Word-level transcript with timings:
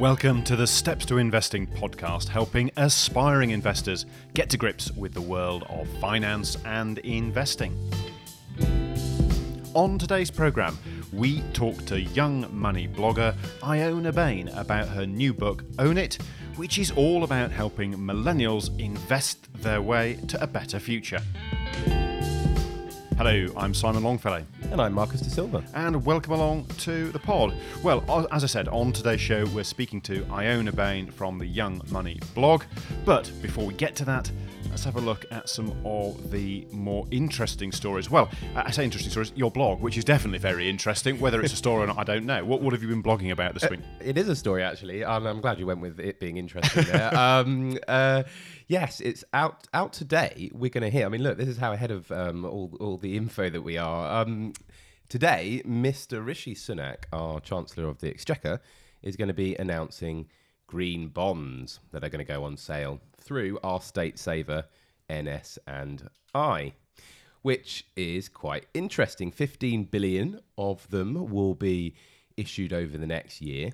Welcome 0.00 0.44
to 0.44 0.56
the 0.56 0.66
Steps 0.66 1.04
to 1.04 1.18
Investing 1.18 1.66
podcast, 1.66 2.26
helping 2.26 2.70
aspiring 2.78 3.50
investors 3.50 4.06
get 4.32 4.48
to 4.48 4.56
grips 4.56 4.90
with 4.92 5.12
the 5.12 5.20
world 5.20 5.64
of 5.68 5.86
finance 6.00 6.56
and 6.64 6.96
investing. 7.00 7.76
On 9.74 9.98
today's 9.98 10.30
programme, 10.30 10.78
we 11.12 11.42
talk 11.52 11.84
to 11.84 12.00
young 12.00 12.46
money 12.50 12.88
blogger 12.88 13.36
Iona 13.62 14.10
Bain 14.10 14.48
about 14.48 14.88
her 14.88 15.04
new 15.04 15.34
book, 15.34 15.64
Own 15.78 15.98
It, 15.98 16.16
which 16.56 16.78
is 16.78 16.90
all 16.92 17.22
about 17.22 17.50
helping 17.50 17.92
millennials 17.92 18.74
invest 18.80 19.52
their 19.52 19.82
way 19.82 20.14
to 20.28 20.42
a 20.42 20.46
better 20.46 20.80
future. 20.80 21.20
Hello, 23.22 23.52
I'm 23.54 23.74
Simon 23.74 24.02
Longfellow. 24.02 24.46
And 24.70 24.80
I'm 24.80 24.94
Marcus 24.94 25.20
De 25.20 25.28
Silva. 25.28 25.62
And 25.74 26.06
welcome 26.06 26.32
along 26.32 26.64
to 26.78 27.12
the 27.12 27.18
pod. 27.18 27.54
Well, 27.82 28.26
as 28.32 28.44
I 28.44 28.46
said, 28.46 28.66
on 28.68 28.92
today's 28.92 29.20
show, 29.20 29.44
we're 29.48 29.62
speaking 29.62 30.00
to 30.00 30.26
Iona 30.30 30.72
Bain 30.72 31.10
from 31.10 31.36
the 31.36 31.44
Young 31.44 31.82
Money 31.90 32.18
blog. 32.34 32.62
But 33.04 33.30
before 33.42 33.66
we 33.66 33.74
get 33.74 33.94
to 33.96 34.06
that, 34.06 34.32
let's 34.70 34.84
have 34.84 34.96
a 34.96 35.02
look 35.02 35.26
at 35.30 35.50
some 35.50 35.76
of 35.84 36.30
the 36.30 36.66
more 36.70 37.06
interesting 37.10 37.72
stories. 37.72 38.08
Well, 38.08 38.30
I 38.56 38.70
say 38.70 38.84
interesting 38.84 39.10
stories, 39.10 39.34
your 39.36 39.50
blog, 39.50 39.82
which 39.82 39.98
is 39.98 40.04
definitely 40.06 40.38
very 40.38 40.70
interesting. 40.70 41.20
Whether 41.20 41.42
it's 41.42 41.52
a 41.52 41.56
story 41.56 41.84
or 41.84 41.88
not, 41.88 41.98
I 41.98 42.04
don't 42.04 42.24
know. 42.24 42.42
What, 42.46 42.62
what 42.62 42.72
have 42.72 42.80
you 42.80 42.88
been 42.88 43.02
blogging 43.02 43.32
about 43.32 43.52
this 43.52 43.64
uh, 43.64 43.68
week? 43.72 43.80
It 44.00 44.16
is 44.16 44.30
a 44.30 44.34
story, 44.34 44.62
actually. 44.62 45.02
And 45.02 45.28
I'm 45.28 45.42
glad 45.42 45.58
you 45.58 45.66
went 45.66 45.82
with 45.82 46.00
it 46.00 46.20
being 46.20 46.38
interesting 46.38 46.84
there. 46.84 47.14
um, 47.18 47.78
uh, 47.86 48.22
Yes, 48.70 49.00
it's 49.00 49.24
out 49.32 49.66
out 49.74 49.92
today. 49.92 50.48
We're 50.54 50.70
going 50.70 50.84
to 50.84 50.90
hear. 50.90 51.04
I 51.04 51.08
mean, 51.08 51.24
look, 51.24 51.36
this 51.36 51.48
is 51.48 51.56
how 51.56 51.72
ahead 51.72 51.90
of 51.90 52.12
um, 52.12 52.44
all 52.44 52.76
all 52.78 52.98
the 52.98 53.16
info 53.16 53.50
that 53.50 53.62
we 53.62 53.76
are. 53.76 54.22
Um, 54.22 54.52
today, 55.08 55.60
Mr. 55.66 56.24
Rishi 56.24 56.54
Sunak, 56.54 56.98
our 57.12 57.40
Chancellor 57.40 57.88
of 57.88 57.98
the 57.98 58.08
Exchequer, 58.10 58.60
is 59.02 59.16
going 59.16 59.26
to 59.26 59.34
be 59.34 59.56
announcing 59.56 60.28
green 60.68 61.08
bonds 61.08 61.80
that 61.90 62.04
are 62.04 62.08
going 62.08 62.24
to 62.24 62.32
go 62.32 62.44
on 62.44 62.56
sale 62.56 63.00
through 63.20 63.58
our 63.64 63.80
state 63.80 64.20
saver 64.20 64.66
NS 65.12 65.58
and 65.66 66.08
I, 66.32 66.74
which 67.42 67.88
is 67.96 68.28
quite 68.28 68.66
interesting. 68.72 69.32
15 69.32 69.82
billion 69.86 70.38
of 70.56 70.88
them 70.90 71.28
will 71.28 71.56
be 71.56 71.96
issued 72.36 72.72
over 72.72 72.96
the 72.96 73.08
next 73.08 73.42
year. 73.42 73.72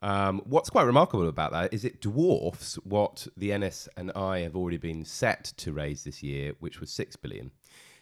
Um, 0.00 0.42
what's 0.44 0.70
quite 0.70 0.84
remarkable 0.84 1.28
about 1.28 1.52
that 1.52 1.74
is 1.74 1.84
it 1.84 2.00
dwarfs 2.00 2.76
what 2.84 3.26
the 3.36 3.56
NS 3.56 3.88
and 3.96 4.12
I 4.12 4.40
have 4.40 4.54
already 4.54 4.76
been 4.76 5.04
set 5.04 5.44
to 5.56 5.72
raise 5.72 6.04
this 6.04 6.22
year, 6.22 6.54
which 6.60 6.80
was 6.80 6.90
six 6.90 7.16
billion. 7.16 7.50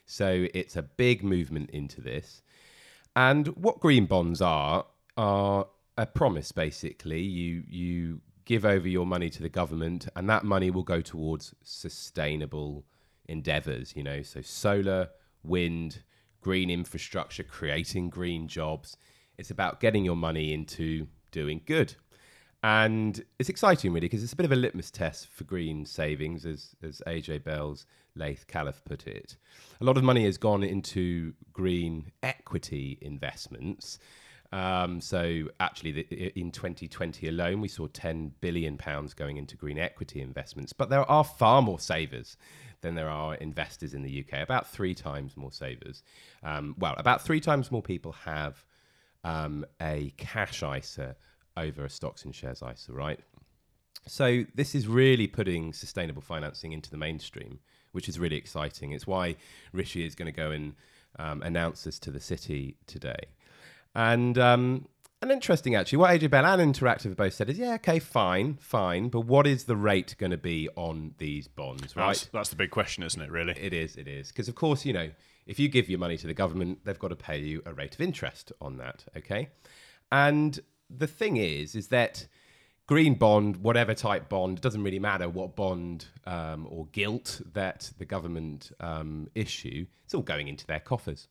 So 0.04 0.46
it's 0.54 0.76
a 0.76 0.82
big 0.82 1.24
movement 1.24 1.70
into 1.70 2.00
this. 2.00 2.42
And 3.14 3.48
what 3.48 3.80
green 3.80 4.06
bonds 4.06 4.42
are 4.42 4.86
are 5.16 5.66
a 5.96 6.06
promise 6.06 6.52
basically. 6.52 7.22
You 7.22 7.64
you 7.66 8.20
give 8.44 8.64
over 8.64 8.86
your 8.86 9.06
money 9.06 9.30
to 9.30 9.42
the 9.42 9.48
government 9.48 10.06
and 10.14 10.28
that 10.30 10.44
money 10.44 10.70
will 10.70 10.84
go 10.84 11.00
towards 11.00 11.54
sustainable 11.62 12.84
endeavors, 13.24 13.94
you 13.96 14.02
know, 14.04 14.22
so 14.22 14.40
solar, 14.40 15.08
wind, 15.42 16.02
green 16.40 16.70
infrastructure, 16.70 17.42
creating 17.42 18.08
green 18.08 18.46
jobs. 18.46 18.96
It's 19.36 19.50
about 19.50 19.80
getting 19.80 20.04
your 20.04 20.14
money 20.14 20.52
into 20.52 21.08
doing 21.36 21.60
good. 21.66 21.94
And 22.62 23.22
it's 23.38 23.50
exciting, 23.50 23.92
really, 23.92 24.06
because 24.06 24.24
it's 24.24 24.32
a 24.32 24.36
bit 24.36 24.46
of 24.46 24.52
a 24.52 24.56
litmus 24.56 24.90
test 24.90 25.28
for 25.28 25.44
green 25.44 25.84
savings, 25.84 26.46
as, 26.46 26.74
as 26.82 27.02
AJ 27.06 27.44
Bell's 27.44 27.84
Laith 28.14 28.46
Khalaf 28.48 28.82
put 28.86 29.06
it. 29.06 29.36
A 29.80 29.84
lot 29.84 29.98
of 29.98 30.02
money 30.02 30.24
has 30.24 30.38
gone 30.38 30.64
into 30.64 31.34
green 31.52 32.10
equity 32.22 32.98
investments. 33.02 33.98
Um, 34.50 35.02
so, 35.02 35.48
actually, 35.60 35.92
the, 35.92 36.40
in 36.40 36.50
2020 36.50 37.28
alone, 37.28 37.60
we 37.60 37.68
saw 37.68 37.86
10 37.86 38.32
billion 38.40 38.78
pounds 38.78 39.12
going 39.12 39.36
into 39.36 39.56
green 39.56 39.78
equity 39.78 40.22
investments. 40.22 40.72
But 40.72 40.88
there 40.88 41.08
are 41.10 41.24
far 41.24 41.60
more 41.60 41.78
savers 41.78 42.38
than 42.80 42.94
there 42.94 43.10
are 43.10 43.34
investors 43.34 43.92
in 43.92 44.02
the 44.02 44.24
UK. 44.24 44.40
About 44.40 44.66
three 44.66 44.94
times 44.94 45.36
more 45.36 45.52
savers. 45.52 46.02
Um, 46.42 46.74
well, 46.78 46.94
about 46.96 47.22
three 47.22 47.40
times 47.40 47.70
more 47.70 47.82
people 47.82 48.12
have 48.12 48.64
um, 49.26 49.66
a 49.82 50.12
cash 50.16 50.62
ISA 50.62 51.16
over 51.56 51.84
a 51.84 51.90
stocks 51.90 52.24
and 52.24 52.34
shares 52.34 52.62
ISA, 52.62 52.92
right? 52.92 53.18
So 54.06 54.44
this 54.54 54.74
is 54.74 54.86
really 54.86 55.26
putting 55.26 55.72
sustainable 55.72 56.22
financing 56.22 56.72
into 56.72 56.90
the 56.90 56.96
mainstream, 56.96 57.58
which 57.90 58.08
is 58.08 58.20
really 58.20 58.36
exciting. 58.36 58.92
It's 58.92 59.06
why 59.06 59.34
Rishi 59.72 60.06
is 60.06 60.14
going 60.14 60.32
to 60.32 60.36
go 60.36 60.52
and 60.52 60.74
um, 61.18 61.42
announce 61.42 61.82
this 61.82 61.98
to 62.00 62.12
the 62.12 62.20
city 62.20 62.76
today. 62.86 63.18
And 63.96 64.38
um, 64.38 64.86
and 65.20 65.32
interesting 65.32 65.74
actually, 65.74 65.98
what 65.98 66.10
AJ 66.10 66.30
Bell 66.30 66.46
and 66.46 66.74
Interactive 66.74 67.04
have 67.04 67.16
both 67.16 67.34
said 67.34 67.50
is, 67.50 67.58
yeah, 67.58 67.74
okay, 67.74 67.98
fine, 67.98 68.58
fine, 68.60 69.08
but 69.08 69.22
what 69.22 69.46
is 69.46 69.64
the 69.64 69.74
rate 69.74 70.14
going 70.18 70.30
to 70.30 70.36
be 70.36 70.68
on 70.76 71.14
these 71.18 71.48
bonds, 71.48 71.96
right? 71.96 72.08
That's, 72.08 72.26
that's 72.26 72.48
the 72.50 72.56
big 72.56 72.70
question, 72.70 73.02
isn't 73.02 73.20
it? 73.20 73.30
Really, 73.30 73.54
it 73.58 73.72
is. 73.72 73.96
It 73.96 74.06
is 74.06 74.28
because, 74.28 74.48
of 74.48 74.54
course, 74.54 74.84
you 74.84 74.92
know, 74.92 75.10
if 75.46 75.58
you 75.58 75.68
give 75.68 75.88
your 75.88 75.98
money 75.98 76.16
to 76.16 76.26
the 76.26 76.34
government, 76.34 76.80
they've 76.84 76.98
got 76.98 77.08
to 77.08 77.16
pay 77.16 77.38
you 77.38 77.62
a 77.66 77.72
rate 77.72 77.94
of 77.94 78.00
interest 78.00 78.52
on 78.60 78.76
that. 78.78 79.04
Okay. 79.16 79.48
And 80.10 80.58
the 80.90 81.06
thing 81.06 81.36
is, 81.36 81.74
is 81.74 81.88
that 81.88 82.26
green 82.86 83.14
bond, 83.14 83.56
whatever 83.58 83.94
type 83.94 84.28
bond, 84.28 84.60
doesn't 84.60 84.82
really 84.82 84.98
matter 84.98 85.28
what 85.28 85.56
bond 85.56 86.06
um, 86.26 86.66
or 86.70 86.86
gilt 86.92 87.40
that 87.52 87.90
the 87.98 88.04
government 88.04 88.72
um, 88.80 89.28
issue, 89.34 89.86
it's 90.04 90.14
all 90.14 90.22
going 90.22 90.48
into 90.48 90.66
their 90.66 90.80
coffers. 90.80 91.28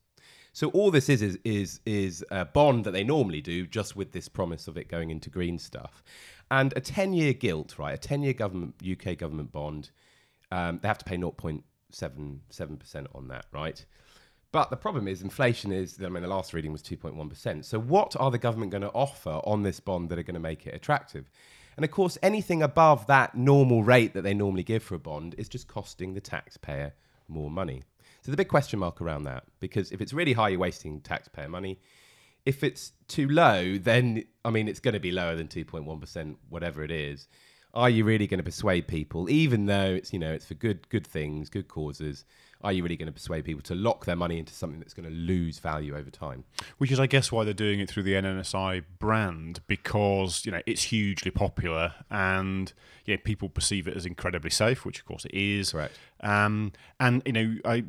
So 0.54 0.70
all 0.70 0.90
this 0.90 1.10
is, 1.10 1.22
is 1.22 1.38
is 1.44 1.82
is 1.86 2.24
a 2.32 2.46
bond 2.46 2.86
that 2.86 2.92
they 2.92 3.04
normally 3.04 3.42
do, 3.42 3.68
just 3.68 3.98
with 3.98 4.14
this 4.14 4.30
promise 4.30 4.70
of 4.70 4.78
it 4.78 4.88
going 4.88 5.10
into 5.12 5.30
green 5.30 5.60
stuff. 5.60 6.02
And 6.50 6.72
a 6.78 6.80
ten-year 6.80 7.34
gilt, 7.34 7.78
right? 7.78 7.94
A 7.94 7.98
ten-year 7.98 8.32
government 8.32 8.76
UK 8.82 9.18
government 9.18 9.52
bond, 9.52 9.90
um, 10.54 10.80
they 10.82 10.88
have 10.88 10.98
to 11.00 11.04
pay 11.04 11.18
0.77 11.18 12.80
percent 12.80 13.08
on 13.14 13.28
that, 13.28 13.48
right? 13.52 13.86
But 14.56 14.70
the 14.70 14.78
problem 14.78 15.10
is 15.10 15.22
inflation 15.22 15.74
is, 15.74 16.02
I 16.02 16.08
mean, 16.08 16.24
the 16.24 16.30
last 16.30 16.54
reading 16.54 16.72
was 16.72 16.82
2.1%. 16.82 17.66
So 17.66 17.78
what 17.78 18.16
are 18.18 18.32
the 18.32 18.38
government 18.38 18.72
going 18.72 18.84
to 18.84 18.92
offer 18.92 19.42
on 19.44 19.64
this 19.64 19.82
bond 19.82 20.08
that 20.08 20.18
are 20.18 20.24
going 20.24 20.36
to 20.36 20.40
make 20.40 20.66
it 20.66 20.74
attractive? 20.74 21.30
And 21.76 21.84
of 21.84 21.92
course, 21.92 22.18
anything 22.24 22.64
above 22.64 23.06
that 23.08 23.36
normal 23.36 23.84
rate 23.84 24.14
that 24.14 24.22
they 24.22 24.34
normally 24.34 24.64
give 24.64 24.82
for 24.82 24.96
a 24.96 25.00
bond 25.00 25.36
is 25.38 25.50
just 25.50 25.68
costing 25.68 26.14
the 26.14 26.22
taxpayer 26.22 26.94
more 27.28 27.52
money. 27.52 27.84
So 28.22 28.32
the 28.32 28.38
big 28.38 28.48
question 28.48 28.80
mark 28.80 29.02
around 29.02 29.24
that, 29.24 29.44
because 29.60 29.92
if 29.92 30.00
it's 30.00 30.14
really 30.14 30.32
high, 30.32 30.48
you're 30.48 30.60
wasting 30.60 31.02
taxpayer 31.02 31.50
money. 31.50 31.78
If 32.46 32.64
it's 32.64 32.94
too 33.10 33.28
low, 33.28 33.78
then, 33.78 34.24
I 34.46 34.52
mean, 34.52 34.70
it's 34.70 34.80
going 34.80 34.94
to 34.94 35.02
be 35.02 35.12
lower 35.12 35.36
than 35.36 35.50
2.1%, 35.50 36.38
whatever 36.48 36.82
it 36.82 36.92
is. 36.92 37.28
Are 37.76 37.90
you 37.90 38.06
really 38.06 38.28
going 38.28 38.38
to 38.38 38.44
persuade 38.44 38.88
people, 38.88 39.30
even 39.30 39.66
though 39.66 39.94
it's, 39.96 40.14
you 40.14 40.20
know, 40.20 40.32
it's 40.32 40.46
for 40.46 40.54
good, 40.54 40.88
good 40.90 41.06
things, 41.06 41.50
good 41.50 41.68
causes? 41.68 42.26
are 42.66 42.72
you 42.72 42.82
really 42.82 42.96
going 42.96 43.06
to 43.06 43.12
persuade 43.12 43.46
people 43.46 43.62
to 43.62 43.76
lock 43.76 44.06
their 44.06 44.16
money 44.16 44.40
into 44.40 44.52
something 44.52 44.80
that's 44.80 44.96
going 44.96 45.08
to 45.08 45.14
lose 45.14 45.60
value 45.60 45.96
over 45.96 46.10
time? 46.10 46.46
Which 46.80 46.92
is, 46.92 47.00
I 47.00 47.06
guess, 47.06 47.32
why 47.32 47.44
they're 47.44 47.54
doing 47.54 47.80
it 47.80 47.88
through 47.88 48.04
the 48.04 48.20
NS&I 48.20 48.82
brand 48.98 49.62
because 49.68 50.46
you 50.46 50.52
know 50.52 50.62
it's 50.66 50.84
hugely 50.84 51.30
popular 51.30 51.94
and 52.10 52.74
yeah, 53.06 53.18
people 53.24 53.50
perceive 53.50 53.88
it 53.88 53.96
as 53.96 54.06
incredibly 54.06 54.50
safe, 54.50 54.84
which 54.84 55.00
of 55.00 55.06
course 55.06 55.26
it 55.26 55.34
is. 55.34 55.72
Correct. 55.72 55.94
Um, 56.22 56.72
and 57.00 57.22
you 57.26 57.34
know, 57.34 57.56
I 57.64 57.84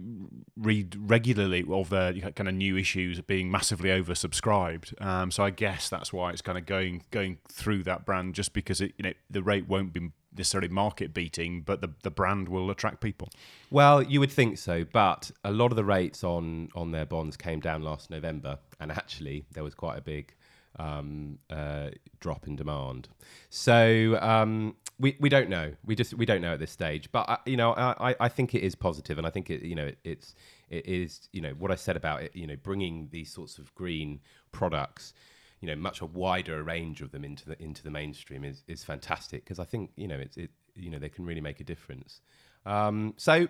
read 0.58 0.94
regularly 1.10 1.64
of 1.70 1.88
their 1.88 2.12
kind 2.12 2.48
of 2.48 2.54
new 2.54 2.76
issues 2.76 3.20
being 3.22 3.50
massively 3.50 3.88
oversubscribed. 3.88 5.00
Um, 5.02 5.30
so 5.30 5.42
I 5.42 5.50
guess 5.50 5.88
that's 5.88 6.12
why 6.12 6.30
it's 6.30 6.42
kind 6.42 6.58
of 6.58 6.66
going 6.66 7.04
going 7.10 7.38
through 7.48 7.84
that 7.84 8.04
brand, 8.04 8.34
just 8.34 8.52
because 8.52 8.82
it 8.82 8.92
you 8.98 9.04
know 9.04 9.12
the 9.30 9.42
rate 9.42 9.68
won't 9.76 9.92
be 9.92 10.10
necessarily 10.36 10.68
market 10.68 11.14
beating, 11.14 11.62
but 11.62 11.80
the, 11.80 11.90
the 12.02 12.10
brand 12.10 12.48
will 12.48 12.70
attract 12.70 13.00
people. 13.00 13.28
Well, 13.70 14.02
you 14.02 14.20
would 14.20 14.30
think 14.30 14.58
so, 14.58 14.84
but 14.84 15.30
a 15.44 15.50
lot 15.50 15.72
of 15.72 15.76
the 15.76 15.84
rates 15.84 16.24
on 16.24 16.68
on 16.74 16.92
their 16.92 17.06
bonds 17.06 17.36
came 17.36 17.60
down 17.60 17.82
last 17.82 18.10
November, 18.10 18.58
and 18.80 18.90
actually 18.90 19.44
there 19.52 19.64
was 19.64 19.74
quite 19.74 19.98
a 19.98 20.00
big 20.00 20.34
um, 20.78 21.38
uh, 21.50 21.90
drop 22.20 22.46
in 22.46 22.56
demand. 22.56 23.08
So 23.50 24.18
um, 24.20 24.76
we 24.98 25.16
we 25.20 25.28
don't 25.28 25.48
know. 25.48 25.72
We 25.84 25.94
just 25.94 26.14
we 26.14 26.26
don't 26.26 26.40
know 26.40 26.54
at 26.54 26.60
this 26.60 26.72
stage. 26.72 27.10
But 27.12 27.28
uh, 27.28 27.38
you 27.46 27.56
know, 27.56 27.72
I, 27.72 28.14
I 28.20 28.28
think 28.28 28.54
it 28.54 28.62
is 28.62 28.74
positive, 28.74 29.18
and 29.18 29.26
I 29.26 29.30
think 29.30 29.50
it 29.50 29.62
you 29.62 29.74
know 29.74 29.86
it, 29.86 29.98
it's 30.04 30.34
it 30.68 30.86
is 30.86 31.28
you 31.32 31.40
know 31.40 31.54
what 31.58 31.70
I 31.70 31.76
said 31.76 31.96
about 31.96 32.22
it. 32.22 32.34
You 32.34 32.46
know, 32.46 32.56
bringing 32.62 33.08
these 33.10 33.32
sorts 33.32 33.58
of 33.58 33.74
green 33.74 34.20
products 34.52 35.14
you 35.60 35.68
know 35.68 35.76
much 35.76 36.00
a 36.00 36.06
wider 36.06 36.62
range 36.62 37.00
of 37.00 37.10
them 37.12 37.24
into 37.24 37.48
the 37.48 37.62
into 37.62 37.82
the 37.82 37.90
mainstream 37.90 38.44
is 38.44 38.62
is 38.68 38.84
fantastic 38.84 39.44
because 39.44 39.58
I 39.58 39.64
think 39.64 39.90
you 39.96 40.06
know 40.08 40.18
it's 40.18 40.36
it 40.36 40.50
you 40.74 40.90
know 40.90 40.98
they 40.98 41.08
can 41.08 41.24
really 41.24 41.40
make 41.40 41.60
a 41.60 41.64
difference. 41.64 42.20
Um, 42.64 43.14
so 43.16 43.48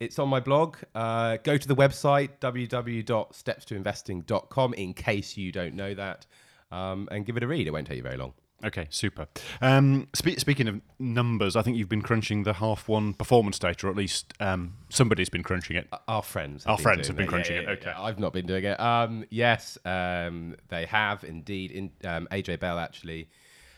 it's 0.00 0.18
on 0.18 0.28
my 0.28 0.40
blog. 0.40 0.78
Uh, 0.94 1.36
go 1.42 1.56
to 1.56 1.68
the 1.68 1.76
website 1.76 2.30
www.stepstoinvesting.com 2.40 4.74
in 4.74 4.94
case 4.94 5.36
you 5.36 5.52
don't 5.52 5.74
know 5.74 5.94
that, 5.94 6.26
um, 6.70 7.08
and 7.10 7.26
give 7.26 7.36
it 7.36 7.42
a 7.42 7.46
read. 7.46 7.66
It 7.66 7.72
won't 7.72 7.86
take 7.86 7.98
you 7.98 8.02
very 8.02 8.16
long. 8.16 8.32
Okay, 8.64 8.86
super. 8.88 9.26
Um, 9.60 10.08
spe- 10.14 10.38
speaking 10.38 10.68
of 10.68 10.80
numbers, 10.98 11.54
I 11.54 11.62
think 11.62 11.76
you've 11.76 11.88
been 11.88 12.02
crunching 12.02 12.44
the 12.44 12.54
half 12.54 12.88
one 12.88 13.12
performance 13.12 13.58
data, 13.58 13.86
or 13.86 13.90
at 13.90 13.96
least 13.96 14.32
um, 14.40 14.74
somebody's 14.88 15.28
been 15.28 15.42
crunching 15.42 15.76
it. 15.76 15.88
Our 16.08 16.22
friends, 16.22 16.64
our 16.64 16.78
friends 16.78 17.06
have 17.08 17.16
been 17.16 17.26
crunching 17.26 17.56
yeah, 17.56 17.62
yeah, 17.62 17.70
it. 17.70 17.78
Okay, 17.80 17.92
I've 17.96 18.18
not 18.18 18.32
been 18.32 18.46
doing 18.46 18.64
it. 18.64 18.80
Um, 18.80 19.24
yes, 19.28 19.76
um, 19.84 20.56
they 20.68 20.86
have 20.86 21.24
indeed. 21.24 21.72
In, 21.72 21.90
um, 22.04 22.26
AJ 22.32 22.60
Bell 22.60 22.78
actually 22.78 23.28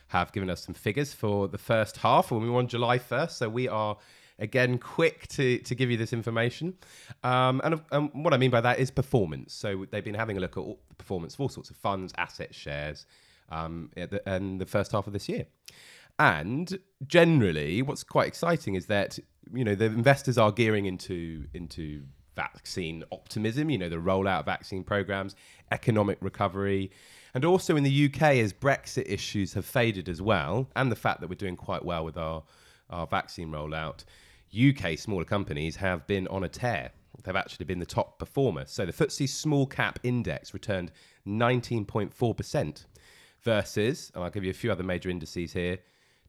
have 0.08 0.30
given 0.32 0.48
us 0.48 0.64
some 0.64 0.74
figures 0.74 1.12
for 1.12 1.48
the 1.48 1.58
first 1.58 1.96
half, 1.96 2.30
and 2.30 2.40
we 2.40 2.48
were 2.48 2.58
on 2.58 2.68
July 2.68 2.98
1st. 2.98 3.30
So 3.32 3.48
we 3.48 3.66
are 3.66 3.96
again 4.38 4.78
quick 4.78 5.26
to, 5.28 5.58
to 5.58 5.74
give 5.74 5.90
you 5.90 5.96
this 5.96 6.12
information. 6.12 6.74
Um, 7.24 7.60
and, 7.64 7.80
and 7.90 8.10
what 8.12 8.34
I 8.34 8.36
mean 8.36 8.50
by 8.50 8.60
that 8.60 8.78
is 8.78 8.90
performance. 8.90 9.52
So 9.52 9.86
they've 9.90 10.04
been 10.04 10.14
having 10.14 10.36
a 10.36 10.40
look 10.40 10.56
at 10.56 10.60
all 10.60 10.78
the 10.88 10.94
performance 10.94 11.34
of 11.34 11.40
all 11.40 11.48
sorts 11.48 11.70
of 11.70 11.76
funds, 11.76 12.12
assets, 12.18 12.56
shares, 12.56 13.06
um, 13.50 13.90
the, 13.94 14.22
in 14.26 14.58
the 14.58 14.66
first 14.66 14.92
half 14.92 15.06
of 15.06 15.12
this 15.12 15.28
year. 15.28 15.46
And 16.18 16.78
generally, 17.06 17.82
what's 17.82 18.02
quite 18.02 18.28
exciting 18.28 18.74
is 18.74 18.86
that 18.86 19.18
you 19.52 19.64
know 19.64 19.74
the 19.74 19.86
investors 19.86 20.38
are 20.38 20.50
gearing 20.50 20.86
into 20.86 21.46
into 21.52 22.02
vaccine 22.34 23.04
optimism. 23.12 23.68
You 23.70 23.78
know 23.78 23.88
the 23.88 23.96
rollout 23.96 24.40
of 24.40 24.46
vaccine 24.46 24.82
programs, 24.82 25.36
economic 25.72 26.18
recovery, 26.20 26.90
and 27.34 27.44
also 27.44 27.76
in 27.76 27.84
the 27.84 28.06
UK 28.06 28.22
as 28.36 28.52
Brexit 28.52 29.04
issues 29.06 29.52
have 29.54 29.66
faded 29.66 30.08
as 30.08 30.22
well, 30.22 30.70
and 30.74 30.90
the 30.90 30.96
fact 30.96 31.20
that 31.20 31.28
we're 31.28 31.34
doing 31.36 31.56
quite 31.56 31.84
well 31.84 32.04
with 32.04 32.16
our 32.16 32.42
our 32.88 33.06
vaccine 33.06 33.50
rollout. 33.50 34.04
UK 34.56 34.96
smaller 34.96 35.24
companies 35.24 35.76
have 35.76 36.06
been 36.06 36.28
on 36.28 36.44
a 36.44 36.48
tear. 36.48 36.92
They've 37.24 37.34
actually 37.34 37.66
been 37.66 37.80
the 37.80 37.86
top 37.86 38.18
performer. 38.18 38.64
So 38.66 38.86
the 38.86 38.92
FTSE 38.92 39.28
Small 39.28 39.66
Cap 39.66 39.98
Index 40.02 40.54
returned 40.54 40.92
19.4% 41.26 42.84
versus, 43.46 44.10
and 44.14 44.24
I'll 44.24 44.30
give 44.30 44.44
you 44.44 44.50
a 44.50 44.60
few 44.62 44.72
other 44.72 44.82
major 44.82 45.08
indices 45.08 45.52
here, 45.52 45.78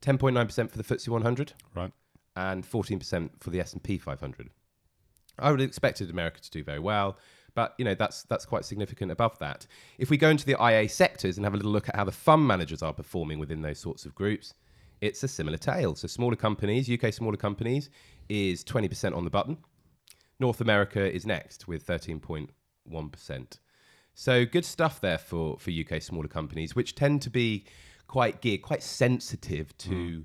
10.9% 0.01 0.69
for 0.69 0.77
the 0.77 0.83
FTSE 0.83 1.09
100, 1.09 1.53
right, 1.75 1.91
and 2.35 2.63
14% 2.63 3.31
for 3.39 3.49
the 3.49 3.59
S&P 3.59 3.97
500. 3.97 4.49
I 5.39 5.49
would 5.49 5.59
have 5.59 5.67
expected 5.67 6.11
America 6.11 6.39
to 6.39 6.51
do 6.51 6.63
very 6.63 6.79
well, 6.79 7.17
but 7.55 7.73
you 7.79 7.85
know 7.85 7.95
that's 7.95 8.23
that's 8.23 8.45
quite 8.45 8.65
significant 8.65 9.11
above 9.11 9.37
that. 9.39 9.65
If 9.97 10.11
we 10.11 10.17
go 10.17 10.29
into 10.29 10.45
the 10.45 10.55
IA 10.63 10.87
sectors 10.87 11.37
and 11.37 11.45
have 11.45 11.53
a 11.53 11.57
little 11.57 11.71
look 11.71 11.89
at 11.89 11.95
how 11.95 12.03
the 12.03 12.11
fund 12.11 12.45
managers 12.45 12.83
are 12.83 12.93
performing 12.93 13.39
within 13.39 13.63
those 13.63 13.79
sorts 13.79 14.05
of 14.05 14.13
groups, 14.13 14.53
it's 15.01 15.23
a 15.23 15.27
similar 15.27 15.57
tale. 15.57 15.95
So 15.95 16.07
smaller 16.07 16.35
companies, 16.35 16.89
UK 16.89 17.11
smaller 17.11 17.37
companies, 17.37 17.89
is 18.29 18.63
20% 18.63 19.15
on 19.15 19.23
the 19.23 19.31
button. 19.31 19.57
North 20.39 20.61
America 20.61 21.11
is 21.11 21.25
next 21.25 21.67
with 21.67 21.85
13.1%. 21.85 23.57
So 24.19 24.47
good 24.47 24.65
stuff 24.65 24.99
there 24.99 25.19
for, 25.19 25.59
for 25.59 25.69
UK 25.69 26.01
smaller 26.01 26.27
companies, 26.27 26.75
which 26.75 26.95
tend 26.95 27.21
to 27.21 27.29
be 27.29 27.65
quite 28.07 28.41
geared, 28.41 28.63
quite 28.63 28.81
sensitive 28.81 29.77
to 29.77 29.89
mm. 29.91 30.23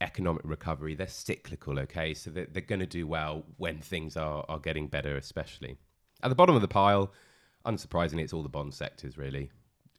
economic 0.00 0.40
recovery. 0.44 0.94
They're 0.94 1.08
cyclical, 1.08 1.78
okay? 1.80 2.14
So 2.14 2.30
they're, 2.30 2.46
they're 2.50 2.62
going 2.62 2.80
to 2.80 2.86
do 2.86 3.06
well 3.06 3.44
when 3.58 3.80
things 3.80 4.16
are, 4.16 4.46
are 4.48 4.58
getting 4.58 4.86
better, 4.86 5.14
especially. 5.18 5.76
At 6.22 6.30
the 6.30 6.34
bottom 6.34 6.56
of 6.56 6.62
the 6.62 6.68
pile, 6.68 7.12
unsurprisingly, 7.66 8.22
it's 8.22 8.32
all 8.32 8.42
the 8.42 8.48
bond 8.48 8.72
sectors, 8.72 9.18
really 9.18 9.50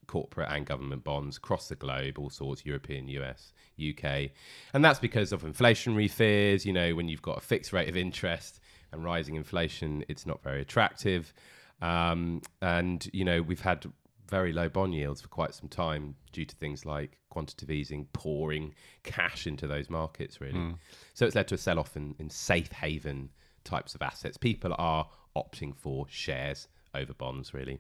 corporate 0.08 0.50
and 0.50 0.66
government 0.66 1.04
bonds 1.04 1.38
across 1.38 1.68
the 1.68 1.76
globe, 1.76 2.18
all 2.18 2.32
sorts, 2.32 2.66
European, 2.66 3.08
US, 3.10 3.54
UK. 3.80 4.32
And 4.74 4.84
that's 4.84 4.98
because 4.98 5.32
of 5.32 5.44
inflationary 5.44 6.10
fears. 6.10 6.66
You 6.66 6.74
know, 6.74 6.96
when 6.96 7.08
you've 7.08 7.22
got 7.22 7.38
a 7.38 7.42
fixed 7.42 7.74
rate 7.74 7.90
of 7.90 7.96
interest 7.96 8.60
and 8.92 9.04
rising 9.04 9.36
inflation, 9.36 10.04
it's 10.10 10.26
not 10.26 10.42
very 10.42 10.62
attractive. 10.62 11.32
Um, 11.82 12.42
and, 12.62 13.10
you 13.14 13.24
know, 13.24 13.42
we've 13.42 13.62
had 13.62 13.86
very 14.30 14.54
low 14.54 14.70
bond 14.70 14.94
yields 14.94 15.22
for 15.22 15.28
quite 15.28 15.54
some 15.54 15.70
time 15.70 16.16
due 16.32 16.46
to 16.46 16.56
things 16.56 16.86
like 16.86 17.18
quantitative 17.30 17.72
easing 17.72 18.08
pouring 18.14 18.76
cash 19.04 19.48
into 19.48 19.68
those 19.68 19.90
markets, 19.90 20.40
really. 20.40 20.60
Mm. 20.60 20.78
So 21.14 21.26
it's 21.26 21.36
led 21.36 21.48
to 21.50 21.56
a 21.56 21.58
sell 21.58 21.80
off 21.80 21.96
in, 21.96 22.16
in 22.20 22.30
safe 22.30 22.72
haven 22.72 23.30
types 23.64 23.96
of 23.96 24.02
assets. 24.02 24.38
People 24.38 24.76
are 24.78 25.08
opting 25.36 25.76
for 25.76 26.06
shares 26.10 26.68
over 26.94 27.14
bonds, 27.14 27.54
really. 27.54 27.80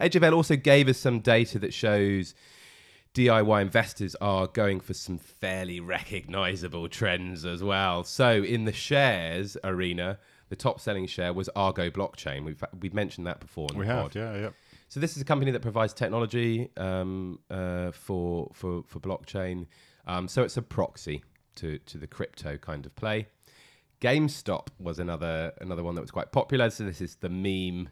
HFL 0.00 0.34
also 0.34 0.56
gave 0.56 0.88
us 0.88 0.98
some 0.98 1.20
data 1.20 1.58
that 1.58 1.72
shows 1.72 2.34
DIY 3.14 3.62
investors 3.62 4.16
are 4.20 4.48
going 4.48 4.80
for 4.80 4.92
some 4.92 5.18
fairly 5.18 5.80
recognizable 5.80 6.88
trends 6.88 7.44
as 7.44 7.62
well. 7.62 8.02
So, 8.02 8.42
in 8.42 8.64
the 8.64 8.72
shares 8.72 9.56
arena, 9.62 10.18
the 10.48 10.56
top 10.56 10.80
selling 10.80 11.06
share 11.06 11.32
was 11.32 11.48
Argo 11.56 11.90
Blockchain. 11.90 12.44
We've, 12.44 12.62
we've 12.80 12.94
mentioned 12.94 13.26
that 13.26 13.40
before. 13.40 13.68
we 13.74 13.86
have, 13.86 14.02
pod. 14.02 14.16
yeah, 14.16 14.36
yeah. 14.36 14.48
So, 14.88 15.00
this 15.00 15.16
is 15.16 15.22
a 15.22 15.24
company 15.24 15.50
that 15.50 15.62
provides 15.62 15.92
technology 15.92 16.70
um, 16.76 17.40
uh, 17.50 17.90
for, 17.90 18.50
for, 18.52 18.84
for 18.86 19.00
blockchain. 19.00 19.66
Um, 20.06 20.28
so, 20.28 20.42
it's 20.42 20.56
a 20.56 20.62
proxy 20.62 21.24
to, 21.56 21.78
to 21.78 21.98
the 21.98 22.06
crypto 22.06 22.56
kind 22.58 22.86
of 22.86 22.94
play. 22.94 23.28
GameStop 24.00 24.68
was 24.78 24.98
another 24.98 25.52
another 25.60 25.82
one 25.82 25.94
that 25.94 26.02
was 26.02 26.10
quite 26.10 26.30
popular. 26.30 26.68
So, 26.70 26.84
this 26.84 27.00
is 27.00 27.16
the 27.16 27.30
meme 27.30 27.88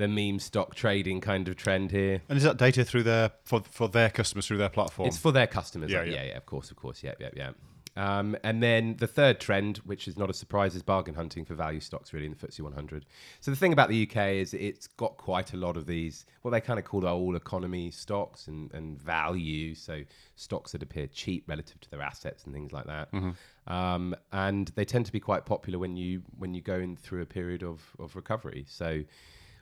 the 0.00 0.08
meme 0.08 0.38
stock 0.38 0.74
trading 0.74 1.20
kind 1.20 1.46
of 1.46 1.56
trend 1.56 1.90
here. 1.90 2.22
And 2.28 2.38
is 2.38 2.44
that 2.44 2.56
data 2.56 2.84
through 2.84 3.02
their 3.02 3.32
for 3.44 3.62
for 3.70 3.86
their 3.86 4.08
customers 4.08 4.46
through 4.46 4.56
their 4.56 4.70
platform? 4.70 5.06
It's 5.06 5.18
for 5.18 5.30
their 5.30 5.46
customers. 5.46 5.92
Yeah, 5.92 6.02
yeah, 6.02 6.14
yeah, 6.14 6.24
yeah 6.24 6.36
of 6.38 6.46
course, 6.46 6.70
of 6.70 6.76
course. 6.78 7.02
Yeah, 7.02 7.12
yeah, 7.20 7.28
yeah. 7.36 7.50
Um, 7.96 8.36
and 8.44 8.62
then 8.62 8.96
the 8.98 9.06
third 9.06 9.40
trend, 9.40 9.78
which 9.78 10.06
is 10.06 10.16
not 10.16 10.30
a 10.30 10.32
surprise, 10.32 10.74
is 10.74 10.82
bargain 10.82 11.14
hunting 11.14 11.44
for 11.44 11.54
value 11.54 11.80
stocks, 11.80 12.12
really, 12.12 12.26
in 12.26 12.32
the 12.32 12.46
FTSE 12.46 12.60
100. 12.60 13.04
So 13.40 13.50
the 13.50 13.56
thing 13.56 13.72
about 13.72 13.88
the 13.88 14.08
UK 14.08 14.34
is 14.34 14.54
it's 14.54 14.86
got 14.86 15.16
quite 15.16 15.52
a 15.52 15.56
lot 15.56 15.76
of 15.76 15.86
these, 15.86 16.24
what 16.42 16.52
they 16.52 16.60
kind 16.60 16.78
of 16.78 16.84
call 16.84 17.06
our 17.06 17.14
all 17.14 17.36
economy 17.36 17.90
stocks 17.90 18.46
and, 18.46 18.72
and 18.72 19.00
value. 19.00 19.74
So 19.74 20.02
stocks 20.36 20.72
that 20.72 20.82
appear 20.82 21.08
cheap 21.08 21.44
relative 21.48 21.80
to 21.80 21.90
their 21.90 22.02
assets 22.02 22.44
and 22.44 22.54
things 22.54 22.72
like 22.72 22.86
that. 22.86 23.12
Mm-hmm. 23.12 23.72
Um, 23.72 24.14
and 24.32 24.68
they 24.74 24.84
tend 24.84 25.06
to 25.06 25.12
be 25.12 25.20
quite 25.20 25.44
popular 25.44 25.78
when 25.78 25.96
you 25.96 26.22
when 26.38 26.54
you 26.54 26.60
go 26.60 26.76
in 26.76 26.96
through 26.96 27.22
a 27.22 27.26
period 27.26 27.62
of, 27.62 27.82
of 27.98 28.16
recovery. 28.16 28.64
So 28.68 29.02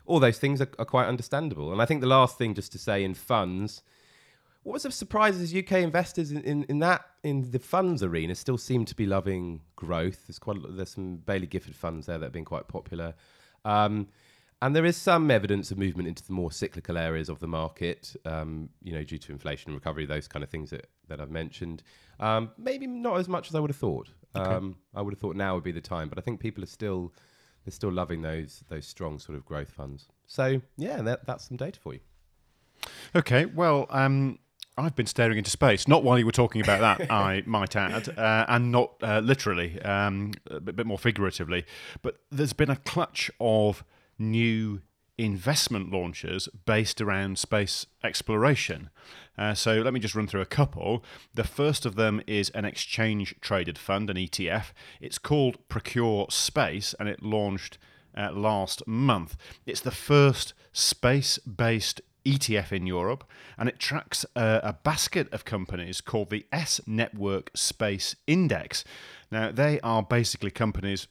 all 0.05 0.19
those 0.19 0.39
things 0.39 0.61
are, 0.61 0.69
are 0.79 0.85
quite 0.85 1.07
understandable. 1.07 1.71
And 1.71 1.81
I 1.81 1.85
think 1.85 2.01
the 2.01 2.07
last 2.07 2.37
thing 2.37 2.53
just 2.53 2.71
to 2.71 2.79
say 2.79 3.03
in 3.03 3.13
funds, 3.13 3.83
what 4.63 4.73
was 4.73 4.85
a 4.85 4.91
surprise 4.91 5.39
is 5.39 5.55
UK 5.55 5.73
investors 5.73 6.31
in, 6.31 6.41
in, 6.43 6.63
in, 6.63 6.79
that 6.79 7.05
in 7.23 7.49
the 7.51 7.59
funds 7.59 8.03
arena 8.03 8.35
still 8.35 8.57
seem 8.57 8.85
to 8.85 8.95
be 8.95 9.05
loving 9.05 9.61
growth. 9.75 10.27
There's 10.27 10.39
quite 10.39 10.57
there's 10.69 10.91
some 10.91 11.19
Baillie 11.25 11.49
Gifford 11.49 11.75
funds 11.75 12.05
there 12.05 12.17
that 12.17 12.25
have 12.25 12.33
been 12.33 12.45
quite 12.45 12.67
popular, 12.67 13.13
um, 13.63 14.07
and 14.61 14.75
there 14.75 14.85
is 14.85 14.97
some 14.97 15.31
evidence 15.31 15.71
of 15.71 15.77
movement 15.77 16.09
into 16.09 16.25
the 16.25 16.33
more 16.33 16.51
cyclical 16.51 16.97
areas 16.97 17.29
of 17.29 17.39
the 17.39 17.47
market. 17.47 18.15
Um, 18.25 18.69
you 18.83 18.91
know, 18.91 19.03
due 19.03 19.17
to 19.17 19.31
inflation 19.31 19.73
recovery, 19.73 20.05
those 20.05 20.27
kind 20.27 20.43
of 20.43 20.49
things 20.49 20.71
that, 20.71 20.87
that 21.07 21.21
I've 21.21 21.31
mentioned. 21.31 21.81
Um, 22.19 22.51
maybe 22.57 22.85
not 22.85 23.17
as 23.17 23.29
much 23.29 23.47
as 23.47 23.55
I 23.55 23.61
would 23.61 23.69
have 23.69 23.77
thought. 23.77 24.09
Okay. 24.35 24.49
Um, 24.49 24.75
I 24.93 25.01
would 25.01 25.13
have 25.13 25.19
thought 25.19 25.37
now 25.37 25.55
would 25.55 25.63
be 25.63 25.71
the 25.71 25.79
time, 25.79 26.09
but 26.09 26.17
I 26.17 26.21
think 26.21 26.41
people 26.41 26.61
are 26.63 26.67
still 26.67 27.13
they're 27.65 27.71
still 27.71 27.91
loving 27.91 28.21
those 28.21 28.63
those 28.67 28.85
strong 28.85 29.19
sort 29.19 29.37
of 29.37 29.45
growth 29.45 29.71
funds. 29.71 30.07
So 30.27 30.61
yeah, 30.77 31.01
that, 31.01 31.25
that's 31.25 31.47
some 31.47 31.57
data 31.57 31.79
for 31.79 31.93
you. 31.93 32.01
Okay, 33.15 33.45
well, 33.45 33.87
um, 33.89 34.39
I've 34.77 34.95
been 34.95 35.07
staring 35.07 35.37
into 35.37 35.49
space, 35.49 35.87
not 35.87 36.03
while 36.03 36.17
you 36.17 36.25
were 36.25 36.31
talking 36.31 36.61
about 36.61 36.79
that, 36.79 37.11
I 37.11 37.43
might 37.45 37.75
add, 37.75 38.17
uh, 38.17 38.45
and 38.47 38.71
not 38.71 38.93
uh, 39.01 39.19
literally, 39.19 39.81
um, 39.81 40.31
a 40.49 40.59
bit 40.59 40.85
more 40.85 40.97
figuratively. 40.97 41.65
But 42.01 42.17
there's 42.31 42.53
been 42.53 42.69
a 42.69 42.77
clutch 42.77 43.29
of 43.39 43.83
new 44.17 44.81
investment 45.19 45.91
launches 45.91 46.47
based 46.65 47.01
around 47.01 47.37
space 47.37 47.85
exploration. 48.03 48.89
Uh, 49.37 49.53
so 49.53 49.81
let 49.81 49.93
me 49.93 49.99
just 49.99 50.15
run 50.15 50.27
through 50.27 50.41
a 50.41 50.45
couple. 50.45 51.03
The 51.33 51.43
first 51.43 51.85
of 51.85 51.95
them 51.95 52.21
is 52.25 52.49
an 52.51 52.63
exchange 52.63 53.35
traded 53.41 53.77
fund, 53.77 54.09
an 54.09 54.15
ETF. 54.15 54.67
It's 55.01 55.17
called 55.17 55.67
Procure 55.67 56.27
Space 56.29 56.95
and 56.99 57.09
it 57.09 57.21
launched 57.21 57.77
uh, 58.17 58.31
last 58.31 58.85
month. 58.87 59.35
It's 59.65 59.81
the 59.81 59.91
first 59.91 60.53
space 60.71 61.37
based 61.39 62.01
ETF 62.25 62.71
in 62.71 62.85
Europe, 62.87 63.23
and 63.57 63.69
it 63.69 63.79
tracks 63.79 64.25
a, 64.35 64.59
a, 64.63 64.73
basket 64.73 65.31
of 65.33 65.45
companies 65.45 66.01
called 66.01 66.29
the 66.29 66.45
S 66.51 66.81
Network 66.85 67.51
Space 67.53 68.15
Index. 68.27 68.83
Now, 69.31 69.51
they 69.51 69.79
are 69.81 70.03
basically 70.03 70.51
companies 70.51 71.07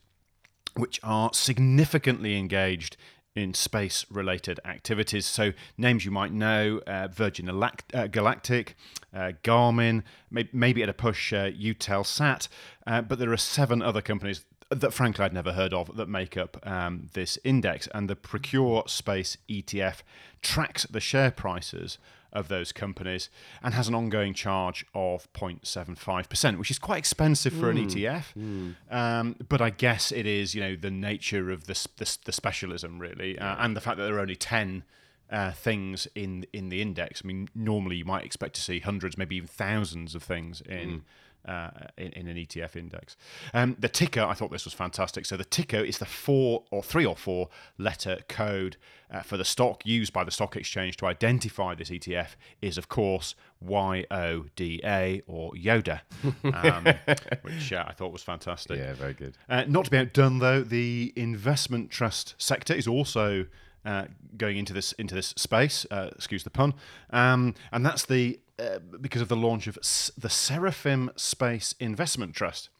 which 0.74 1.00
are 1.02 1.30
significantly 1.32 2.36
engaged 2.36 2.96
in 3.34 3.54
space 3.54 4.04
related 4.10 4.58
activities. 4.64 5.26
So, 5.26 5.52
names 5.76 6.04
you 6.04 6.10
might 6.10 6.32
know 6.32 6.80
uh, 6.86 7.08
Virgin 7.08 7.48
uh, 7.48 8.06
Galactic, 8.08 8.76
uh, 9.14 9.32
Garmin, 9.42 10.02
may- 10.30 10.48
maybe 10.52 10.82
at 10.82 10.88
a 10.88 10.94
push, 10.94 11.32
uh, 11.32 11.50
Eutelsat, 11.50 12.48
uh, 12.86 13.02
but 13.02 13.18
there 13.18 13.32
are 13.32 13.36
seven 13.36 13.80
other 13.82 14.02
companies 14.02 14.44
that 14.70 14.92
frankly 14.92 15.24
I'd 15.24 15.32
never 15.32 15.52
heard 15.52 15.72
of 15.72 15.96
that 15.96 16.08
make 16.08 16.36
up 16.36 16.64
um, 16.66 17.08
this 17.14 17.38
index. 17.44 17.88
And 17.94 18.08
the 18.08 18.16
Procure 18.16 18.84
Space 18.86 19.36
ETF 19.48 20.02
tracks 20.42 20.84
the 20.84 21.00
share 21.00 21.30
prices 21.30 21.98
of 22.32 22.48
those 22.48 22.72
companies 22.72 23.30
and 23.62 23.72
has 23.72 23.88
an 23.88 23.94
ongoing 23.94 24.34
charge 24.34 24.84
of 24.94 25.32
0.75%, 25.32 26.58
which 26.58 26.70
is 26.70 26.78
quite 26.78 26.98
expensive 26.98 27.52
for 27.54 27.72
mm. 27.72 27.80
an 27.80 27.88
ETF. 27.88 28.24
Mm. 28.36 28.94
Um, 28.94 29.36
but 29.48 29.62
I 29.62 29.70
guess 29.70 30.12
it 30.12 30.26
is, 30.26 30.54
you 30.54 30.60
know, 30.60 30.76
the 30.76 30.90
nature 30.90 31.50
of 31.50 31.66
the, 31.66 31.86
the, 31.96 32.18
the 32.26 32.32
specialism, 32.32 32.98
really, 32.98 33.38
uh, 33.38 33.56
and 33.58 33.74
the 33.74 33.80
fact 33.80 33.96
that 33.96 34.04
there 34.04 34.16
are 34.16 34.20
only 34.20 34.36
10 34.36 34.84
uh, 35.30 35.52
things 35.52 36.08
in 36.14 36.46
in 36.54 36.70
the 36.70 36.80
index. 36.80 37.20
I 37.22 37.26
mean, 37.26 37.48
normally 37.54 37.96
you 37.96 38.04
might 38.06 38.24
expect 38.24 38.54
to 38.54 38.62
see 38.62 38.80
hundreds, 38.80 39.18
maybe 39.18 39.36
even 39.36 39.48
thousands 39.48 40.14
of 40.14 40.22
things 40.22 40.62
in 40.62 41.02
uh, 41.46 41.70
in, 41.96 42.12
in, 42.12 42.28
an 42.28 42.36
ETF 42.36 42.76
index. 42.76 43.16
Um, 43.54 43.76
the 43.78 43.88
ticker, 43.88 44.22
I 44.22 44.34
thought 44.34 44.50
this 44.50 44.64
was 44.64 44.74
fantastic. 44.74 45.24
So 45.26 45.36
the 45.36 45.44
ticker 45.44 45.78
is 45.78 45.98
the 45.98 46.06
four 46.06 46.64
or 46.70 46.82
three 46.82 47.06
or 47.06 47.16
four 47.16 47.48
letter 47.78 48.18
code 48.28 48.76
uh, 49.10 49.22
for 49.22 49.36
the 49.36 49.44
stock 49.44 49.86
used 49.86 50.12
by 50.12 50.24
the 50.24 50.30
stock 50.30 50.56
exchange 50.56 50.96
to 50.98 51.06
identify 51.06 51.74
this 51.74 51.90
ETF 51.90 52.30
is, 52.60 52.76
of 52.76 52.88
course, 52.88 53.34
YODA 53.64 55.22
or 55.26 55.52
Yoda, 55.52 56.00
um, 56.44 56.84
which 57.42 57.72
uh, 57.72 57.84
I 57.86 57.92
thought 57.92 58.12
was 58.12 58.22
fantastic. 58.22 58.78
Yeah, 58.78 58.94
very 58.94 59.14
good. 59.14 59.36
Uh, 59.48 59.64
not 59.66 59.86
to 59.86 59.90
be 59.90 59.98
outdone, 59.98 60.38
though, 60.38 60.62
the 60.62 61.12
investment 61.16 61.90
trust 61.90 62.34
sector 62.38 62.74
is 62.74 62.86
also 62.86 63.46
uh, 63.84 64.06
going 64.36 64.56
into 64.56 64.72
this 64.72 64.92
into 64.92 65.14
this 65.14 65.28
space. 65.36 65.86
Uh, 65.90 66.10
excuse 66.14 66.44
the 66.44 66.50
pun. 66.50 66.74
Um, 67.10 67.54
and 67.72 67.84
that's 67.84 68.04
the 68.06 68.40
uh, 68.58 68.78
because 69.00 69.22
of 69.22 69.28
the 69.28 69.36
launch 69.36 69.66
of 69.66 69.78
S- 69.78 70.10
the 70.16 70.30
Seraphim 70.30 71.10
Space 71.16 71.74
Investment 71.78 72.34
Trust. 72.34 72.70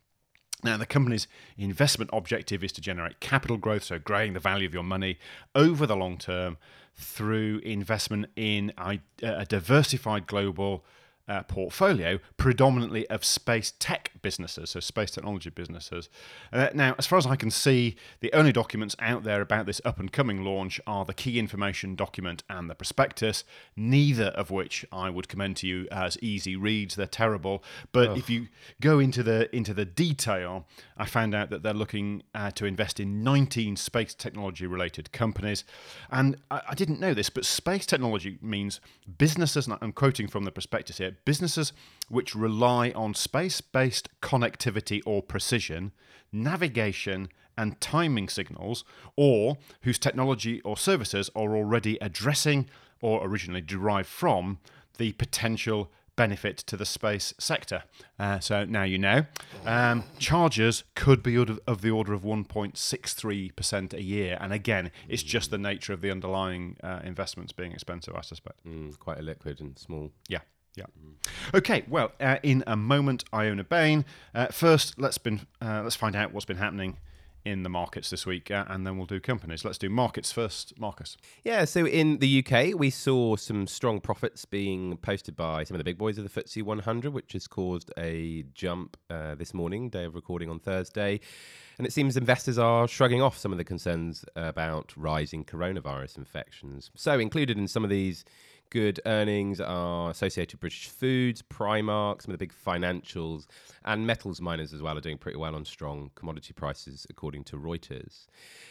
Now, 0.64 0.76
the 0.76 0.87
company's 0.87 1.28
investment 1.57 2.11
objective 2.12 2.64
is 2.64 2.73
to 2.73 2.81
generate 2.81 3.21
capital 3.21 3.59
growth, 3.59 3.85
so 3.85 3.99
growing 4.00 4.33
the 4.33 4.40
value 4.40 4.67
of 4.67 4.75
your 4.75 4.83
money 4.83 5.19
over 5.55 5.87
the 5.87 5.95
long 5.95 6.19
term 6.19 6.59
through 6.97 7.61
investment 7.61 8.26
in 8.35 8.73
a, 8.76 8.99
a 9.23 9.45
diversified 9.45 10.26
global 10.26 10.85
uh, 11.29 11.43
portfolio, 11.43 12.19
predominantly 12.37 13.09
of 13.09 13.25
space 13.25 13.75
tech 13.79 14.13
businesses, 14.23 14.71
so 14.71 14.81
space 14.81 15.11
technology 15.11 15.51
businesses. 15.51 16.09
Uh, 16.53 16.69
now, 16.75 16.95
as 16.99 17.07
far 17.07 17.19
as 17.19 17.27
I 17.27 17.37
can 17.37 17.51
see, 17.51 17.97
the 18.21 18.33
only 18.33 18.53
documents 18.53 18.97
out 18.99 19.25
there 19.25 19.41
about 19.41 19.67
this 19.67 19.81
up 19.85 20.01
and 20.01 20.11
coming 20.11 20.43
launch 20.43 20.81
are 20.87 21.05
the 21.05 21.15
key 21.15 21.39
information 21.39 21.95
document 21.95 22.43
and 22.49 22.71
the 22.71 22.75
prospectus, 22.75 23.45
neither 23.77 24.27
of 24.27 24.51
which 24.51 24.85
I 24.91 25.11
would 25.11 25.29
commend 25.29 25.57
to 25.59 25.67
you 25.67 25.87
as 25.91 26.19
easy 26.23 26.57
reads. 26.57 26.97
They're 26.97 27.07
terrible. 27.07 27.63
But 27.93 28.17
if 28.17 28.31
you 28.31 28.49
go 28.81 28.99
into 28.99 29.23
the 29.23 29.55
into 29.55 29.75
the 29.75 29.85
detail, 29.85 30.67
I 30.97 31.05
found 31.05 31.35
out 31.35 31.51
that 31.51 31.63
they're 31.63 31.75
looking 31.75 32.23
uh, 32.35 32.51
to 32.53 32.65
invest 32.65 33.01
in 33.01 33.23
19 33.23 33.77
space 33.77 34.15
technology 34.15 34.67
related 34.67 35.13
companies. 35.13 35.65
And 36.11 36.37
I, 36.51 36.63
I 36.71 36.75
didn't 36.75 37.01
know 37.01 37.15
this, 37.15 37.31
but 37.31 37.45
space 37.45 37.87
technology 37.87 38.39
means 38.41 38.81
businesses, 39.19 39.67
and 39.67 39.77
I'm 39.81 39.93
quoting 39.93 40.29
from 40.29 40.45
the 40.45 40.51
prospectus 40.51 40.99
here 40.99 41.17
businesses 41.25 41.73
which 42.09 42.35
rely 42.35 42.91
on 42.91 43.15
space 43.15 43.61
based 43.61 44.09
connectivity 44.21 45.01
or 45.05 45.23
precision, 45.23 45.93
navigation, 46.33 47.29
and 47.57 47.81
timing 47.81 48.29
signals, 48.29 48.85
or 49.17 49.59
whose 49.83 49.99
technology 49.99 50.61
or 50.63 50.77
services 50.77 51.29
are 51.35 51.57
already 51.57 51.99
addressing 52.01 52.69
or 53.01 53.27
originally 53.27 53.61
derived 53.61 54.09
from 54.09 54.59
the 54.97 55.13
potential 55.13 55.91
benefit 56.19 56.59
to 56.59 56.77
the 56.77 56.85
space 56.85 57.33
sector. 57.39 57.85
Uh, 58.19 58.41
so 58.41 58.65
now 58.65 58.83
you 58.83 58.99
know. 58.99 59.25
Um, 59.65 60.03
charges 60.19 60.83
could 60.97 61.23
be 61.23 61.37
of 61.37 61.81
the 61.81 61.91
order 61.91 62.13
of 62.13 62.23
1.63% 62.23 63.95
a 63.95 64.03
year. 64.03 64.37
And 64.41 64.53
again, 64.53 64.91
it's 65.09 65.23
just 65.23 65.53
the 65.53 65.59
nature 65.59 65.93
of 65.93 66.01
the 66.01 66.11
underlying 66.11 66.77
uh, 66.83 67.01
investments 67.05 67.53
being 67.53 67.71
expensive, 67.71 68.17
I 68.17 68.23
suspect. 68.23 68.67
Mm, 68.67 68.99
quite 68.99 69.19
a 69.19 69.23
liquid 69.23 69.61
and 69.61 69.79
small. 69.79 70.11
Yeah. 70.29 70.41
Yeah. 70.79 70.87
Okay. 71.55 71.85
Well, 71.89 72.13
uh, 72.21 72.37
in 72.43 72.63
a 72.67 72.77
moment, 72.77 73.25
Iona 73.35 73.65
Bain. 73.65 74.05
Uh, 74.35 74.47
first, 74.47 74.99
let's 74.99 75.19
been 75.19 75.41
uh, 75.61 75.83
let's 75.83 75.97
find 75.97 76.15
out 76.15 76.33
what's 76.33 76.47
been 76.47 76.59
happening 76.59 76.99
in 77.45 77.63
the 77.63 77.69
markets 77.69 78.11
this 78.11 78.27
week, 78.27 78.51
uh, 78.51 78.65
and 78.69 78.87
then 78.87 78.97
we'll 78.97 79.07
do 79.07 79.19
companies. 79.19 79.65
Let's 79.65 79.79
do 79.79 79.89
markets 79.89 80.31
first, 80.31 80.79
Marcus. 80.79 81.17
Yeah. 81.43 81.65
So 81.65 81.85
in 81.87 82.19
the 82.19 82.45
UK, 82.45 82.79
we 82.79 82.91
saw 82.91 83.37
some 83.37 83.67
strong 83.67 84.01
profits 84.01 84.45
being 84.45 84.97
posted 84.99 85.35
by 85.35 85.65
some 85.65 85.75
of 85.75 85.79
the 85.79 85.85
big 85.85 85.99
boys 85.99 86.17
of 86.19 86.33
the 86.33 86.43
FTSE 86.43 86.63
100, 86.63 87.13
which 87.13 87.33
has 87.33 87.49
caused 87.49 87.91
a 87.99 88.45
jump 88.55 88.97
uh, 89.11 89.35
this 89.35 89.53
morning, 89.53 89.89
day 89.89 90.05
of 90.05 90.15
recording 90.15 90.49
on 90.49 90.61
Thursday. 90.61 91.21
And 91.79 91.87
it 91.87 91.93
seems 91.93 92.17
investors 92.17 92.59
are 92.59 92.87
shrugging 92.87 93.23
off 93.23 93.39
some 93.39 93.53
of 93.53 93.59
the 93.59 93.65
concerns 93.65 94.25
about 94.37 94.93
rising 94.97 95.45
coronavirus 95.45 96.19
infections. 96.19 96.91
So 96.95 97.19
included 97.19 97.57
in 97.57 97.69
some 97.69 97.85
of 97.85 97.91
these 97.91 98.25
good 98.71 99.01
earnings 99.07 99.61
are 99.61 100.11
Associated 100.11 100.61
British 100.61 100.89
Foods, 100.89 101.43
Primark, 101.43 102.23
some 102.23 102.33
of 102.33 102.39
the 102.39 102.45
big 102.45 102.53
financials, 102.53 103.47
and 103.85 104.07
metals 104.07 104.41
miners 104.41 104.73
as 104.73 104.83
well 104.83 104.97
are 104.97 105.01
doing 105.01 105.19
pretty 105.19 105.39
well 105.39 105.55
on 105.55 105.65
strong 105.65 106.11
commodity 106.15 106.53
prices, 106.53 107.07
according 107.11 107.45
to 107.45 107.57
Reuters. 107.57 108.27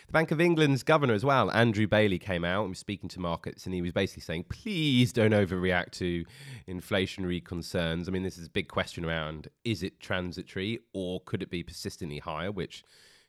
The 0.05 0.13
Bank 0.13 0.31
of 0.31 0.39
England's 0.39 0.83
governor 0.83 1.13
as 1.13 1.25
well, 1.25 1.51
Andrew 1.51 1.87
Bailey, 1.87 2.19
came 2.19 2.43
out 2.43 2.61
and 2.61 2.69
was 2.69 2.79
speaking 2.79 3.09
to 3.09 3.19
markets, 3.19 3.65
and 3.65 3.73
he 3.73 3.81
was 3.81 3.91
basically 3.91 4.21
saying, 4.21 4.45
please 4.49 5.11
don't 5.11 5.31
overreact 5.31 5.91
to 5.91 6.25
inflationary 6.67 7.43
concerns. 7.43 8.07
I 8.07 8.11
mean, 8.11 8.23
this 8.23 8.37
is 8.37 8.47
a 8.47 8.51
big 8.51 8.67
question 8.67 9.05
around 9.05 9.47
is 9.63 9.83
it 9.83 9.99
transitory 9.99 10.79
or 10.93 11.21
could 11.21 11.41
it 11.41 11.49
be 11.49 11.63
persistently 11.63 12.19
higher, 12.19 12.51
which 12.51 12.83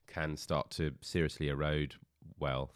can 0.06 0.36
start 0.36 0.70
to 0.70 0.92
seriously 1.00 1.48
erode 1.48 1.94
wealth. 2.38 2.72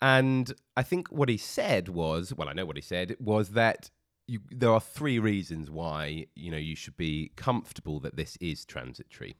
And 0.00 0.52
I 0.76 0.82
think 0.82 1.08
what 1.08 1.28
he 1.28 1.36
said 1.36 1.88
was, 1.88 2.32
well, 2.32 2.48
I 2.48 2.52
know 2.52 2.66
what 2.66 2.76
he 2.76 2.82
said 2.82 3.16
was 3.18 3.50
that 3.50 3.90
you, 4.26 4.40
there 4.50 4.72
are 4.72 4.80
three 4.80 5.18
reasons 5.18 5.70
why 5.70 6.26
you 6.34 6.50
know 6.50 6.58
you 6.58 6.76
should 6.76 6.96
be 6.96 7.32
comfortable 7.36 7.98
that 8.00 8.16
this 8.16 8.36
is 8.40 8.64
transitory. 8.64 9.36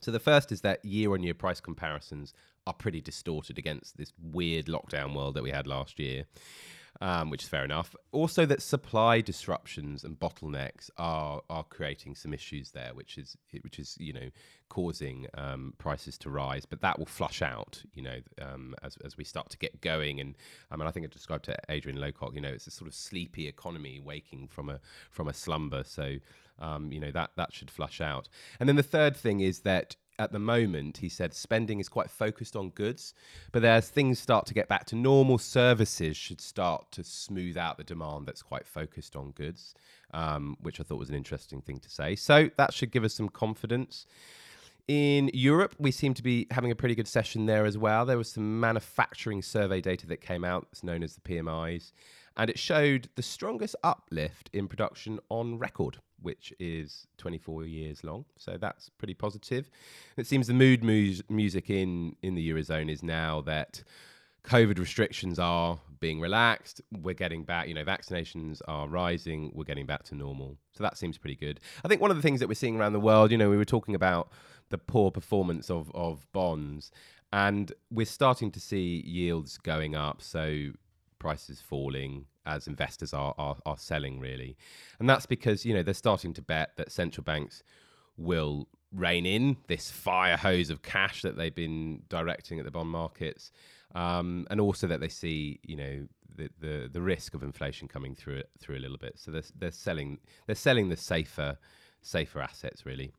So 0.00 0.10
the 0.10 0.20
first 0.20 0.52
is 0.52 0.60
that 0.60 0.84
year-on-year 0.84 1.34
price 1.34 1.60
comparisons 1.60 2.32
are 2.66 2.74
pretty 2.74 3.00
distorted 3.00 3.58
against 3.58 3.96
this 3.96 4.12
weird 4.20 4.66
lockdown 4.66 5.14
world 5.14 5.34
that 5.34 5.42
we 5.42 5.50
had 5.50 5.66
last 5.66 5.98
year 5.98 6.26
um, 7.00 7.30
which 7.30 7.42
is 7.42 7.48
fair 7.48 7.64
enough. 7.64 7.94
Also, 8.12 8.46
that 8.46 8.62
supply 8.62 9.20
disruptions 9.20 10.04
and 10.04 10.18
bottlenecks 10.18 10.90
are 10.96 11.42
are 11.50 11.64
creating 11.64 12.14
some 12.14 12.32
issues 12.32 12.70
there, 12.70 12.90
which 12.94 13.18
is 13.18 13.36
which 13.62 13.78
is 13.78 13.96
you 13.98 14.12
know 14.12 14.30
causing 14.68 15.26
um, 15.34 15.74
prices 15.78 16.16
to 16.18 16.30
rise. 16.30 16.64
But 16.66 16.80
that 16.80 16.98
will 16.98 17.06
flush 17.06 17.42
out, 17.42 17.82
you 17.94 18.02
know, 18.02 18.18
um, 18.40 18.74
as 18.82 18.96
as 19.04 19.16
we 19.16 19.24
start 19.24 19.50
to 19.50 19.58
get 19.58 19.80
going. 19.80 20.20
And 20.20 20.36
I 20.70 20.76
mean, 20.76 20.86
I 20.86 20.90
think 20.90 21.06
I 21.06 21.08
described 21.08 21.44
to 21.46 21.56
Adrian 21.68 21.98
Lowcock, 21.98 22.34
you 22.34 22.40
know, 22.40 22.50
it's 22.50 22.66
a 22.66 22.70
sort 22.70 22.88
of 22.88 22.94
sleepy 22.94 23.48
economy 23.48 24.00
waking 24.00 24.48
from 24.48 24.70
a 24.70 24.80
from 25.10 25.28
a 25.28 25.34
slumber. 25.34 25.84
So 25.84 26.16
um, 26.58 26.92
you 26.92 27.00
know 27.00 27.10
that 27.10 27.30
that 27.36 27.52
should 27.52 27.70
flush 27.70 28.00
out. 28.00 28.28
And 28.60 28.68
then 28.68 28.76
the 28.76 28.82
third 28.82 29.16
thing 29.16 29.40
is 29.40 29.60
that 29.60 29.96
at 30.18 30.32
the 30.32 30.38
moment, 30.38 30.98
he 30.98 31.08
said 31.08 31.34
spending 31.34 31.80
is 31.80 31.88
quite 31.88 32.10
focused 32.10 32.56
on 32.56 32.70
goods, 32.70 33.14
but 33.52 33.64
as 33.64 33.88
things 33.88 34.18
start 34.18 34.46
to 34.46 34.54
get 34.54 34.68
back 34.68 34.86
to 34.86 34.96
normal, 34.96 35.38
services 35.38 36.16
should 36.16 36.40
start 36.40 36.90
to 36.92 37.02
smooth 37.02 37.56
out 37.56 37.78
the 37.78 37.84
demand 37.84 38.26
that's 38.26 38.42
quite 38.42 38.66
focused 38.66 39.16
on 39.16 39.32
goods, 39.32 39.74
um, 40.12 40.56
which 40.60 40.80
I 40.80 40.84
thought 40.84 40.98
was 40.98 41.08
an 41.08 41.16
interesting 41.16 41.60
thing 41.60 41.80
to 41.80 41.90
say. 41.90 42.14
So 42.16 42.50
that 42.56 42.72
should 42.72 42.92
give 42.92 43.04
us 43.04 43.14
some 43.14 43.28
confidence. 43.28 44.06
In 44.86 45.30
Europe, 45.32 45.74
we 45.78 45.90
seem 45.90 46.12
to 46.14 46.22
be 46.22 46.46
having 46.50 46.70
a 46.70 46.76
pretty 46.76 46.94
good 46.94 47.08
session 47.08 47.46
there 47.46 47.64
as 47.64 47.78
well. 47.78 48.04
There 48.04 48.18
was 48.18 48.30
some 48.30 48.60
manufacturing 48.60 49.40
survey 49.40 49.80
data 49.80 50.06
that 50.08 50.20
came 50.20 50.44
out, 50.44 50.68
it's 50.70 50.84
known 50.84 51.02
as 51.02 51.14
the 51.14 51.22
PMIs, 51.22 51.92
and 52.36 52.50
it 52.50 52.58
showed 52.58 53.08
the 53.14 53.22
strongest 53.22 53.76
uplift 53.82 54.50
in 54.52 54.68
production 54.68 55.18
on 55.28 55.58
record 55.58 55.98
which 56.24 56.52
is 56.58 57.06
24 57.18 57.64
years 57.64 58.02
long. 58.02 58.24
So 58.36 58.56
that's 58.58 58.88
pretty 58.88 59.14
positive. 59.14 59.70
It 60.16 60.26
seems 60.26 60.46
the 60.46 60.54
mood 60.54 60.82
mu- 60.82 61.14
music 61.28 61.70
in, 61.70 62.16
in 62.22 62.34
the 62.34 62.50
Eurozone 62.50 62.90
is 62.90 63.02
now 63.02 63.42
that 63.42 63.84
COVID 64.44 64.78
restrictions 64.78 65.38
are 65.38 65.78
being 66.00 66.20
relaxed. 66.20 66.80
We're 66.90 67.14
getting 67.14 67.44
back, 67.44 67.68
you 67.68 67.74
know, 67.74 67.84
vaccinations 67.84 68.60
are 68.66 68.88
rising. 68.88 69.50
We're 69.54 69.64
getting 69.64 69.86
back 69.86 70.02
to 70.04 70.14
normal. 70.14 70.56
So 70.72 70.82
that 70.82 70.98
seems 70.98 71.18
pretty 71.18 71.36
good. 71.36 71.60
I 71.84 71.88
think 71.88 72.00
one 72.00 72.10
of 72.10 72.16
the 72.16 72.22
things 72.22 72.40
that 72.40 72.48
we're 72.48 72.54
seeing 72.54 72.76
around 72.76 72.94
the 72.94 73.00
world, 73.00 73.30
you 73.30 73.38
know, 73.38 73.50
we 73.50 73.56
were 73.56 73.64
talking 73.64 73.94
about 73.94 74.30
the 74.70 74.78
poor 74.78 75.10
performance 75.10 75.70
of, 75.70 75.90
of 75.94 76.26
bonds, 76.32 76.90
and 77.32 77.72
we're 77.90 78.06
starting 78.06 78.50
to 78.52 78.60
see 78.60 79.02
yields 79.06 79.58
going 79.58 79.94
up. 79.94 80.22
So 80.22 80.72
prices 81.18 81.60
falling 81.60 82.26
as 82.46 82.66
investors 82.66 83.12
are, 83.12 83.34
are, 83.38 83.56
are 83.66 83.78
selling 83.78 84.20
really. 84.20 84.56
And 84.98 85.08
that's 85.08 85.26
because, 85.26 85.64
you 85.64 85.74
know, 85.74 85.82
they're 85.82 85.94
starting 85.94 86.34
to 86.34 86.42
bet 86.42 86.76
that 86.76 86.92
central 86.92 87.24
banks 87.24 87.62
will 88.16 88.68
rein 88.92 89.26
in 89.26 89.56
this 89.66 89.90
fire 89.90 90.36
hose 90.36 90.70
of 90.70 90.82
cash 90.82 91.22
that 91.22 91.36
they've 91.36 91.54
been 91.54 92.02
directing 92.08 92.58
at 92.58 92.64
the 92.64 92.70
bond 92.70 92.90
markets. 92.90 93.50
Um, 93.94 94.46
and 94.50 94.60
also 94.60 94.86
that 94.86 95.00
they 95.00 95.08
see, 95.08 95.60
you 95.62 95.76
know, 95.76 96.08
the, 96.36 96.50
the, 96.60 96.90
the 96.92 97.00
risk 97.00 97.34
of 97.34 97.42
inflation 97.42 97.88
coming 97.88 98.14
through 98.14 98.36
it 98.36 98.50
through 98.58 98.76
a 98.76 98.80
little 98.80 98.98
bit. 98.98 99.18
So 99.18 99.30
they're, 99.30 99.42
they're 99.58 99.70
selling 99.70 100.18
they're 100.46 100.56
selling 100.56 100.88
the 100.88 100.96
safer 100.96 101.58
safer 102.02 102.40
assets 102.40 102.84
really. 102.84 103.12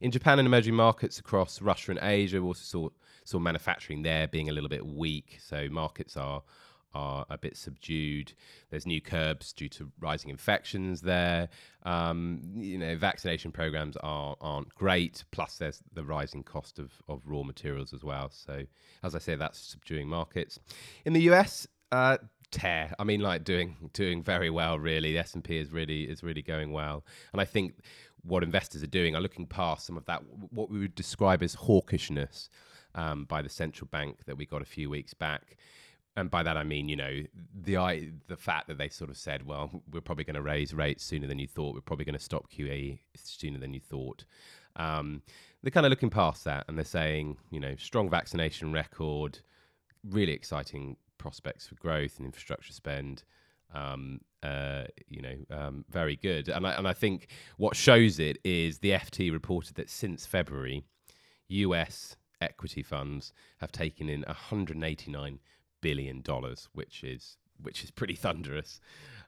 In 0.00 0.10
Japan 0.10 0.38
and 0.38 0.46
emerging 0.46 0.74
markets 0.74 1.18
across 1.18 1.62
Russia 1.62 1.92
and 1.92 2.00
Asia, 2.02 2.40
we 2.40 2.48
also 2.48 2.62
saw 2.62 2.88
saw 3.24 3.38
manufacturing 3.38 4.02
there 4.02 4.26
being 4.26 4.48
a 4.48 4.52
little 4.52 4.68
bit 4.68 4.84
weak. 4.84 5.38
So 5.40 5.68
markets 5.70 6.16
are 6.16 6.42
are 6.94 7.26
a 7.30 7.38
bit 7.38 7.56
subdued. 7.56 8.32
There's 8.70 8.86
new 8.86 9.00
curbs 9.00 9.52
due 9.52 9.68
to 9.70 9.90
rising 10.00 10.30
infections 10.30 11.00
there. 11.00 11.48
Um, 11.84 12.40
you 12.56 12.78
know, 12.78 12.96
vaccination 12.96 13.52
programs 13.52 13.96
are 13.98 14.36
aren't 14.40 14.74
great. 14.74 15.24
Plus, 15.30 15.56
there's 15.56 15.82
the 15.92 16.04
rising 16.04 16.42
cost 16.42 16.78
of, 16.78 16.92
of 17.08 17.22
raw 17.24 17.42
materials 17.42 17.92
as 17.92 18.04
well. 18.04 18.30
So, 18.30 18.64
as 19.02 19.14
I 19.14 19.18
say, 19.18 19.36
that's 19.36 19.58
subduing 19.58 20.08
markets. 20.08 20.58
In 21.04 21.12
the 21.12 21.22
US, 21.32 21.66
uh, 21.92 22.18
tear. 22.50 22.94
I 22.98 23.04
mean, 23.04 23.20
like 23.20 23.44
doing 23.44 23.90
doing 23.92 24.22
very 24.22 24.50
well. 24.50 24.78
Really, 24.78 25.12
the 25.12 25.18
S 25.18 25.34
and 25.34 25.44
P 25.44 25.58
is 25.58 25.70
really 25.70 26.04
is 26.04 26.22
really 26.22 26.42
going 26.42 26.72
well, 26.72 27.04
and 27.32 27.40
I 27.40 27.44
think 27.44 27.74
what 28.22 28.42
investors 28.42 28.82
are 28.82 28.88
doing 28.88 29.16
are 29.16 29.20
looking 29.20 29.46
past 29.46 29.86
some 29.86 29.96
of 29.96 30.04
that, 30.06 30.22
what 30.50 30.70
we 30.70 30.78
would 30.78 30.94
describe 30.94 31.42
as 31.42 31.56
hawkishness 31.56 32.48
um, 32.94 33.24
by 33.24 33.42
the 33.42 33.48
central 33.48 33.88
bank 33.90 34.18
that 34.26 34.36
we 34.36 34.46
got 34.46 34.62
a 34.62 34.66
few 34.66 34.90
weeks 34.90 35.14
back. 35.14 35.56
And 36.16 36.30
by 36.30 36.42
that 36.42 36.56
I 36.56 36.64
mean, 36.64 36.88
you 36.88 36.96
know, 36.96 37.22
the 37.54 38.12
the 38.26 38.36
fact 38.36 38.68
that 38.68 38.78
they 38.78 38.88
sort 38.88 39.10
of 39.10 39.16
said, 39.16 39.46
well, 39.46 39.70
we're 39.90 40.00
probably 40.00 40.24
going 40.24 40.34
to 40.34 40.42
raise 40.42 40.74
rates 40.74 41.04
sooner 41.04 41.26
than 41.26 41.38
you 41.38 41.46
thought. 41.46 41.74
We're 41.74 41.80
probably 41.80 42.04
going 42.04 42.18
to 42.18 42.24
stop 42.24 42.50
QE 42.50 42.98
sooner 43.14 43.58
than 43.58 43.72
you 43.72 43.80
thought. 43.80 44.24
Um, 44.76 45.22
they're 45.62 45.70
kind 45.70 45.86
of 45.86 45.90
looking 45.90 46.10
past 46.10 46.44
that, 46.44 46.64
and 46.68 46.76
they're 46.76 46.84
saying, 46.84 47.36
you 47.50 47.60
know, 47.60 47.74
strong 47.76 48.10
vaccination 48.10 48.72
record, 48.72 49.38
really 50.08 50.32
exciting 50.32 50.96
prospects 51.18 51.66
for 51.66 51.74
growth 51.76 52.16
and 52.16 52.26
infrastructure 52.26 52.72
spend. 52.72 53.22
Um, 53.72 54.20
uh, 54.42 54.84
you 55.08 55.22
know, 55.22 55.36
um, 55.50 55.84
very 55.90 56.16
good. 56.16 56.48
And 56.48 56.66
I, 56.66 56.72
and 56.72 56.88
I 56.88 56.92
think 56.92 57.28
what 57.56 57.76
shows 57.76 58.18
it 58.18 58.38
is 58.42 58.78
the 58.78 58.90
FT 58.90 59.30
reported 59.30 59.76
that 59.76 59.90
since 59.90 60.26
February, 60.26 60.82
US 61.48 62.16
equity 62.40 62.82
funds 62.82 63.32
have 63.58 63.70
taken 63.70 64.08
in 64.08 64.22
189 64.22 65.38
billion 65.80 66.20
dollars, 66.20 66.68
which 66.72 67.04
is 67.04 67.36
which 67.62 67.84
is 67.84 67.90
pretty 67.90 68.14
thunderous. 68.14 68.80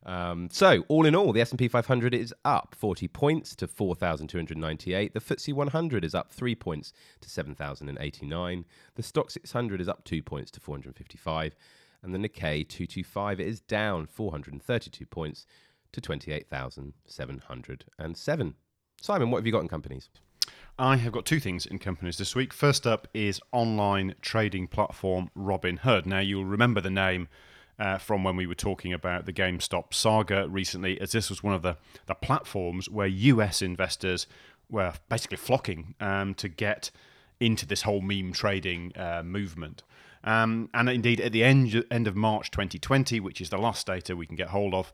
Um, 0.05 0.49
so, 0.51 0.85
all 0.89 1.07
in 1.07 1.15
all, 1.15 1.33
the 1.33 1.41
S&P 1.41 1.69
500 1.69 2.13
is 2.13 2.35
up 2.45 2.75
40 2.77 3.07
points 3.09 3.55
to 3.57 3.67
4,298. 3.69 5.15
The 5.15 5.21
FTSE 5.21 5.53
100 5.53 6.05
is 6.05 6.15
up 6.15 6.33
3 6.33 6.55
points 6.57 6.93
to 7.21 7.31
7,089. 7.31 8.65
The 8.95 9.03
Stoxx 9.03 9.33
600 9.33 9.81
is 9.81 9.89
up 9.89 10.05
2 10.05 10.23
points 10.23 10.51
to 10.53 10.61
455. 10.61 11.55
And 12.03 12.13
the 12.13 12.19
Nikkei 12.19 12.69
225 12.69 13.39
is 13.39 13.61
down 13.61 14.07
432 14.07 15.07
points 15.07 15.47
to 15.93 16.01
28,707. 16.01 18.55
Simon, 19.01 19.31
what 19.31 19.39
have 19.39 19.47
you 19.47 19.53
got 19.53 19.63
in 19.63 19.69
companies? 19.69 20.11
I 20.79 20.97
have 20.97 21.13
got 21.13 21.27
two 21.27 21.39
things 21.39 21.67
in 21.67 21.79
companies 21.79 22.19
this 22.19 22.35
week. 22.35 22.53
First 22.53 22.87
up 22.87 23.07
is 23.13 23.41
online 23.53 24.15
trading 24.21 24.67
platform 24.67 25.31
Robinhood. 25.37 26.07
Now, 26.07 26.21
you'll 26.21 26.45
remember 26.45 26.81
the 26.81 26.91
name 26.91 27.29
uh, 27.79 27.99
from 27.99 28.25
when 28.25 28.37
we 28.37 28.47
were 28.47 28.55
talking 28.55 28.93
about 28.93 29.27
the 29.27 29.33
GameStop 29.33 29.93
saga 29.93 30.49
recently, 30.49 31.01
as 31.01 31.13
this 31.13 31.29
was 31.29 31.43
one 31.43 31.55
of 31.55 31.63
the, 31.63 31.77
the 32.07 32.15
platforms 32.15 32.89
where 32.89 33.07
US 33.07 33.61
investors 33.63 34.27
were 34.71 34.95
basically 35.09 35.37
flocking 35.37 35.95
um, 36.01 36.35
to 36.35 36.49
get 36.49 36.91
into 37.39 37.67
this 37.67 37.83
whole 37.83 38.01
meme 38.01 38.33
trading 38.33 38.93
uh, 38.97 39.23
movement. 39.25 39.83
Um, 40.25 40.71
and 40.73 40.89
indeed, 40.89 41.21
at 41.21 41.33
the 41.33 41.45
end, 41.45 41.85
end 41.91 42.07
of 42.07 42.17
March 42.17 42.51
2020, 42.51 43.21
which 43.21 43.41
is 43.41 43.51
the 43.51 43.59
last 43.59 43.87
data 43.87 44.17
we 44.17 44.27
can 44.27 44.37
get 44.37 44.49
hold 44.49 44.75
of, 44.75 44.93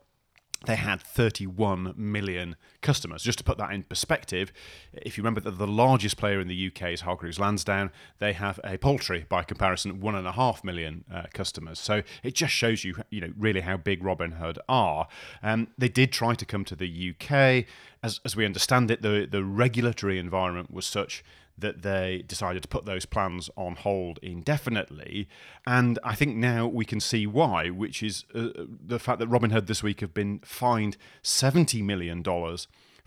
they 0.65 0.75
had 0.75 1.01
31 1.01 1.93
million 1.95 2.55
customers. 2.81 3.23
Just 3.23 3.37
to 3.37 3.43
put 3.43 3.57
that 3.57 3.71
in 3.71 3.83
perspective, 3.83 4.51
if 4.93 5.17
you 5.17 5.23
remember 5.23 5.39
that 5.41 5.57
the 5.57 5.67
largest 5.67 6.17
player 6.17 6.39
in 6.39 6.47
the 6.47 6.67
UK 6.67 6.89
is 6.89 7.01
Hargreaves 7.01 7.39
Lansdown, 7.39 7.91
they 8.19 8.33
have 8.33 8.59
a 8.63 8.77
paltry, 8.77 9.25
by 9.29 9.43
comparison, 9.43 10.01
one 10.01 10.15
and 10.15 10.27
a 10.27 10.33
half 10.33 10.63
million 10.63 11.05
uh, 11.13 11.23
customers. 11.33 11.79
So 11.79 12.03
it 12.23 12.35
just 12.35 12.53
shows 12.53 12.83
you, 12.83 12.95
you 13.09 13.21
know, 13.21 13.33
really 13.37 13.61
how 13.61 13.77
big 13.77 14.03
Robinhood 14.03 14.57
are. 14.67 15.07
Um, 15.41 15.69
they 15.77 15.89
did 15.89 16.11
try 16.11 16.33
to 16.35 16.45
come 16.45 16.65
to 16.65 16.75
the 16.75 17.13
UK. 17.15 17.65
As, 18.03 18.19
as 18.25 18.35
we 18.35 18.45
understand 18.45 18.91
it, 18.91 19.01
the, 19.01 19.27
the 19.29 19.43
regulatory 19.43 20.19
environment 20.19 20.71
was 20.71 20.85
such 20.85 21.23
that 21.61 21.81
they 21.81 22.23
decided 22.27 22.61
to 22.63 22.67
put 22.67 22.85
those 22.85 23.05
plans 23.05 23.49
on 23.55 23.75
hold 23.75 24.19
indefinitely. 24.21 25.27
And 25.65 25.99
I 26.03 26.15
think 26.15 26.35
now 26.35 26.67
we 26.67 26.85
can 26.85 26.99
see 26.99 27.25
why, 27.27 27.69
which 27.69 28.01
is 28.03 28.25
uh, 28.33 28.49
the 28.55 28.99
fact 28.99 29.19
that 29.19 29.29
Robinhood 29.29 29.67
this 29.67 29.83
week 29.83 30.01
have 30.01 30.13
been 30.13 30.39
fined 30.39 30.97
$70 31.23 31.83
million 31.83 32.23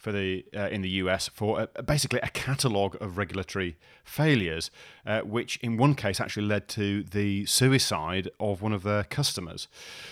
for 0.03 0.11
the 0.11 0.45
uh, 0.55 0.69
in 0.69 0.83
the 0.83 0.89
US 1.03 1.29
for 1.29 1.69
a, 1.77 1.83
basically 1.83 2.19
a 2.25 2.29
catalogue 2.29 2.97
of 3.01 3.17
regulatory 3.17 3.77
failures, 4.03 4.71
uh, 5.07 5.21
which 5.21 5.59
in 5.63 5.77
one 5.77 5.95
case 5.95 6.21
actually 6.21 6.45
led 6.47 6.67
to 6.71 7.05
the 7.05 7.47
suicide 7.47 8.29
of 8.41 8.61
one 8.61 8.73
of 8.73 8.83
their 8.83 9.05
customers. 9.05 9.69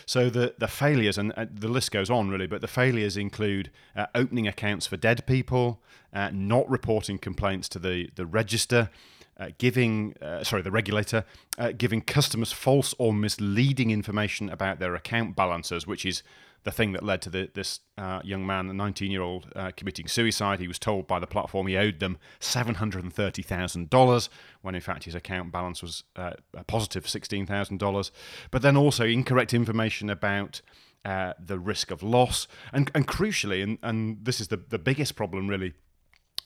So 0.07 0.31
the 0.31 0.55
the 0.57 0.69
failures 0.69 1.19
and 1.19 1.33
uh, 1.33 1.47
the 1.53 1.67
list 1.67 1.91
goes 1.91 2.09
on 2.09 2.31
really, 2.31 2.47
but 2.47 2.61
the 2.61 2.69
failures 2.69 3.17
include 3.17 3.71
uh, 3.97 4.07
opening 4.15 4.47
accounts 4.47 4.87
for 4.87 4.97
dead 4.97 5.26
people, 5.26 5.81
uh, 6.15 6.31
not 6.33 6.71
reporting 6.71 7.19
complaints 7.19 7.69
to 7.71 7.81
the 7.81 8.11
the 8.15 8.25
register. 8.25 8.91
Uh, 9.39 9.49
giving, 9.57 10.15
uh, 10.21 10.45
sorry, 10.45 10.61
the 10.61 10.71
regulator, 10.71 11.25
uh, 11.57 11.73
giving 11.73 12.03
customers 12.03 12.53
false 12.53 12.95
or 12.99 13.15
misleading 13.15 13.91
information 13.91 14.50
about 14.50 14.79
their 14.79 14.95
account 14.95 15.35
balances, 15.35 15.87
which 15.87 16.05
is 16.05 16.23
the 16.65 16.71
thing 16.71 16.93
that 16.93 17.03
led 17.03 17.23
to 17.23 17.31
the, 17.31 17.51
this 17.55 17.81
uh, 17.97 18.21
young 18.23 18.47
man, 18.47 18.69
a 18.69 18.75
19 18.75 19.11
year 19.11 19.23
old, 19.23 19.51
uh, 19.57 19.71
committing 19.77 20.07
suicide. 20.09 20.61
He 20.61 20.69
was 20.69 20.79
told 20.79 21.07
by 21.07 21.19
the 21.19 21.27
platform 21.27 21.67
he 21.67 21.77
owed 21.77 22.01
them 22.01 22.19
$730,000 22.41 24.29
when 24.63 24.75
in 24.75 24.81
fact 24.81 25.05
his 25.05 25.15
account 25.15 25.53
balance 25.53 25.83
was 25.83 26.05
uh, 26.17 26.33
a 26.55 26.65
positive 26.65 27.05
$16,000. 27.05 28.11
But 28.51 28.63
then 28.63 28.77
also 28.77 29.05
incorrect 29.05 29.55
information 29.55 30.11
about. 30.11 30.61
Uh, 31.03 31.33
the 31.43 31.59
risk 31.59 31.91
of 31.91 32.03
loss, 32.03 32.47
and, 32.75 32.91
and 32.95 33.09
crucially, 33.09 33.63
and, 33.63 33.79
and 33.83 34.23
this 34.23 34.39
is 34.39 34.49
the, 34.49 34.59
the 34.59 34.79
biggest 34.79 35.17
problem 35.17 35.49
really, 35.49 35.73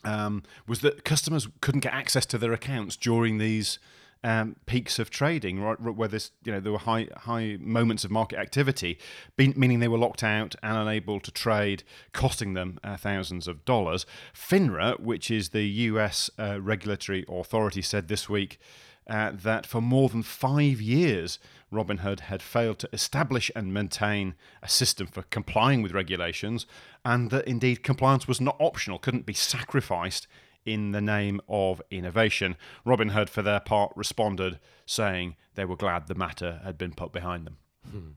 um, 0.04 0.44
was 0.68 0.80
that 0.82 1.04
customers 1.04 1.48
couldn't 1.60 1.80
get 1.80 1.92
access 1.92 2.24
to 2.26 2.38
their 2.38 2.52
accounts 2.52 2.96
during 2.96 3.38
these 3.38 3.80
um, 4.24 4.56
peaks 4.64 4.98
of 4.98 5.10
trading, 5.10 5.60
right, 5.60 5.78
where 5.78 6.08
this, 6.08 6.30
you 6.44 6.50
know, 6.50 6.58
there 6.58 6.72
were 6.72 6.78
high 6.78 7.08
high 7.18 7.58
moments 7.60 8.04
of 8.04 8.10
market 8.10 8.38
activity, 8.38 8.98
meaning 9.36 9.80
they 9.80 9.88
were 9.88 9.98
locked 9.98 10.24
out 10.24 10.56
and 10.62 10.76
unable 10.78 11.20
to 11.20 11.30
trade, 11.30 11.84
costing 12.12 12.54
them 12.54 12.80
uh, 12.82 12.96
thousands 12.96 13.46
of 13.46 13.66
dollars. 13.66 14.06
FINRA, 14.34 14.98
which 14.98 15.30
is 15.30 15.50
the 15.50 15.64
U.S. 15.64 16.30
Uh, 16.38 16.58
regulatory 16.60 17.24
authority, 17.28 17.82
said 17.82 18.08
this 18.08 18.28
week. 18.28 18.58
Uh, 19.06 19.32
that 19.34 19.66
for 19.66 19.82
more 19.82 20.08
than 20.08 20.22
five 20.22 20.80
years, 20.80 21.38
Robinhood 21.70 22.20
had 22.20 22.40
failed 22.40 22.78
to 22.78 22.88
establish 22.90 23.50
and 23.54 23.74
maintain 23.74 24.34
a 24.62 24.68
system 24.68 25.06
for 25.06 25.20
complying 25.24 25.82
with 25.82 25.92
regulations, 25.92 26.64
and 27.04 27.30
that 27.30 27.46
indeed 27.46 27.82
compliance 27.82 28.26
was 28.26 28.40
not 28.40 28.56
optional, 28.58 28.98
couldn't 28.98 29.26
be 29.26 29.34
sacrificed 29.34 30.26
in 30.64 30.92
the 30.92 31.00
name 31.00 31.40
of 31.48 31.82
innovation. 31.90 32.56
Robinhood, 32.86 33.28
for 33.28 33.42
their 33.42 33.60
part, 33.60 33.92
responded 33.96 34.58
saying 34.86 35.36
they 35.54 35.64
were 35.64 35.76
glad 35.76 36.06
the 36.06 36.14
matter 36.14 36.60
had 36.64 36.78
been 36.78 36.92
put 36.92 37.12
behind 37.12 37.46
them. 37.46 37.56
Hmm. 37.90 38.08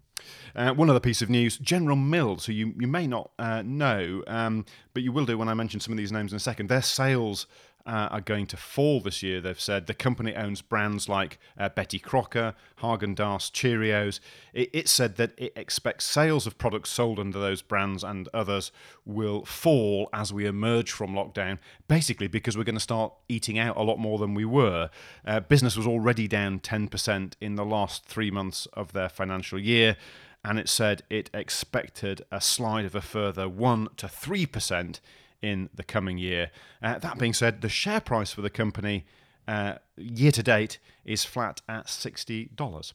Uh, 0.56 0.74
one 0.74 0.90
other 0.90 1.00
piece 1.00 1.22
of 1.22 1.30
news 1.30 1.58
General 1.58 1.96
Mills, 1.96 2.46
who 2.46 2.54
you, 2.54 2.74
you 2.80 2.88
may 2.88 3.06
not 3.06 3.32
uh, 3.38 3.62
know, 3.62 4.24
um, 4.28 4.66
but 4.94 5.04
you 5.04 5.12
will 5.12 5.26
do 5.26 5.38
when 5.38 5.50
I 5.50 5.54
mention 5.54 5.80
some 5.80 5.94
of 5.94 5.98
these 5.98 6.12
names 6.12 6.32
in 6.32 6.38
a 6.38 6.40
second, 6.40 6.68
their 6.70 6.82
sales 6.82 7.46
uh, 7.88 8.10
are 8.12 8.21
going 8.21 8.45
to 8.47 8.58
fall 8.58 9.00
this 9.00 9.23
year. 9.23 9.39
They've 9.39 9.60
said 9.60 9.88
the 9.88 9.93
company 9.93 10.36
owns 10.36 10.62
brands 10.62 11.08
like 11.08 11.39
uh, 11.58 11.69
Betty 11.69 12.00
Crocker, 12.00 12.54
Haagen 12.82 13.15
Dazs, 13.15 13.50
Cheerios. 13.50 14.19
It, 14.54 14.69
it, 14.73 14.89
said 14.89 15.15
that 15.15 15.32
it 15.38 15.54
expects 15.56 16.06
sales 16.06 16.45
of 16.45 16.58
products 16.58 16.89
sold 16.89 17.17
under 17.17 17.39
those 17.39 17.62
brands 17.62 18.04
and 18.04 18.28
others 18.34 18.71
will 19.06 19.45
fall 19.45 20.10
as 20.12 20.34
we 20.34 20.45
emerge 20.45 20.91
from 20.91 21.13
lockdown. 21.13 21.60
Basically, 21.88 22.28
because 22.28 22.58
we're 22.58 22.65
going 22.65 22.76
to 22.76 22.82
start 22.82 23.13
eating 23.30 23.58
out 23.58 23.78
a 23.78 23.84
lot 23.84 23.97
more 23.97 24.17
than 24.17 24.34
we 24.34 24.45
were. 24.45 24.89
Uh, 25.26 25.39
business 25.39 25.78
was 25.78 25.88
already 25.88 26.28
down 26.28 26.60
10% 26.60 27.34
in 27.39 27.56
the 27.56 27.65
last 27.65 28.06
three 28.06 28.30
months 28.30 28.67
of 28.73 28.91
their 28.91 29.10
financial 29.10 29.58
year 29.58 29.95
and 30.43 30.60
it 30.60 30.69
said 30.69 31.04
it 31.10 31.30
expected 31.34 32.21
a 32.32 32.39
slide 32.39 32.86
of 32.86 32.95
a 32.95 33.02
further 33.02 33.50
1 33.50 33.89
to 33.97 34.08
3% 34.08 35.00
in 35.41 35.69
the 35.73 35.84
coming 35.84 36.17
year. 36.17 36.52
Uh, 36.82 36.97
that 37.00 37.17
being 37.17 37.34
said, 37.34 37.62
the 37.62 37.69
share 37.69 38.02
price 38.02 38.32
for 38.32 38.41
the 38.41 38.50
company 38.50 39.06
uh, 39.47 39.76
year 39.95 40.32
to 40.32 40.43
date 40.43 40.80
is 41.06 41.23
flat 41.23 41.62
at 41.67 41.88
$60. 41.88 42.93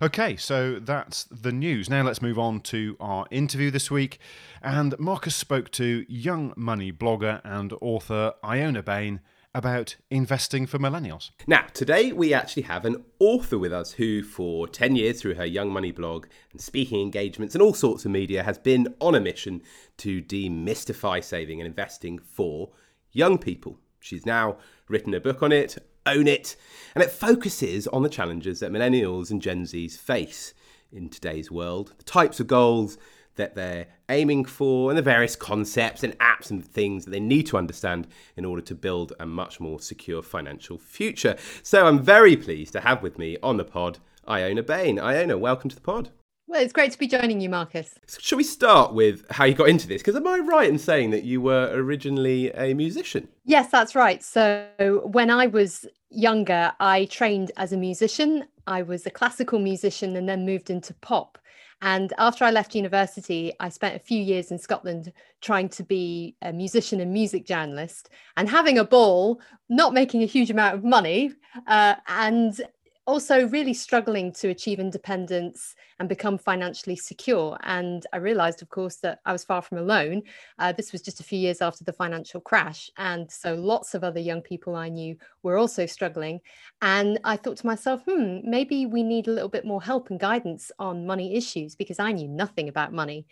Okay, 0.00 0.36
so 0.36 0.78
that's 0.78 1.24
the 1.24 1.52
news. 1.52 1.90
Now 1.90 2.02
let's 2.02 2.22
move 2.22 2.38
on 2.38 2.60
to 2.60 2.96
our 3.00 3.26
interview 3.30 3.70
this 3.70 3.90
week. 3.90 4.18
And 4.62 4.98
Marcus 4.98 5.36
spoke 5.36 5.70
to 5.72 6.06
young 6.08 6.54
money 6.56 6.92
blogger 6.92 7.40
and 7.44 7.72
author 7.80 8.34
Iona 8.44 8.82
Bain 8.82 9.20
about 9.56 9.96
investing 10.10 10.66
for 10.66 10.78
millennials. 10.78 11.30
Now, 11.46 11.64
today 11.72 12.12
we 12.12 12.34
actually 12.34 12.64
have 12.64 12.84
an 12.84 13.02
author 13.18 13.58
with 13.58 13.72
us 13.72 13.92
who, 13.92 14.22
for 14.22 14.68
10 14.68 14.96
years 14.96 15.20
through 15.20 15.34
her 15.36 15.46
Young 15.46 15.72
Money 15.72 15.92
blog 15.92 16.26
and 16.52 16.60
speaking 16.60 17.00
engagements 17.00 17.54
and 17.54 17.62
all 17.62 17.72
sorts 17.72 18.04
of 18.04 18.10
media, 18.10 18.42
has 18.42 18.58
been 18.58 18.94
on 19.00 19.14
a 19.14 19.20
mission 19.20 19.62
to 19.96 20.20
demystify 20.20 21.24
saving 21.24 21.58
and 21.58 21.66
investing 21.66 22.18
for 22.18 22.70
young 23.12 23.38
people. 23.38 23.78
She's 23.98 24.26
now 24.26 24.58
written 24.88 25.14
a 25.14 25.20
book 25.20 25.42
on 25.42 25.52
it, 25.52 25.78
Own 26.04 26.28
It, 26.28 26.54
and 26.94 27.02
it 27.02 27.10
focuses 27.10 27.86
on 27.88 28.02
the 28.02 28.10
challenges 28.10 28.60
that 28.60 28.70
millennials 28.70 29.30
and 29.30 29.40
Gen 29.40 29.62
Zs 29.62 29.96
face 29.96 30.52
in 30.92 31.08
today's 31.08 31.50
world, 31.50 31.94
the 31.96 32.04
types 32.04 32.40
of 32.40 32.46
goals 32.46 32.98
that 33.36 33.54
they're 33.54 33.86
aiming 34.08 34.44
for 34.44 34.90
and 34.90 34.98
the 34.98 35.02
various 35.02 35.36
concepts 35.36 36.02
and 36.02 36.18
apps 36.18 36.50
and 36.50 36.64
things 36.64 37.04
that 37.04 37.10
they 37.10 37.20
need 37.20 37.46
to 37.46 37.56
understand 37.56 38.06
in 38.36 38.44
order 38.44 38.62
to 38.62 38.74
build 38.74 39.12
a 39.20 39.26
much 39.26 39.60
more 39.60 39.80
secure 39.80 40.22
financial 40.22 40.78
future. 40.78 41.36
So 41.62 41.86
I'm 41.86 42.02
very 42.02 42.36
pleased 42.36 42.72
to 42.72 42.80
have 42.80 43.02
with 43.02 43.18
me 43.18 43.36
on 43.42 43.56
the 43.56 43.64
pod 43.64 43.98
Iona 44.28 44.62
Bain. 44.62 44.98
Iona, 44.98 45.38
welcome 45.38 45.70
to 45.70 45.76
the 45.76 45.82
pod. 45.82 46.10
Well, 46.48 46.62
it's 46.62 46.72
great 46.72 46.92
to 46.92 46.98
be 46.98 47.08
joining 47.08 47.40
you, 47.40 47.48
Marcus. 47.48 47.98
So 48.06 48.18
shall 48.20 48.38
we 48.38 48.44
start 48.44 48.94
with 48.94 49.24
how 49.30 49.44
you 49.44 49.54
got 49.54 49.68
into 49.68 49.88
this? 49.88 50.00
Because 50.00 50.14
am 50.14 50.28
I 50.28 50.38
right 50.38 50.68
in 50.68 50.78
saying 50.78 51.10
that 51.10 51.24
you 51.24 51.40
were 51.40 51.70
originally 51.72 52.52
a 52.52 52.72
musician? 52.72 53.26
Yes, 53.44 53.68
that's 53.70 53.96
right. 53.96 54.22
So 54.22 54.68
when 55.04 55.28
I 55.28 55.48
was 55.48 55.86
younger, 56.08 56.72
I 56.78 57.06
trained 57.06 57.50
as 57.56 57.72
a 57.72 57.76
musician. 57.76 58.44
I 58.68 58.82
was 58.82 59.06
a 59.06 59.10
classical 59.10 59.58
musician 59.58 60.14
and 60.14 60.28
then 60.28 60.46
moved 60.46 60.70
into 60.70 60.94
pop. 60.94 61.36
And 61.82 62.12
after 62.18 62.44
I 62.44 62.50
left 62.50 62.74
university, 62.74 63.52
I 63.60 63.68
spent 63.68 63.96
a 63.96 63.98
few 63.98 64.20
years 64.20 64.50
in 64.50 64.58
Scotland 64.58 65.12
trying 65.42 65.68
to 65.70 65.82
be 65.82 66.34
a 66.42 66.52
musician 66.52 67.00
and 67.00 67.12
music 67.12 67.44
journalist 67.44 68.08
and 68.36 68.48
having 68.48 68.78
a 68.78 68.84
ball, 68.84 69.40
not 69.68 69.92
making 69.92 70.22
a 70.22 70.26
huge 70.26 70.50
amount 70.50 70.74
of 70.74 70.84
money, 70.84 71.32
uh, 71.66 71.96
and 72.08 72.60
also 73.06 73.46
really 73.48 73.72
struggling 73.72 74.32
to 74.32 74.48
achieve 74.48 74.80
independence 74.80 75.74
and 75.98 76.08
become 76.08 76.36
financially 76.36 76.96
secure. 76.96 77.56
And 77.62 78.04
I 78.12 78.16
realized, 78.16 78.62
of 78.62 78.68
course, 78.68 78.96
that 78.96 79.20
I 79.24 79.32
was 79.32 79.44
far 79.44 79.62
from 79.62 79.78
alone. 79.78 80.22
Uh, 80.58 80.72
this 80.72 80.92
was 80.92 81.02
just 81.02 81.20
a 81.20 81.24
few 81.24 81.38
years 81.38 81.62
after 81.62 81.84
the 81.84 81.92
financial 81.92 82.40
crash. 82.40 82.90
And 82.96 83.30
so 83.30 83.54
lots 83.54 83.94
of 83.94 84.02
other 84.02 84.20
young 84.20 84.42
people 84.42 84.74
I 84.74 84.88
knew 84.88 85.16
were 85.42 85.56
also 85.56 85.86
struggling. 85.86 86.40
And 86.82 87.20
I 87.24 87.36
thought 87.36 87.58
to 87.58 87.66
myself, 87.66 88.02
hmm, 88.08 88.38
maybe 88.42 88.86
we 88.86 89.02
need 89.02 89.28
a 89.28 89.32
little 89.32 89.48
bit 89.48 89.64
more 89.64 89.82
help 89.82 90.10
and 90.10 90.18
guidance 90.18 90.72
on 90.78 91.06
money 91.06 91.36
issues 91.36 91.76
because 91.76 92.00
I 92.00 92.12
knew 92.12 92.28
nothing 92.28 92.68
about 92.68 92.92
money. 92.92 93.26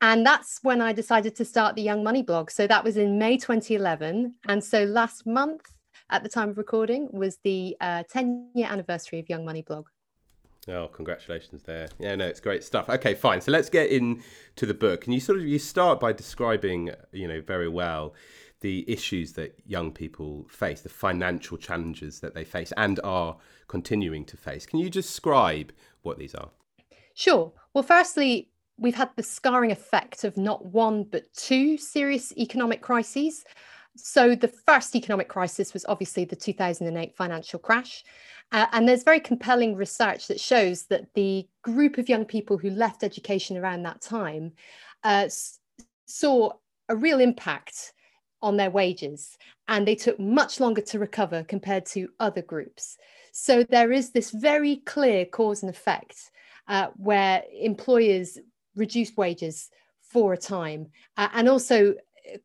And 0.00 0.26
that's 0.26 0.58
when 0.62 0.82
I 0.82 0.92
decided 0.92 1.34
to 1.36 1.44
start 1.44 1.76
the 1.76 1.82
Young 1.82 2.04
Money 2.04 2.22
blog. 2.22 2.50
So 2.50 2.66
that 2.66 2.84
was 2.84 2.98
in 2.98 3.18
May 3.18 3.38
2011. 3.38 4.34
And 4.48 4.62
so 4.62 4.84
last 4.84 5.24
month, 5.24 5.62
at 6.10 6.22
the 6.22 6.28
time 6.28 6.50
of 6.50 6.58
recording 6.58 7.08
was 7.12 7.38
the 7.44 7.76
uh, 7.80 8.02
10 8.10 8.50
year 8.54 8.66
anniversary 8.68 9.18
of 9.20 9.28
Young 9.28 9.44
Money 9.44 9.62
blog. 9.62 9.88
Oh, 10.68 10.88
congratulations 10.88 11.62
there. 11.62 11.88
Yeah, 11.98 12.14
no, 12.14 12.26
it's 12.26 12.40
great 12.40 12.64
stuff. 12.64 12.88
Okay, 12.88 13.14
fine. 13.14 13.40
So 13.40 13.52
let's 13.52 13.68
get 13.68 13.90
into 13.90 14.64
the 14.64 14.74
book. 14.74 15.04
And 15.04 15.12
you 15.12 15.20
sort 15.20 15.38
of 15.38 15.46
you 15.46 15.58
start 15.58 16.00
by 16.00 16.12
describing, 16.12 16.90
you 17.12 17.28
know, 17.28 17.40
very 17.40 17.68
well 17.68 18.14
the 18.60 18.84
issues 18.90 19.34
that 19.34 19.54
young 19.66 19.92
people 19.92 20.46
face, 20.48 20.80
the 20.80 20.88
financial 20.88 21.58
challenges 21.58 22.20
that 22.20 22.34
they 22.34 22.44
face 22.44 22.72
and 22.78 22.98
are 23.04 23.36
continuing 23.68 24.24
to 24.24 24.38
face. 24.38 24.64
Can 24.64 24.78
you 24.78 24.88
describe 24.88 25.70
what 26.00 26.18
these 26.18 26.34
are? 26.34 26.48
Sure. 27.14 27.52
Well, 27.74 27.84
firstly, 27.84 28.48
we've 28.78 28.94
had 28.94 29.10
the 29.16 29.22
scarring 29.22 29.70
effect 29.70 30.24
of 30.24 30.38
not 30.38 30.64
one 30.64 31.04
but 31.04 31.30
two 31.34 31.76
serious 31.76 32.32
economic 32.38 32.80
crises. 32.80 33.44
So, 33.96 34.34
the 34.34 34.48
first 34.48 34.96
economic 34.96 35.28
crisis 35.28 35.72
was 35.72 35.86
obviously 35.88 36.24
the 36.24 36.36
2008 36.36 37.16
financial 37.16 37.58
crash. 37.58 38.04
Uh, 38.52 38.66
and 38.72 38.88
there's 38.88 39.04
very 39.04 39.20
compelling 39.20 39.74
research 39.74 40.26
that 40.28 40.40
shows 40.40 40.84
that 40.84 41.12
the 41.14 41.46
group 41.62 41.98
of 41.98 42.08
young 42.08 42.24
people 42.24 42.58
who 42.58 42.70
left 42.70 43.02
education 43.02 43.56
around 43.56 43.82
that 43.82 44.00
time 44.00 44.52
uh, 45.02 45.28
saw 46.06 46.52
a 46.88 46.96
real 46.96 47.20
impact 47.20 47.92
on 48.42 48.56
their 48.56 48.70
wages 48.70 49.38
and 49.68 49.88
they 49.88 49.94
took 49.94 50.20
much 50.20 50.60
longer 50.60 50.82
to 50.82 50.98
recover 50.98 51.42
compared 51.44 51.86
to 51.86 52.08
other 52.20 52.42
groups. 52.42 52.98
So, 53.32 53.62
there 53.62 53.92
is 53.92 54.10
this 54.10 54.30
very 54.30 54.76
clear 54.76 55.24
cause 55.24 55.62
and 55.62 55.70
effect 55.70 56.30
uh, 56.66 56.88
where 56.96 57.44
employers 57.52 58.38
reduced 58.74 59.16
wages 59.16 59.70
for 60.02 60.32
a 60.32 60.38
time 60.38 60.88
uh, 61.16 61.28
and 61.32 61.48
also 61.48 61.94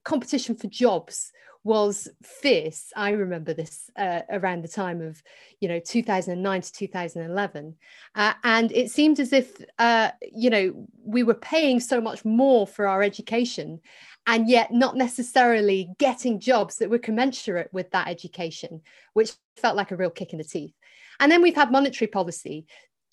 competition 0.03 0.55
for 0.55 0.67
jobs 0.67 1.31
was 1.63 2.07
fierce. 2.23 2.91
I 2.95 3.11
remember 3.11 3.53
this 3.53 3.89
uh, 3.97 4.21
around 4.29 4.63
the 4.63 4.69
time 4.69 5.01
of, 5.01 5.21
you 5.59 5.67
know, 5.67 5.79
2009 5.79 6.61
to 6.61 6.71
2011. 6.71 7.75
Uh, 8.15 8.33
and 8.43 8.71
it 8.71 8.89
seemed 8.91 9.19
as 9.19 9.33
if, 9.33 9.61
uh, 9.77 10.11
you 10.31 10.49
know, 10.49 10.87
we 11.03 11.23
were 11.23 11.33
paying 11.33 11.79
so 11.79 11.99
much 11.99 12.23
more 12.23 12.65
for 12.65 12.87
our 12.87 13.03
education 13.03 13.81
and 14.25 14.49
yet 14.49 14.71
not 14.71 14.95
necessarily 14.95 15.89
getting 15.97 16.39
jobs 16.39 16.77
that 16.77 16.89
were 16.89 16.99
commensurate 16.99 17.69
with 17.73 17.91
that 17.91 18.07
education, 18.07 18.81
which 19.13 19.33
felt 19.57 19.75
like 19.75 19.91
a 19.91 19.97
real 19.97 20.09
kick 20.09 20.31
in 20.31 20.37
the 20.37 20.43
teeth. 20.43 20.73
And 21.19 21.31
then 21.31 21.41
we've 21.41 21.55
had 21.55 21.71
monetary 21.71 22.07
policy 22.07 22.67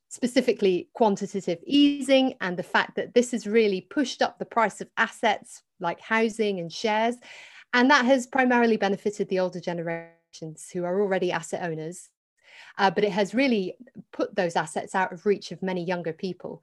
specifically 0.08 0.88
quantitative 0.94 1.58
easing 1.66 2.34
and 2.40 2.56
the 2.56 2.62
fact 2.62 2.94
that 2.94 3.12
this 3.12 3.32
has 3.32 3.46
really 3.46 3.80
pushed 3.80 4.22
up 4.22 4.38
the 4.38 4.44
price 4.44 4.80
of 4.80 4.88
assets 4.96 5.62
like 5.80 6.00
housing 6.00 6.60
and 6.60 6.72
shares. 6.72 7.16
And 7.72 7.90
that 7.90 8.04
has 8.04 8.26
primarily 8.26 8.76
benefited 8.76 9.28
the 9.28 9.40
older 9.40 9.60
generations 9.60 10.70
who 10.72 10.84
are 10.84 11.00
already 11.00 11.32
asset 11.32 11.62
owners. 11.62 12.08
Uh, 12.78 12.90
but 12.90 13.04
it 13.04 13.12
has 13.12 13.34
really 13.34 13.76
put 14.12 14.34
those 14.34 14.56
assets 14.56 14.94
out 14.94 15.12
of 15.12 15.26
reach 15.26 15.52
of 15.52 15.62
many 15.62 15.84
younger 15.84 16.12
people. 16.12 16.62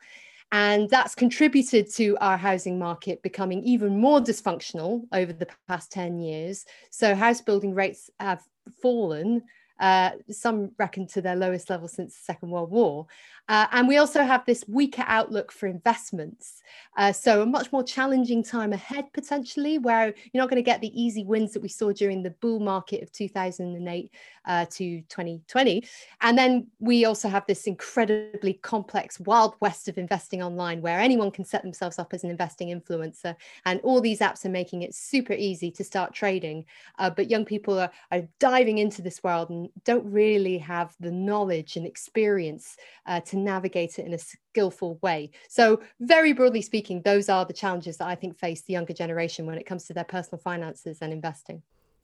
And 0.52 0.89
that's 0.89 1.15
contributed 1.15 1.91
to 1.95 2.15
our 2.21 2.38
housing 2.38 2.78
market 2.78 3.23
becoming 3.23 3.63
even 3.63 3.99
more 3.99 4.19
dysfunctional 4.19 5.02
over 5.12 5.34
the 5.34 5.47
past 5.67 5.91
10 5.91 6.19
years. 6.19 6.65
So, 6.91 7.15
house 7.15 7.41
building 7.41 7.73
rates 7.73 8.12
have 8.19 8.43
fallen 8.82 9.43
uh, 9.80 10.12
some 10.30 10.71
reckon 10.78 11.08
to 11.08 11.21
their 11.21 11.36
lowest 11.36 11.69
level 11.69 11.88
since 11.88 12.15
the 12.15 12.23
Second 12.23 12.52
World 12.52 12.71
War. 12.71 13.08
Uh, 13.49 13.67
and 13.71 13.88
we 13.88 13.97
also 13.97 14.23
have 14.23 14.45
this 14.45 14.63
weaker 14.67 15.03
outlook 15.06 15.51
for 15.51 15.67
investments. 15.67 16.62
Uh, 16.95 17.12
so, 17.12 17.41
a 17.41 17.45
much 17.45 17.71
more 17.71 17.84
challenging 17.84 18.43
time 18.43 18.71
ahead, 18.71 19.12
potentially, 19.13 19.77
where 19.77 20.08
you're 20.08 20.41
not 20.41 20.49
going 20.49 20.62
to 20.62 20.65
get 20.65 20.79
the 20.79 21.01
easy 21.01 21.25
wins 21.25 21.51
that 21.51 21.62
we 21.62 21.67
saw 21.67 21.91
during 21.91 22.23
the 22.23 22.29
bull 22.41 22.60
market 22.60 23.03
of 23.03 23.12
2008 23.12 24.12
uh, 24.45 24.65
to 24.65 25.01
2020. 25.01 25.84
And 26.21 26.38
then 26.38 26.67
we 26.79 27.06
also 27.06 27.27
have 27.27 27.45
this 27.47 27.67
incredibly 27.67 28.53
complex 28.53 29.19
wild 29.19 29.56
west 29.60 29.88
of 29.88 29.97
investing 29.97 30.41
online, 30.41 30.82
where 30.82 30.99
anyone 30.99 31.32
can 31.32 31.45
set 31.45 31.63
themselves 31.63 31.99
up 31.99 32.13
as 32.13 32.23
an 32.23 32.29
investing 32.29 32.69
influencer. 32.69 33.36
And 33.65 33.82
all 33.82 33.99
these 33.99 34.19
apps 34.19 34.45
are 34.45 34.49
making 34.49 34.84
it 34.84 34.95
super 34.95 35.34
easy 35.34 35.71
to 35.71 35.84
start 35.84 36.13
trading. 36.13 36.65
Uh, 36.97 37.10
but 37.10 37.29
young 37.29 37.45
people 37.45 37.79
are, 37.79 37.91
are 38.12 38.23
diving 38.39 38.77
into 38.77 39.01
this 39.01 39.23
world 39.23 39.49
and 39.49 39.69
don't 39.84 40.06
really 40.06 40.58
have 40.60 40.95
the 40.99 41.12
knowledge 41.12 41.75
and 41.75 41.86
experience 41.86 42.77
uh, 43.06 43.19
to 43.34 43.39
navigate 43.39 44.00
it 44.00 44.06
in 44.06 44.13
a 44.13 44.19
skillful 44.19 45.00
way. 45.02 45.32
So, 45.50 45.82
very 46.00 46.34
broadly 46.34 46.62
speaking, 46.62 47.02
those 47.04 47.30
are 47.30 47.46
the 47.46 47.54
challenges 47.54 47.98
that 47.98 48.08
I 48.08 48.15
think 48.15 48.38
face 48.38 48.62
the 48.62 48.74
younger 48.74 48.93
generation 48.93 49.46
when 49.46 49.58
it 49.58 49.65
comes 49.65 49.86
to 49.86 49.93
their 49.93 50.04
personal 50.04 50.39
finances 50.39 51.00
and 51.02 51.12
investing. 51.12 51.63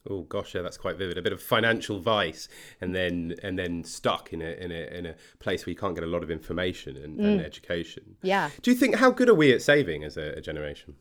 Oh 0.10 0.22
gosh, 0.22 0.56
yeah, 0.56 0.62
that's 0.62 0.78
quite 0.78 0.98
vivid. 0.98 1.18
A 1.18 1.22
bit 1.22 1.34
of 1.34 1.42
financial 1.42 2.00
vice, 2.00 2.48
and 2.80 2.96
then 2.96 3.36
and 3.44 3.60
then 3.60 3.84
stuck 3.84 4.32
in 4.32 4.42
a 4.42 4.52
in 4.52 4.72
a 4.72 4.98
in 4.98 5.06
a 5.06 5.16
place 5.40 5.66
where 5.66 5.72
you 5.72 5.78
can't 5.78 5.94
get 5.94 6.04
a 6.04 6.08
lot 6.08 6.24
of 6.24 6.32
information 6.32 6.96
and, 6.96 7.20
mm. 7.20 7.26
and 7.26 7.42
education. 7.42 8.16
Yeah. 8.22 8.50
Do 8.62 8.72
you 8.72 8.78
think 8.78 8.96
how 8.96 9.12
good 9.12 9.30
are 9.30 9.36
we 9.36 9.52
at 9.52 9.62
saving 9.62 10.04
as 10.04 10.16
a, 10.16 10.38
a 10.38 10.42
generation? 10.42 10.96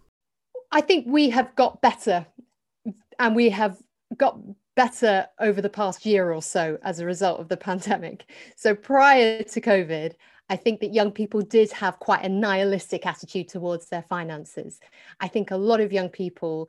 I 0.72 0.80
think 0.80 1.06
we 1.08 1.30
have 1.30 1.54
got 1.54 1.80
better, 1.80 2.26
and 3.18 3.36
we 3.36 3.50
have 3.50 3.78
got 4.16 4.38
better 4.78 5.26
over 5.40 5.60
the 5.60 5.68
past 5.68 6.06
year 6.06 6.32
or 6.32 6.40
so 6.40 6.78
as 6.84 7.00
a 7.00 7.04
result 7.04 7.40
of 7.40 7.48
the 7.48 7.56
pandemic. 7.68 8.30
So 8.54 8.76
prior 8.76 9.42
to 9.42 9.60
COVID, 9.60 10.12
I 10.48 10.56
think 10.56 10.78
that 10.80 10.94
young 10.94 11.10
people 11.10 11.40
did 11.42 11.72
have 11.72 11.98
quite 11.98 12.24
a 12.24 12.28
nihilistic 12.28 13.04
attitude 13.04 13.48
towards 13.48 13.88
their 13.88 14.02
finances. 14.02 14.78
I 15.18 15.26
think 15.26 15.50
a 15.50 15.56
lot 15.56 15.80
of 15.80 15.92
young 15.92 16.08
people 16.08 16.68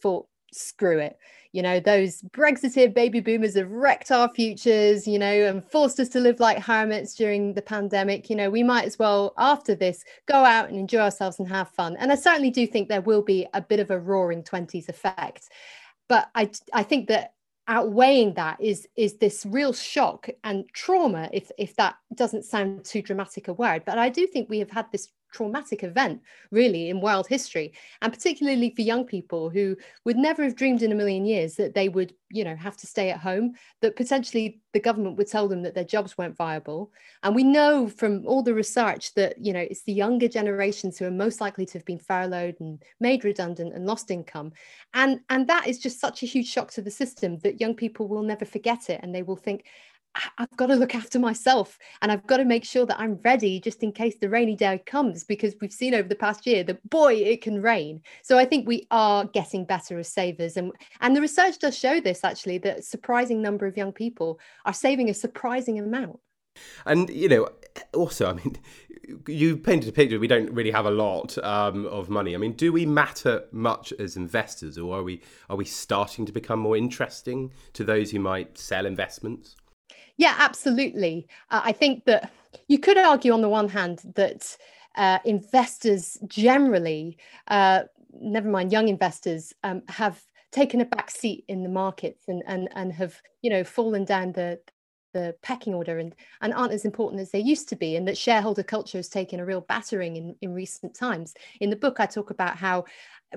thought, 0.00 0.26
screw 0.50 0.98
it. 0.98 1.18
You 1.52 1.60
know, 1.60 1.78
those 1.78 2.22
Brexiteer 2.22 2.92
baby 2.92 3.20
boomers 3.20 3.54
have 3.56 3.70
wrecked 3.70 4.10
our 4.10 4.30
futures, 4.30 5.06
you 5.06 5.18
know, 5.18 5.26
and 5.26 5.62
forced 5.62 6.00
us 6.00 6.08
to 6.10 6.20
live 6.20 6.40
like 6.40 6.58
hermits 6.58 7.14
during 7.14 7.52
the 7.52 7.60
pandemic. 7.60 8.30
You 8.30 8.36
know, 8.36 8.48
we 8.48 8.62
might 8.62 8.86
as 8.86 8.98
well, 8.98 9.34
after 9.36 9.74
this, 9.74 10.04
go 10.24 10.46
out 10.46 10.70
and 10.70 10.78
enjoy 10.78 11.00
ourselves 11.00 11.38
and 11.38 11.48
have 11.48 11.68
fun. 11.68 11.96
And 11.98 12.10
I 12.10 12.14
certainly 12.14 12.50
do 12.50 12.66
think 12.66 12.88
there 12.88 13.02
will 13.02 13.22
be 13.22 13.46
a 13.52 13.60
bit 13.60 13.78
of 13.78 13.90
a 13.90 14.00
roaring 14.00 14.42
20s 14.42 14.88
effect. 14.88 15.50
But 16.08 16.30
I, 16.34 16.50
I 16.72 16.82
think 16.82 17.08
that 17.08 17.34
outweighing 17.68 18.34
that 18.34 18.60
is 18.60 18.88
is 18.96 19.18
this 19.18 19.46
real 19.46 19.72
shock 19.72 20.28
and 20.42 20.68
trauma 20.72 21.28
if 21.32 21.50
if 21.58 21.76
that 21.76 21.94
doesn't 22.14 22.44
sound 22.44 22.84
too 22.84 23.00
dramatic 23.00 23.46
a 23.46 23.52
word 23.52 23.84
but 23.86 23.98
i 23.98 24.08
do 24.08 24.26
think 24.26 24.48
we 24.48 24.58
have 24.58 24.70
had 24.70 24.86
this 24.90 25.08
traumatic 25.32 25.82
event 25.82 26.20
really 26.50 26.90
in 26.90 27.00
world 27.00 27.26
history 27.26 27.72
and 28.00 28.12
particularly 28.12 28.72
for 28.74 28.82
young 28.82 29.04
people 29.04 29.50
who 29.50 29.76
would 30.04 30.16
never 30.16 30.42
have 30.42 30.56
dreamed 30.56 30.82
in 30.82 30.92
a 30.92 30.94
million 30.94 31.24
years 31.24 31.56
that 31.56 31.74
they 31.74 31.88
would 31.88 32.14
you 32.30 32.44
know 32.44 32.56
have 32.56 32.76
to 32.76 32.86
stay 32.86 33.10
at 33.10 33.18
home 33.18 33.52
that 33.80 33.96
potentially 33.96 34.60
the 34.72 34.80
government 34.80 35.16
would 35.16 35.28
tell 35.28 35.48
them 35.48 35.62
that 35.62 35.74
their 35.74 35.84
jobs 35.84 36.16
weren't 36.16 36.36
viable. 36.36 36.90
And 37.22 37.34
we 37.34 37.44
know 37.44 37.88
from 37.88 38.26
all 38.26 38.42
the 38.42 38.54
research 38.54 39.14
that 39.14 39.36
you 39.38 39.52
know 39.52 39.60
it's 39.60 39.82
the 39.82 39.92
younger 39.92 40.28
generations 40.28 40.98
who 40.98 41.04
are 41.04 41.10
most 41.10 41.40
likely 41.40 41.66
to 41.66 41.74
have 41.74 41.84
been 41.84 41.98
furloughed 41.98 42.56
and 42.60 42.82
made 43.00 43.24
redundant 43.24 43.74
and 43.74 43.86
lost 43.86 44.10
income. 44.10 44.52
And 44.94 45.20
and 45.28 45.46
that 45.48 45.66
is 45.66 45.78
just 45.78 46.00
such 46.00 46.22
a 46.22 46.26
huge 46.26 46.48
shock 46.48 46.70
to 46.72 46.82
the 46.82 46.90
system 46.90 47.38
that 47.38 47.60
young 47.60 47.74
people 47.74 48.08
will 48.08 48.22
never 48.22 48.44
forget 48.44 48.88
it 48.88 49.00
and 49.02 49.14
they 49.14 49.22
will 49.22 49.36
think 49.36 49.66
I've 50.38 50.56
got 50.56 50.66
to 50.66 50.74
look 50.74 50.94
after 50.94 51.18
myself 51.18 51.78
and 52.02 52.12
I've 52.12 52.26
got 52.26 52.36
to 52.36 52.44
make 52.44 52.64
sure 52.64 52.84
that 52.86 53.00
I'm 53.00 53.18
ready 53.24 53.60
just 53.60 53.82
in 53.82 53.92
case 53.92 54.14
the 54.20 54.28
rainy 54.28 54.54
day 54.54 54.82
comes 54.84 55.24
because 55.24 55.54
we've 55.60 55.72
seen 55.72 55.94
over 55.94 56.08
the 56.08 56.14
past 56.14 56.46
year 56.46 56.62
that 56.64 56.88
boy 56.90 57.14
it 57.14 57.42
can 57.42 57.62
rain. 57.62 58.02
So 58.22 58.38
I 58.38 58.44
think 58.44 58.66
we 58.66 58.86
are 58.90 59.24
getting 59.24 59.64
better 59.64 59.98
as 59.98 60.08
savers 60.08 60.56
and 60.56 60.72
and 61.00 61.16
the 61.16 61.20
research 61.20 61.58
does 61.58 61.76
show 61.78 62.00
this 62.00 62.24
actually 62.24 62.58
that 62.58 62.80
a 62.80 62.82
surprising 62.82 63.40
number 63.40 63.66
of 63.66 63.76
young 63.76 63.92
people 63.92 64.38
are 64.66 64.74
saving 64.74 65.08
a 65.08 65.14
surprising 65.14 65.78
amount. 65.78 66.18
And 66.84 67.08
you 67.08 67.28
know 67.28 67.48
also 67.94 68.28
I 68.28 68.34
mean 68.34 68.58
you 69.26 69.56
painted 69.56 69.88
a 69.88 69.92
picture. 69.92 70.18
We 70.18 70.28
don't 70.28 70.50
really 70.52 70.70
have 70.70 70.86
a 70.86 70.90
lot 70.90 71.36
um, 71.38 71.86
of 71.86 72.08
money. 72.08 72.34
I 72.34 72.38
mean, 72.38 72.52
do 72.52 72.72
we 72.72 72.86
matter 72.86 73.44
much 73.50 73.92
as 73.98 74.16
investors, 74.16 74.78
or 74.78 74.98
are 74.98 75.02
we 75.02 75.20
are 75.50 75.56
we 75.56 75.64
starting 75.64 76.24
to 76.26 76.32
become 76.32 76.60
more 76.60 76.76
interesting 76.76 77.52
to 77.72 77.84
those 77.84 78.10
who 78.12 78.20
might 78.20 78.58
sell 78.58 78.86
investments? 78.86 79.56
Yeah, 80.22 80.36
absolutely. 80.38 81.26
Uh, 81.50 81.62
I 81.64 81.72
think 81.72 82.04
that 82.04 82.30
you 82.68 82.78
could 82.78 82.96
argue, 82.96 83.32
on 83.32 83.42
the 83.42 83.48
one 83.48 83.68
hand, 83.68 84.02
that 84.14 84.56
uh, 84.94 85.18
investors 85.24 86.16
generally, 86.28 87.18
uh, 87.48 87.82
never 88.20 88.48
mind 88.48 88.70
young 88.70 88.86
investors, 88.86 89.52
um, 89.64 89.82
have 89.88 90.22
taken 90.52 90.80
a 90.80 90.84
back 90.84 91.10
seat 91.10 91.44
in 91.48 91.64
the 91.64 91.68
markets 91.68 92.24
and 92.28 92.40
and 92.46 92.68
and 92.76 92.92
have 92.92 93.20
you 93.40 93.50
know 93.50 93.64
fallen 93.64 94.04
down 94.04 94.30
the 94.30 94.60
the 95.12 95.34
pecking 95.42 95.74
order 95.74 95.98
and, 95.98 96.14
and 96.40 96.54
aren't 96.54 96.72
as 96.72 96.84
important 96.84 97.20
as 97.20 97.32
they 97.32 97.40
used 97.40 97.68
to 97.70 97.74
be, 97.76 97.96
and 97.96 98.06
that 98.06 98.16
shareholder 98.16 98.62
culture 98.62 98.98
has 98.98 99.08
taken 99.08 99.40
a 99.40 99.44
real 99.44 99.62
battering 99.62 100.14
in, 100.16 100.36
in 100.40 100.54
recent 100.54 100.94
times. 100.94 101.34
In 101.60 101.68
the 101.68 101.76
book, 101.76 101.98
I 101.98 102.06
talk 102.06 102.30
about 102.30 102.56
how 102.56 102.84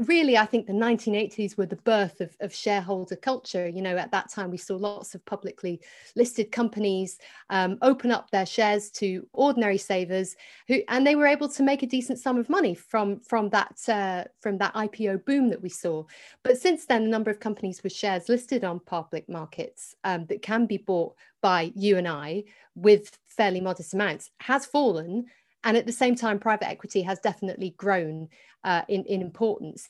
really 0.02 0.38
i 0.38 0.46
think 0.46 0.68
the 0.68 0.74
1980s 0.74 1.58
were 1.58 1.66
the 1.66 1.76
birth 1.78 2.22
of, 2.22 2.36
of, 2.40 2.54
shareholder 2.54 3.16
culture. 3.16 3.68
You 3.68 3.82
know 3.82 3.98
at 3.98 4.12
that 4.12 4.30
time 4.30 4.52
we 4.52 4.58
saw 4.58 4.76
lots 4.76 5.16
of 5.16 5.26
publicly 5.26 5.82
listed 6.16 6.52
companies 6.52 7.18
um, 7.50 7.78
open 7.82 8.12
up 8.12 8.30
their 8.32 8.46
shares 8.46 8.90
to 8.92 9.28
ordinary 9.34 9.78
savers 9.78 10.36
who 10.68 10.82
and 10.88 11.06
they 11.06 11.16
were 11.16 11.28
able 11.28 11.50
to 11.50 11.64
make 11.64 11.84
a 11.84 11.88
decent 11.88 12.20
sum 12.20 12.38
of 12.38 12.50
money 12.50 12.76
from 12.76 13.20
from 13.20 13.50
that 13.50 13.78
uh, 13.88 14.24
from 14.42 14.58
that 14.58 14.74
ipo 14.74 15.24
boom 15.26 15.50
that 15.50 15.62
we 15.62 15.70
saw. 15.70 16.04
But 16.44 16.58
since 16.58 16.86
then 16.86 17.04
the 17.04 17.10
number 17.10 17.32
of 17.32 17.40
companies 17.40 17.84
with 17.84 17.94
shares 17.94 18.30
listed 18.30 18.64
on 18.64 18.80
public 18.80 19.28
markets 19.30 19.96
um, 20.04 20.26
that 20.28 20.42
can 20.42 20.66
be 20.66 20.78
bought 20.78 21.16
by 21.42 21.72
you 21.76 21.98
and 21.98 22.08
i 22.08 22.44
with 22.76 23.18
fairly 23.28 23.62
modest 23.62 23.94
amounts 23.94 24.32
has 24.40 24.66
fallen 24.66 25.26
and 25.66 25.76
at 25.76 25.86
the 25.86 25.92
same 25.92 26.16
time, 26.16 26.40
private 26.40 26.70
equity 26.70 27.02
has 27.02 27.20
definitely 27.20 27.72
grown 27.72 28.30
uh, 28.64 28.84
in, 28.88 29.04
in 29.06 29.22
importance. 29.22 29.90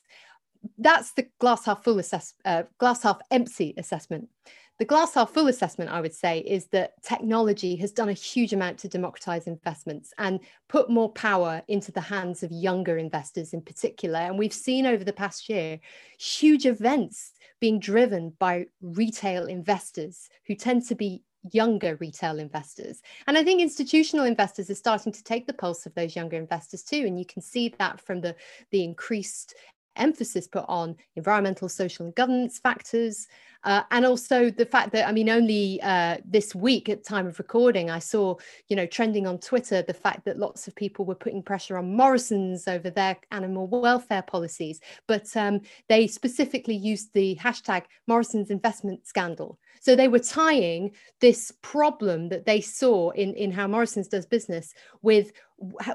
That's 0.77 1.11
the 1.11 1.27
glass 1.39 1.65
half 1.65 1.83
full 1.83 1.99
assess, 1.99 2.33
uh, 2.45 2.63
glass 2.79 3.03
half 3.03 3.19
empty 3.29 3.75
assessment. 3.77 4.29
The 4.77 4.85
glass 4.85 5.13
half 5.13 5.31
full 5.31 5.47
assessment, 5.47 5.91
I 5.91 6.01
would 6.01 6.13
say, 6.13 6.39
is 6.39 6.67
that 6.67 7.01
technology 7.01 7.77
has 7.77 7.93
done 7.93 8.09
a 8.09 8.13
huge 8.13 8.51
amount 8.51 8.77
to 8.79 8.89
democratize 8.89 9.47
investments 9.47 10.13
and 10.17 10.39
put 10.67 10.89
more 10.89 11.11
power 11.11 11.61
into 11.67 11.91
the 11.91 12.01
hands 12.01 12.43
of 12.43 12.51
younger 12.51 12.97
investors 12.97 13.53
in 13.53 13.61
particular. 13.61 14.19
And 14.19 14.38
we've 14.38 14.51
seen 14.53 14.85
over 14.85 15.03
the 15.03 15.13
past 15.13 15.47
year 15.47 15.79
huge 16.19 16.65
events 16.65 17.31
being 17.61 17.79
driven 17.79 18.33
by 18.38 18.65
retail 18.81 19.45
investors 19.45 20.27
who 20.47 20.55
tend 20.55 20.85
to 20.88 20.95
be 20.95 21.21
younger 21.51 21.95
retail 21.97 22.39
investors. 22.39 23.01
And 23.27 23.38
I 23.38 23.43
think 23.43 23.62
institutional 23.62 24.25
investors 24.25 24.69
are 24.69 24.75
starting 24.75 25.12
to 25.12 25.23
take 25.23 25.47
the 25.47 25.53
pulse 25.53 25.86
of 25.86 25.93
those 25.95 26.15
younger 26.15 26.38
investors 26.38 26.84
too. 26.84 27.05
And 27.05 27.19
you 27.19 27.25
can 27.25 27.41
see 27.41 27.73
that 27.79 28.01
from 28.01 28.21
the, 28.21 28.36
the 28.71 28.84
increased 28.84 29.55
emphasis 29.95 30.47
put 30.47 30.65
on 30.67 30.95
environmental, 31.15 31.69
social, 31.69 32.05
and 32.05 32.15
governance 32.15 32.60
factors. 32.60 33.27
Uh, 33.65 33.82
and 33.89 34.06
also 34.06 34.51
the 34.51 34.65
fact 34.65 34.91
that, 34.91 35.08
I 35.08 35.12
mean, 35.12 35.28
only 35.28 35.82
uh, 35.82 36.17
this 36.23 36.54
week 36.54 36.88
at 36.88 37.04
time 37.04 37.25
of 37.25 37.39
recording, 37.39 37.89
I 37.89 37.99
saw, 37.99 38.36
you 38.69 38.75
know, 38.75 38.86
trending 38.86 39.25
on 39.25 39.39
Twitter, 39.39 39.82
the 39.82 39.93
fact 39.93 40.23
that 40.25 40.38
lots 40.38 40.67
of 40.67 40.75
people 40.75 41.04
were 41.04 41.15
putting 41.15 41.41
pressure 41.41 41.78
on 41.78 41.95
Morrison's 41.95 42.67
over 42.67 42.91
their 42.91 43.17
animal 43.32 43.67
welfare 43.67 44.21
policies. 44.21 44.80
But 45.08 45.36
um, 45.36 45.62
they 45.89 46.06
specifically 46.06 46.75
used 46.75 47.12
the 47.13 47.36
hashtag 47.41 47.84
Morrison's 48.08 48.51
investment 48.51 49.08
scandal. 49.08 49.58
So 49.82 49.95
they 49.95 50.08
were 50.08 50.19
tying 50.19 50.91
this 51.19 51.51
problem 51.62 52.30
that 52.30 52.45
they 52.45 52.62
saw 52.62 53.10
in, 53.12 53.34
in 53.34 53.51
how 53.51 53.67
Morrison's 53.67 54.08
does 54.08 54.25
business 54.25 54.73
with 55.01 55.32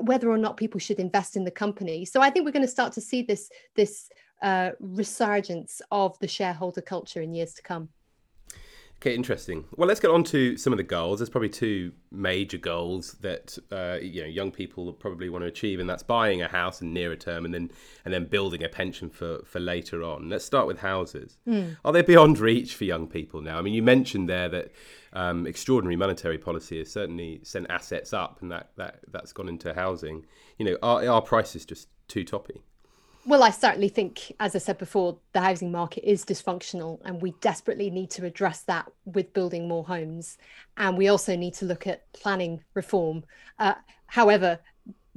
whether 0.03 0.31
or 0.31 0.39
not 0.39 0.57
people 0.57 0.81
should 0.81 0.99
invest 0.99 1.37
in 1.37 1.45
the 1.45 1.51
company. 1.51 2.05
So 2.05 2.21
I 2.21 2.31
think 2.31 2.45
we're 2.45 2.53
going 2.53 2.65
to 2.65 2.69
start 2.69 2.93
to 2.95 3.01
see 3.01 3.23
this 3.23 3.51
this 3.75 4.09
uh, 4.43 4.71
resurgence 4.81 5.83
of 5.91 6.19
the 6.21 6.29
shareholder 6.29 6.81
culture 6.81 7.21
in 7.21 7.33
years 7.35 7.55
to 7.55 7.63
come. 7.63 7.91
Okay, 9.03 9.15
interesting. 9.15 9.65
Well, 9.77 9.89
let's 9.89 9.99
get 9.99 10.11
on 10.11 10.25
to 10.25 10.59
some 10.59 10.75
of 10.75 10.77
the 10.77 10.83
goals. 10.83 11.21
There's 11.21 11.31
probably 11.31 11.49
two 11.49 11.93
major 12.11 12.59
goals 12.59 13.13
that 13.23 13.57
uh, 13.73 13.97
you 14.03 14.21
know 14.21 14.29
young 14.29 14.51
people 14.53 14.93
probably 14.93 15.31
want 15.31 15.41
to 15.43 15.49
achieve, 15.49 15.81
and 15.81 15.89
that's 15.89 16.03
buying 16.03 16.43
a 16.43 16.49
house 16.49 16.83
in 16.83 16.93
nearer 16.93 17.17
term, 17.17 17.47
and 17.47 17.55
then 17.55 17.71
and 18.05 18.13
then 18.13 18.27
building 18.27 18.63
a 18.63 18.69
pension 18.69 19.09
for 19.09 19.39
for 19.47 19.59
later 19.59 20.03
on. 20.03 20.29
Let's 20.29 20.45
start 20.45 20.67
with 20.67 20.81
houses. 20.81 21.39
Mm. 21.49 21.79
Are 21.83 21.95
they 21.95 22.03
beyond 22.03 22.39
reach 22.39 22.75
for 22.75 22.85
young 22.85 23.07
people 23.07 23.41
now? 23.41 23.59
I 23.59 23.63
mean, 23.63 23.73
you 23.73 23.83
mentioned 23.83 24.29
there 24.29 24.51
that 24.51 24.71
um, 25.15 25.47
extraordinary 25.47 25.97
monetary 25.97 26.37
policy 26.37 26.77
has 26.81 26.93
certainly 26.93 27.41
sent 27.43 27.71
assets 27.71 28.13
up, 28.13 28.43
and 28.43 28.53
that 28.53 28.73
that 28.77 29.01
that's 29.11 29.33
gone 29.33 29.49
into 29.49 29.73
housing. 29.73 30.27
You 30.59 30.67
know, 30.67 30.77
are, 30.83 31.09
are 31.09 31.23
prices 31.23 31.65
just 31.65 31.89
too 32.07 32.23
toppy? 32.23 32.65
Well, 33.27 33.43
I 33.43 33.51
certainly 33.51 33.91
think, 33.91 34.33
as 34.41 34.57
I 34.57 34.59
said 34.59 34.79
before, 34.79 35.19
the 35.35 35.41
housing 35.41 35.71
market 35.71 36.09
is 36.09 36.25
dysfunctional, 36.25 37.01
and 37.05 37.21
we 37.21 37.33
desperately 37.43 37.91
need 37.91 38.11
to 38.13 38.25
address 38.25 38.63
that 38.63 38.91
with 39.05 39.35
building 39.35 39.69
more 39.69 39.85
homes. 39.85 40.39
And 40.79 40.97
we 40.97 41.09
also 41.09 41.37
need 41.37 41.53
to 41.55 41.67
look 41.67 41.87
at 41.87 42.11
planning 42.15 42.65
reform. 42.73 43.25
Uh, 43.59 43.75
however, 44.07 44.59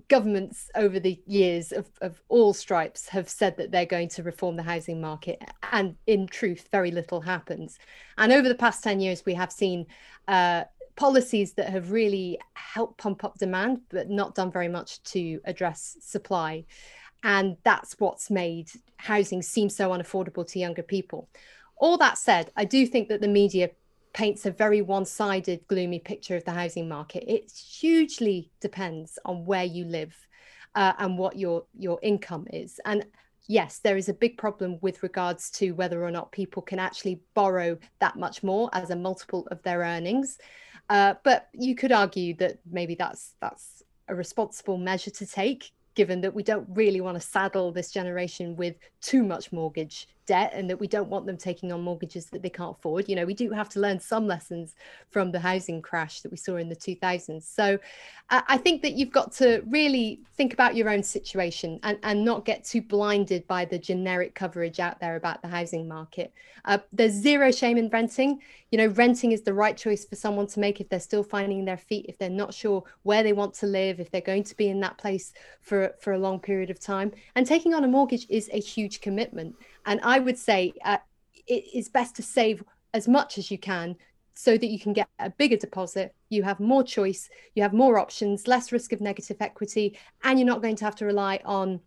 governments 0.10 0.70
over 0.76 1.00
the 1.00 1.18
years 1.26 1.72
of, 1.72 1.88
of 2.02 2.22
all 2.28 2.54
stripes 2.54 3.08
have 3.08 3.30
said 3.30 3.56
that 3.56 3.72
they're 3.72 3.86
going 3.86 4.10
to 4.10 4.24
reform 4.24 4.58
the 4.58 4.63
housing 4.63 5.00
market. 5.00 5.42
And 5.72 5.96
in 6.06 6.28
truth, 6.28 6.68
very 6.72 6.92
little 6.92 7.22
happens. 7.22 7.80
And 8.18 8.34
over 8.34 8.50
the 8.50 8.56
past 8.56 8.84
10 8.84 9.00
years, 9.00 9.24
we 9.26 9.34
have 9.36 9.52
seen 9.52 9.86
uh, 10.28 10.66
policies 10.98 11.54
that 11.54 11.70
have 11.70 11.92
really 11.92 12.38
helped 12.54 12.98
pump 12.98 13.24
up 13.24 13.38
demand, 13.38 13.82
but 13.89 14.10
not 14.10 14.36
done 14.36 14.52
very 14.52 14.68
much 14.68 15.02
to 15.04 15.39
address 15.46 15.98
supply. 16.02 16.66
And 17.23 17.57
that's 17.63 17.95
what's 17.99 18.29
made 18.29 18.69
housing 18.97 19.41
seem 19.41 19.69
so 19.69 19.89
unaffordable 19.89 20.47
to 20.51 20.59
younger 20.59 20.83
people. 20.83 21.29
All 21.77 21.97
that 21.97 22.17
said, 22.17 22.51
I 22.55 22.65
do 22.65 22.86
think 22.86 23.09
that 23.09 23.21
the 23.21 23.27
media 23.27 23.69
paints 24.13 24.45
a 24.45 24.51
very 24.51 24.81
one 24.81 25.05
sided, 25.05 25.67
gloomy 25.67 25.99
picture 25.99 26.36
of 26.36 26.45
the 26.45 26.51
housing 26.51 26.88
market. 26.88 27.23
It 27.27 27.51
hugely 27.51 28.51
depends 28.59 29.17
on 29.25 29.45
where 29.45 29.63
you 29.63 29.86
live 29.86 30.15
uh, 30.75 30.93
and 30.99 31.17
what 31.17 31.38
your, 31.38 31.65
your 31.77 31.99
income 32.01 32.47
is. 32.51 32.79
And 32.86 33.05
yes, 33.47 33.79
there 33.79 33.97
is 33.97 34.09
a 34.09 34.13
big 34.13 34.38
problem 34.38 34.77
with 34.81 35.03
regards 35.03 35.49
to 35.51 35.71
whether 35.71 36.03
or 36.03 36.12
not 36.12 36.31
people 36.31 36.62
can 36.62 36.79
actually 36.79 37.21
borrow 37.33 37.77
that 37.99 38.15
much 38.17 38.43
more 38.43 38.69
as 38.73 38.89
a 38.89 38.95
multiple 38.95 39.47
of 39.49 39.62
their 39.63 39.79
earnings. 39.79 40.38
Uh, 40.89 41.15
but 41.23 41.49
you 41.53 41.75
could 41.75 41.91
argue 41.91 42.36
that 42.36 42.59
maybe 42.69 42.95
that's 42.95 43.36
that's 43.39 43.83
a 44.09 44.15
responsible 44.15 44.77
measure 44.77 45.12
to 45.12 45.25
take 45.25 45.71
given 45.95 46.21
that 46.21 46.34
we 46.34 46.43
don't 46.43 46.67
really 46.73 47.01
want 47.01 47.19
to 47.19 47.27
saddle 47.27 47.71
this 47.71 47.91
generation 47.91 48.56
with 48.56 48.75
too 49.01 49.23
much 49.23 49.51
mortgage 49.51 50.08
debt 50.25 50.51
and 50.53 50.69
that 50.69 50.79
we 50.79 50.88
don't 50.88 51.09
want 51.09 51.25
them 51.25 51.38
taking 51.38 51.71
on 51.71 51.81
mortgages 51.81 52.27
that 52.27 52.41
they 52.41 52.49
can't 52.49 52.75
afford. 52.77 53.09
You 53.09 53.15
know, 53.15 53.25
we 53.25 53.33
do 53.33 53.49
have 53.51 53.69
to 53.69 53.79
learn 53.79 53.99
some 53.99 54.27
lessons 54.27 54.75
from 55.09 55.31
the 55.31 55.39
housing 55.39 55.81
crash 55.81 56.21
that 56.21 56.31
we 56.31 56.38
saw 56.38 56.57
in 56.57 56.69
the 56.69 56.75
2000s. 56.75 57.43
So 57.43 57.77
uh, 58.29 58.41
I 58.47 58.57
think 58.57 58.81
that 58.81 58.93
you've 58.93 59.12
got 59.12 59.31
to 59.33 59.63
really 59.67 60.21
think 60.38 60.53
about 60.53 60.75
your 60.75 60.89
own 60.89 61.03
situation 61.03 61.79
and, 61.83 61.97
and 62.03 62.23
not 62.23 62.45
get 62.45 62.63
too 62.63 62.81
blinded 62.81 63.45
by 63.47 63.65
the 63.65 63.77
generic 63.77 64.33
coverage 64.33 64.79
out 64.79 64.99
there 64.99 65.15
about 65.15 65.41
the 65.41 65.47
housing 65.47 65.88
market. 65.88 66.33
Uh, 66.65 66.77
there's 66.91 67.13
zero 67.13 67.51
shame 67.51 67.77
in 67.77 67.89
renting. 67.89 68.39
You 68.71 68.77
know, 68.77 68.88
renting 68.88 69.33
is 69.33 69.41
the 69.41 69.53
right 69.53 69.75
choice 69.75 70.05
for 70.05 70.15
someone 70.15 70.47
to 70.47 70.59
make 70.59 70.79
if 70.79 70.89
they're 70.89 70.99
still 70.99 71.23
finding 71.23 71.65
their 71.65 71.77
feet, 71.77 72.05
if 72.07 72.17
they're 72.17 72.29
not 72.29 72.53
sure 72.53 72.83
where 73.03 73.21
they 73.21 73.33
want 73.33 73.53
to 73.55 73.67
live, 73.67 73.99
if 73.99 74.09
they're 74.09 74.21
going 74.21 74.43
to 74.45 74.57
be 74.57 74.69
in 74.69 74.79
that 74.79 74.97
place 74.97 75.33
for, 75.62 75.93
for 75.99 76.13
a 76.13 76.17
long 76.17 76.39
period 76.39 76.69
of 76.69 76.79
time. 76.79 77.12
And 77.36 77.45
taking 77.45 77.73
on 77.73 77.83
a 77.83 77.88
mortgage 77.88 78.25
is 78.29 78.49
a 78.51 78.59
huge 78.59 79.01
commitment. 79.01 79.55
And 79.86 80.00
I 80.04 80.19
would 80.19 80.38
say 80.38 80.74
uh, 80.84 80.98
it 81.48 81.65
is 81.74 81.89
best 81.89 82.15
to 82.15 82.24
save 82.24 82.63
as 82.93 83.08
much 83.08 83.38
as 83.38 83.52
you 83.52 83.58
can 83.58 83.96
so 84.36 84.58
that 84.58 84.67
you 84.67 84.80
can 84.80 84.93
get 84.93 85.08
a 85.19 85.30
bigger 85.30 85.58
deposit. 85.58 86.13
You 86.30 86.43
have 86.43 86.60
more 86.60 86.84
choice, 86.84 87.30
you 87.56 87.63
have 87.63 87.74
more 87.74 88.00
options, 88.00 88.48
less 88.48 88.72
risk 88.72 88.93
of 88.93 89.02
negative 89.02 89.38
equity, 89.39 89.98
and 90.24 90.39
you're 90.39 90.48
not 90.48 90.62
going 90.62 90.76
to 90.78 90.86
have 90.86 90.96
to 90.98 91.06
rely 91.06 91.39
on 91.46 91.82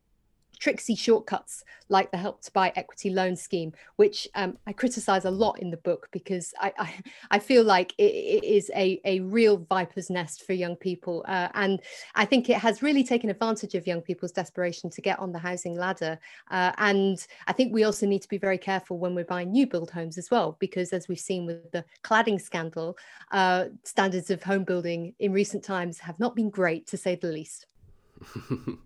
tricksy 0.59 0.95
shortcuts 0.95 1.64
like 1.88 2.11
the 2.11 2.16
help 2.16 2.42
to 2.42 2.51
buy 2.53 2.73
equity 2.77 3.11
loan 3.11 3.37
scheme 3.37 3.73
which 3.97 4.29
um, 4.35 4.57
i 4.66 4.73
criticize 4.73 5.25
a 5.25 5.31
lot 5.31 5.61
in 5.61 5.71
the 5.71 5.77
book 5.79 6.09
because 6.12 6.53
i 6.61 6.73
i, 6.79 6.95
I 7.31 7.38
feel 7.38 7.64
like 7.64 7.92
it, 7.99 8.12
it 8.12 8.45
is 8.45 8.71
a, 8.75 9.01
a 9.05 9.21
real 9.21 9.59
viper's 9.59 10.11
nest 10.11 10.47
for 10.47 10.53
young 10.53 10.77
people. 10.77 11.25
Uh, 11.29 11.49
and 11.55 11.81
i 12.14 12.25
think 12.25 12.49
it 12.49 12.59
has 12.59 12.83
really 12.83 13.05
taken 13.05 13.31
advantage 13.31 13.75
of 13.75 13.87
young 13.87 14.01
people's 14.01 14.33
desperation 14.33 14.90
to 14.90 15.01
get 15.01 15.19
on 15.19 15.33
the 15.33 15.38
housing 15.38 15.75
ladder. 15.75 16.19
Uh, 16.51 16.73
and 16.79 17.27
i 17.47 17.53
think 17.53 17.73
we 17.73 17.85
also 17.85 18.07
need 18.07 18.23
to 18.23 18.29
be 18.29 18.38
very 18.38 18.59
careful 18.59 18.99
when 18.99 19.14
we're 19.14 19.25
buying 19.25 19.51
new 19.51 19.66
build 19.66 19.90
homes 19.90 20.19
as 20.19 20.31
well 20.31 20.57
because 20.59 20.92
as 20.92 21.09
we've 21.09 21.19
seen 21.19 21.47
with 21.47 21.71
the 21.73 21.85
cladding 22.03 22.40
scandal 22.40 22.97
uh, 23.33 23.66
standards 23.85 24.31
of 24.31 24.42
home 24.42 24.64
building 24.64 25.14
in 25.19 25.33
recent 25.33 25.62
times 25.62 25.99
have 25.99 26.19
not 26.19 26.35
been 26.35 26.51
great 26.51 26.87
to 26.87 26.97
say 26.97 27.14
the 27.14 27.29
least 27.29 27.66
Do 28.47 28.79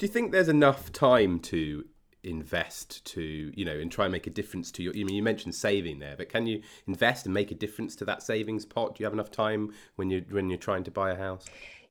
you 0.00 0.08
think 0.08 0.32
there's 0.32 0.48
enough 0.48 0.92
time 0.92 1.38
to 1.40 1.84
invest 2.24 3.04
to 3.04 3.52
you 3.54 3.64
know 3.64 3.76
and 3.76 3.90
try 3.90 4.04
and 4.04 4.12
make 4.12 4.28
a 4.28 4.30
difference 4.30 4.70
to 4.70 4.80
your 4.80 4.92
I 4.92 5.02
mean 5.02 5.16
you 5.16 5.24
mentioned 5.24 5.56
saving 5.56 5.98
there 5.98 6.14
but 6.16 6.28
can 6.28 6.46
you 6.46 6.62
invest 6.86 7.26
and 7.26 7.34
make 7.34 7.50
a 7.50 7.54
difference 7.54 7.96
to 7.96 8.04
that 8.04 8.22
savings 8.22 8.64
pot 8.64 8.94
do 8.94 9.02
you 9.02 9.06
have 9.06 9.12
enough 9.12 9.32
time 9.32 9.72
when 9.96 10.08
you 10.08 10.24
when 10.30 10.48
you're 10.48 10.56
trying 10.56 10.84
to 10.84 10.90
buy 10.92 11.10
a 11.10 11.16
house 11.16 11.46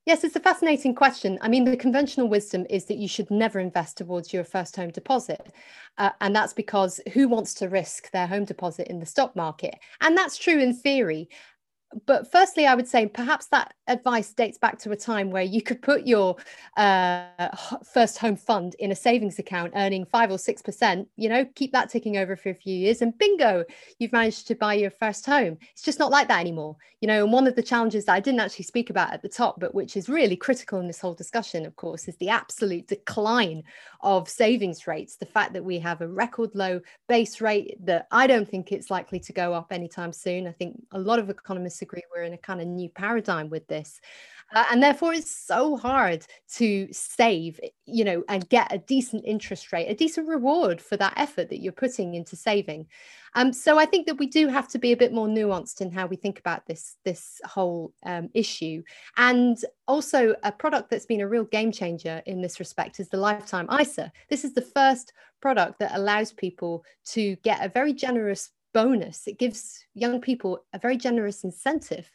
Yes, 0.07 0.23
it's 0.23 0.35
a 0.35 0.39
fascinating 0.39 0.95
question. 0.95 1.37
I 1.41 1.47
mean, 1.47 1.63
the 1.63 1.77
conventional 1.77 2.27
wisdom 2.27 2.65
is 2.71 2.85
that 2.85 2.97
you 2.97 3.07
should 3.07 3.29
never 3.29 3.59
invest 3.59 3.97
towards 3.97 4.33
your 4.33 4.43
first 4.43 4.75
home 4.75 4.89
deposit. 4.89 5.53
Uh, 5.99 6.09
and 6.21 6.35
that's 6.35 6.53
because 6.53 6.99
who 7.13 7.27
wants 7.27 7.53
to 7.55 7.69
risk 7.69 8.09
their 8.09 8.25
home 8.25 8.43
deposit 8.43 8.87
in 8.87 8.99
the 8.99 9.05
stock 9.05 9.35
market? 9.35 9.75
And 10.01 10.17
that's 10.17 10.37
true 10.37 10.59
in 10.59 10.73
theory 10.73 11.29
but 12.05 12.31
firstly, 12.31 12.65
I 12.65 12.75
would 12.75 12.87
say 12.87 13.07
perhaps 13.07 13.47
that 13.47 13.73
advice 13.87 14.33
dates 14.33 14.57
back 14.57 14.79
to 14.79 14.91
a 14.91 14.95
time 14.95 15.29
where 15.31 15.43
you 15.43 15.61
could 15.61 15.81
put 15.81 16.07
your 16.07 16.37
uh, 16.77 17.49
first 17.93 18.17
home 18.17 18.37
fund 18.37 18.75
in 18.79 18.91
a 18.91 18.95
savings 18.95 19.39
account 19.39 19.73
earning 19.75 20.05
five 20.05 20.31
or 20.31 20.37
six 20.37 20.61
percent, 20.61 21.07
you 21.17 21.27
know, 21.27 21.45
keep 21.55 21.71
that 21.73 21.89
ticking 21.89 22.17
over 22.17 22.35
for 22.35 22.49
a 22.49 22.55
few 22.55 22.75
years, 22.75 23.01
and 23.01 23.17
bingo, 23.17 23.65
you've 23.99 24.11
managed 24.11 24.47
to 24.47 24.55
buy 24.55 24.73
your 24.73 24.91
first 24.91 25.25
home. 25.25 25.57
It's 25.73 25.83
just 25.83 25.99
not 25.99 26.11
like 26.11 26.27
that 26.29 26.39
anymore, 26.39 26.77
you 27.01 27.07
know. 27.07 27.23
And 27.23 27.33
one 27.33 27.47
of 27.47 27.55
the 27.55 27.63
challenges 27.63 28.05
that 28.05 28.13
I 28.13 28.19
didn't 28.19 28.39
actually 28.39 28.65
speak 28.65 28.89
about 28.89 29.13
at 29.13 29.21
the 29.21 29.29
top, 29.29 29.59
but 29.59 29.75
which 29.75 29.97
is 29.97 30.07
really 30.07 30.35
critical 30.35 30.79
in 30.79 30.87
this 30.87 31.01
whole 31.01 31.13
discussion, 31.13 31.65
of 31.65 31.75
course, 31.75 32.07
is 32.07 32.15
the 32.17 32.29
absolute 32.29 32.87
decline 32.87 33.63
of 34.01 34.29
savings 34.29 34.87
rates. 34.87 35.17
The 35.17 35.25
fact 35.25 35.53
that 35.53 35.63
we 35.63 35.79
have 35.79 36.01
a 36.01 36.07
record 36.07 36.51
low 36.55 36.79
base 37.09 37.41
rate 37.41 37.77
that 37.85 38.07
I 38.11 38.27
don't 38.27 38.47
think 38.47 38.71
it's 38.71 38.89
likely 38.89 39.19
to 39.19 39.33
go 39.33 39.53
up 39.53 39.67
anytime 39.71 40.13
soon. 40.13 40.47
I 40.47 40.51
think 40.51 40.81
a 40.91 40.99
lot 40.99 41.19
of 41.19 41.29
economists 41.29 41.80
disagree 41.81 42.03
we're 42.15 42.21
in 42.21 42.33
a 42.33 42.37
kind 42.37 42.61
of 42.61 42.67
new 42.67 42.89
paradigm 42.89 43.49
with 43.49 43.67
this 43.67 43.99
uh, 44.53 44.65
and 44.71 44.83
therefore 44.83 45.13
it's 45.13 45.35
so 45.35 45.75
hard 45.75 46.23
to 46.47 46.87
save 46.91 47.59
you 47.85 48.03
know 48.03 48.23
and 48.29 48.47
get 48.49 48.71
a 48.71 48.77
decent 48.77 49.23
interest 49.25 49.73
rate 49.73 49.87
a 49.87 49.95
decent 49.95 50.27
reward 50.27 50.79
for 50.79 50.95
that 50.95 51.13
effort 51.17 51.49
that 51.49 51.59
you're 51.59 51.71
putting 51.73 52.13
into 52.13 52.35
saving. 52.35 52.85
Um, 53.33 53.53
so 53.53 53.79
i 53.79 53.85
think 53.85 54.05
that 54.07 54.19
we 54.19 54.27
do 54.27 54.47
have 54.47 54.67
to 54.69 54.77
be 54.77 54.91
a 54.91 54.97
bit 54.97 55.13
more 55.13 55.27
nuanced 55.27 55.81
in 55.81 55.89
how 55.89 56.05
we 56.05 56.17
think 56.17 56.37
about 56.37 56.65
this 56.67 56.97
this 57.03 57.41
whole 57.45 57.93
um, 58.05 58.29
issue. 58.33 58.83
And 59.17 59.57
also 59.87 60.35
a 60.43 60.51
product 60.51 60.89
that's 60.89 61.07
been 61.07 61.21
a 61.21 61.27
real 61.27 61.45
game 61.45 61.71
changer 61.71 62.21
in 62.25 62.41
this 62.41 62.59
respect 62.59 62.99
is 62.99 63.09
the 63.09 63.17
lifetime 63.17 63.67
isa 63.81 64.11
this 64.29 64.45
is 64.45 64.53
the 64.53 64.69
first 64.77 65.13
product 65.41 65.79
that 65.79 65.95
allows 65.95 66.31
people 66.31 66.85
to 67.03 67.35
get 67.37 67.65
a 67.65 67.69
very 67.69 67.93
generous 67.93 68.51
bonus. 68.73 69.27
It 69.27 69.39
gives 69.39 69.85
young 69.93 70.21
people 70.21 70.65
a 70.73 70.79
very 70.79 70.97
generous 70.97 71.43
incentive 71.43 72.09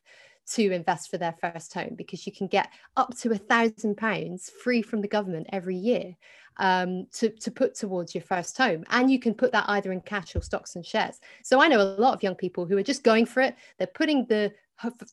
to 0.52 0.70
invest 0.72 1.10
for 1.10 1.18
their 1.18 1.34
first 1.40 1.74
home 1.74 1.94
because 1.96 2.26
you 2.26 2.32
can 2.32 2.46
get 2.46 2.68
up 2.96 3.16
to 3.18 3.32
a 3.32 3.38
thousand 3.38 3.96
pounds 3.96 4.50
free 4.62 4.82
from 4.82 5.00
the 5.00 5.08
government 5.08 5.48
every 5.52 5.76
year 5.76 6.16
um, 6.58 7.06
to, 7.12 7.30
to 7.30 7.50
put 7.50 7.74
towards 7.74 8.14
your 8.14 8.22
first 8.22 8.56
home. 8.56 8.84
And 8.90 9.10
you 9.10 9.18
can 9.18 9.34
put 9.34 9.52
that 9.52 9.64
either 9.68 9.92
in 9.92 10.00
cash 10.00 10.36
or 10.36 10.42
stocks 10.42 10.76
and 10.76 10.86
shares. 10.86 11.20
So 11.42 11.60
I 11.60 11.68
know 11.68 11.80
a 11.80 11.98
lot 12.00 12.14
of 12.14 12.22
young 12.22 12.36
people 12.36 12.64
who 12.64 12.76
are 12.76 12.82
just 12.82 13.02
going 13.02 13.26
for 13.26 13.40
it. 13.40 13.56
They're 13.78 13.88
putting 13.88 14.26
the 14.26 14.52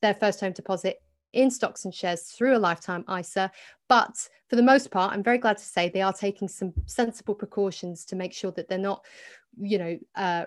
their 0.01 0.13
first 0.13 0.41
home 0.41 0.51
deposit 0.51 1.01
in 1.33 1.51
stocks 1.51 1.85
and 1.85 1.93
shares 1.93 2.23
through 2.23 2.55
a 2.55 2.59
lifetime 2.59 3.03
ISA. 3.09 3.51
But 3.89 4.29
for 4.49 4.55
the 4.55 4.63
most 4.63 4.91
part, 4.91 5.13
I'm 5.13 5.23
very 5.23 5.37
glad 5.37 5.57
to 5.57 5.63
say 5.63 5.89
they 5.89 6.01
are 6.01 6.13
taking 6.13 6.47
some 6.47 6.73
sensible 6.85 7.35
precautions 7.35 8.05
to 8.05 8.15
make 8.15 8.33
sure 8.33 8.51
that 8.51 8.69
they're 8.69 8.77
not 8.77 9.03
you 9.59 9.77
know 9.77 9.99
uh, 10.15 10.45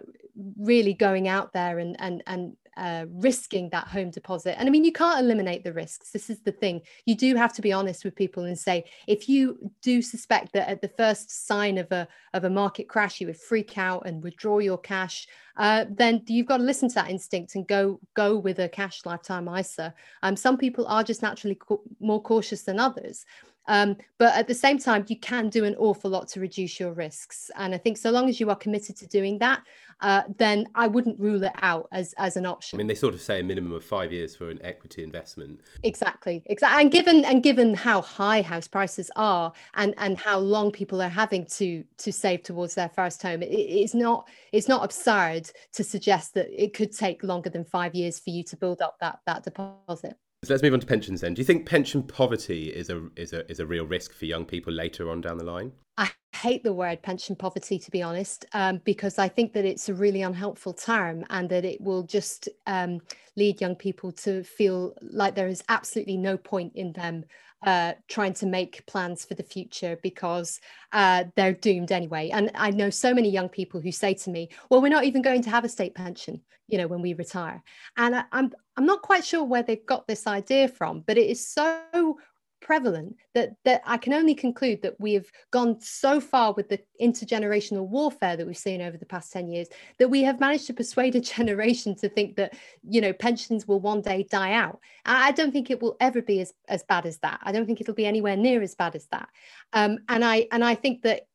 really 0.59 0.93
going 0.93 1.29
out 1.29 1.53
there 1.53 1.79
and 1.79 1.97
and 2.01 2.23
and 2.27 2.57
uh, 2.77 3.07
risking 3.11 3.69
that 3.71 3.89
home 3.89 4.11
deposit. 4.11 4.59
And 4.59 4.69
i 4.69 4.71
mean 4.71 4.85
you 4.85 4.93
can't 4.93 5.21
eliminate 5.21 5.65
the 5.65 5.73
risks. 5.73 6.11
This 6.11 6.31
is 6.31 6.41
the 6.41 6.53
thing. 6.53 6.83
You 7.05 7.15
do 7.15 7.35
have 7.35 7.53
to 7.55 7.63
be 7.63 7.73
honest 7.73 8.05
with 8.05 8.15
people 8.15 8.45
and 8.45 8.59
say 8.59 8.85
if 9.07 9.29
you 9.29 9.71
do 9.83 10.03
suspect 10.03 10.53
that 10.53 10.69
at 10.69 10.81
the 10.81 10.89
first 10.89 11.47
sign 11.47 11.79
of 11.79 11.91
a 11.93 12.07
of 12.35 12.45
a 12.45 12.51
market 12.51 12.89
crash 12.89 13.21
you 13.21 13.27
would 13.27 13.41
freak 13.41 13.79
out 13.79 14.07
and 14.07 14.23
withdraw 14.23 14.59
your 14.59 14.79
cash 14.79 15.27
uh, 15.57 15.87
then 15.91 16.23
you've 16.27 16.47
got 16.47 16.59
to 16.59 16.63
listen 16.63 16.89
to 16.89 16.95
that 16.95 17.11
instinct 17.11 17.55
and 17.55 17.67
go 17.67 17.99
go 18.15 18.37
with 18.37 18.59
a 18.59 18.69
cash 18.69 19.01
lifetime 19.05 19.49
isa 19.49 19.95
um, 20.23 20.37
some 20.37 20.57
people 20.59 20.87
are 20.87 21.03
just 21.03 21.23
naturally 21.23 21.55
co- 21.55 21.83
more 22.01 22.23
cautious 22.23 22.63
than 22.63 22.79
others 22.79 23.25
um, 23.69 23.97
but 24.19 24.35
at 24.35 24.47
the 24.47 24.55
same 24.55 24.79
time, 24.79 25.05
you 25.09 25.19
can 25.19 25.49
do 25.49 25.65
an 25.65 25.75
awful 25.77 26.11
lot 26.11 26.29
to 26.29 26.41
reduce 26.41 26.79
your 26.79 26.93
risks. 26.93 27.51
And 27.57 27.75
I 27.75 27.79
think 27.79 27.99
so 27.99 28.11
long 28.11 28.29
as 28.29 28.41
you 28.41 28.49
are 28.51 28.57
committed 28.57 28.97
to 28.97 29.07
doing 29.07 29.39
that, 29.39 29.63
uh, 30.01 30.23
then 30.37 30.67
I 30.75 30.89
wouldn't 30.89 31.19
rule 31.19 31.43
it 31.43 31.53
out 31.63 31.89
as, 31.91 32.15
as 32.19 32.37
an 32.37 32.45
option. 32.45 32.77
I 32.77 32.79
mean, 32.79 32.87
they 32.87 32.95
sort 32.95 33.15
of 33.15 33.21
say 33.21 33.41
a 33.41 33.43
minimum 33.43 33.73
of 33.73 33.85
five 33.85 34.13
years 34.13 34.37
for 34.37 34.51
an 34.51 34.61
equity 34.63 35.03
investment. 35.03 35.61
Exactly, 35.83 36.43
exactly. 36.47 36.83
And 36.83 36.93
given 36.93 37.25
and 37.25 37.43
given 37.43 37.75
how 37.75 38.03
high 38.03 38.43
house 38.43 38.69
prices 38.69 39.11
are, 39.17 39.53
and 39.75 39.95
and 39.99 40.19
how 40.19 40.39
long 40.39 40.71
people 40.71 41.01
are 41.01 41.09
having 41.09 41.47
to 41.47 41.83
to 41.99 42.13
save 42.13 42.43
towards 42.43 42.75
their 42.75 42.91
first 42.91 43.23
home, 43.23 43.43
it, 43.43 43.47
it's 43.47 43.95
not 43.95 44.29
it's 44.53 44.69
not 44.69 44.85
absurd 44.85 45.51
to 45.73 45.83
suggest 45.83 46.35
that 46.35 46.49
it 46.53 46.75
could 46.75 46.93
take 46.93 47.23
longer 47.23 47.49
than 47.49 47.65
five 47.65 47.95
years 47.95 48.19
for 48.19 48.31
you 48.31 48.45
to 48.45 48.57
build 48.57 48.83
up 48.83 48.97
that 49.01 49.21
that 49.27 49.45
deposit. 49.45 50.17
So 50.45 50.53
let's 50.53 50.63
move 50.63 50.75
on 50.75 50.81
to 50.81 50.87
pensions 50.87 51.23
then. 51.23 51.35
Do 51.35 51.41
you 51.41 51.47
think 51.47 51.67
pension 51.67 52.03
poverty 52.03 52.69
is 52.69 52.91
a 52.91 53.09
is 53.17 53.33
a 53.33 53.51
is 53.51 53.59
a 53.59 53.67
real 53.67 53.85
risk 53.85 54.13
for 54.13 54.27
young 54.27 54.45
people 54.45 54.73
later 54.73 55.11
on 55.11 55.21
down 55.21 55.39
the 55.39 55.45
line? 55.45 55.73
I 55.97 56.11
hate 56.35 56.63
the 56.63 56.75
word 56.75 57.03
pension 57.03 57.35
poverty 57.35 57.79
to 57.79 57.91
be 57.91 58.03
honest, 58.03 58.45
um, 58.53 58.81
because 58.85 59.19
I 59.19 59.29
think 59.29 59.55
that 59.55 59.65
it's 59.65 59.89
a 59.89 59.95
really 59.95 60.23
unhelpful 60.23 60.75
term 60.75 61.25
and 61.31 61.49
that 61.49 61.65
it 61.65 61.81
will 61.81 62.03
just 62.03 62.49
um, 62.67 63.01
lead 63.37 63.61
young 63.61 63.75
people 63.75 64.13
to 64.13 64.45
feel 64.45 64.95
like 65.01 65.35
there 65.35 65.49
is 65.49 65.65
absolutely 65.69 66.17
no 66.17 66.37
point 66.37 66.73
in 66.77 66.93
them 66.93 67.25
uh, 67.65 67.95
trying 68.09 68.35
to 68.35 68.47
make 68.47 68.85
plans 68.87 69.25
for 69.25 69.35
the 69.35 69.43
future 69.43 69.99
because 70.03 70.61
uh, 70.93 71.25
they're 71.37 71.53
doomed 71.53 71.93
anyway. 71.93 72.31
And 72.31 72.51
I 72.55 72.71
know 72.71 72.91
so 72.91 73.15
many 73.15 73.31
young 73.31 73.49
people 73.49 73.81
who 73.81 73.93
say 73.93 74.15
to 74.15 74.31
me, 74.31 74.51
"Well, 74.71 74.83
we're 74.83 74.89
not 74.89 75.05
even 75.05 75.23
going 75.23 75.43
to 75.43 75.51
have 75.51 75.65
a 75.65 75.69
state 75.69 75.95
pension, 75.95 76.43
you 76.69 76.79
know, 76.79 76.87
when 76.87 77.03
we 77.03 77.15
retire." 77.15 77.63
And 77.97 78.17
I, 78.17 78.25
I'm 78.33 78.53
I'm 78.77 78.87
not 78.87 79.03
quite 79.03 79.25
sure 79.25 79.45
where 79.45 79.63
they've 79.63 79.87
got 79.87 80.07
this 80.07 80.27
idea 80.27 80.69
from, 80.69 81.01
but 81.07 81.19
it 81.19 81.29
is 81.29 81.49
so 81.49 82.19
prevalent 82.61 83.17
that 83.35 83.55
that 83.65 83.83
I 83.87 83.97
can 83.97 84.13
only 84.13 84.35
conclude 84.35 84.83
that 84.83 84.99
we 84.99 85.15
have 85.15 85.27
gone 85.51 85.81
so 85.81 86.21
far 86.21 86.53
with 86.53 86.69
the 86.69 86.81
intergenerational 87.01 87.87
warfare 87.87 88.37
that 88.37 88.47
we've 88.47 88.57
seen 88.57 88.81
over 88.81 88.97
the 88.97 89.07
past 89.07 89.33
10 89.33 89.49
years 89.49 89.69
that 89.99 90.09
we 90.09 90.23
have 90.23 90.41
managed 90.41 90.67
to 90.67 90.75
persuade 90.75 91.15
a 91.15 91.21
generation 91.37 91.95
to 91.97 92.09
think 92.09 92.37
that 92.37 92.55
you 92.89 93.01
know 93.01 93.13
pensions 93.13 93.69
will 93.69 93.81
one 93.81 94.01
day 94.01 94.27
die 94.31 94.53
out. 94.53 94.81
I 95.05 95.33
don't 95.33 95.53
think 95.53 95.71
it 95.71 95.81
will 95.81 95.97
ever 96.01 96.23
be 96.23 96.41
as, 96.41 96.53
as 96.69 96.83
bad 96.83 97.07
as 97.07 97.19
that. 97.19 97.41
I 97.43 97.53
don't 97.53 97.67
think 97.67 97.81
it'll 97.81 97.95
be 97.95 98.07
anywhere 98.07 98.37
near 98.37 98.63
as 98.63 98.75
bad 98.75 98.95
as 98.95 99.07
that. 99.07 99.29
Um, 99.73 99.99
and 100.09 100.25
I 100.25 100.49
and 100.51 100.65
I 100.65 100.75
think 100.75 101.03
that 101.03 101.27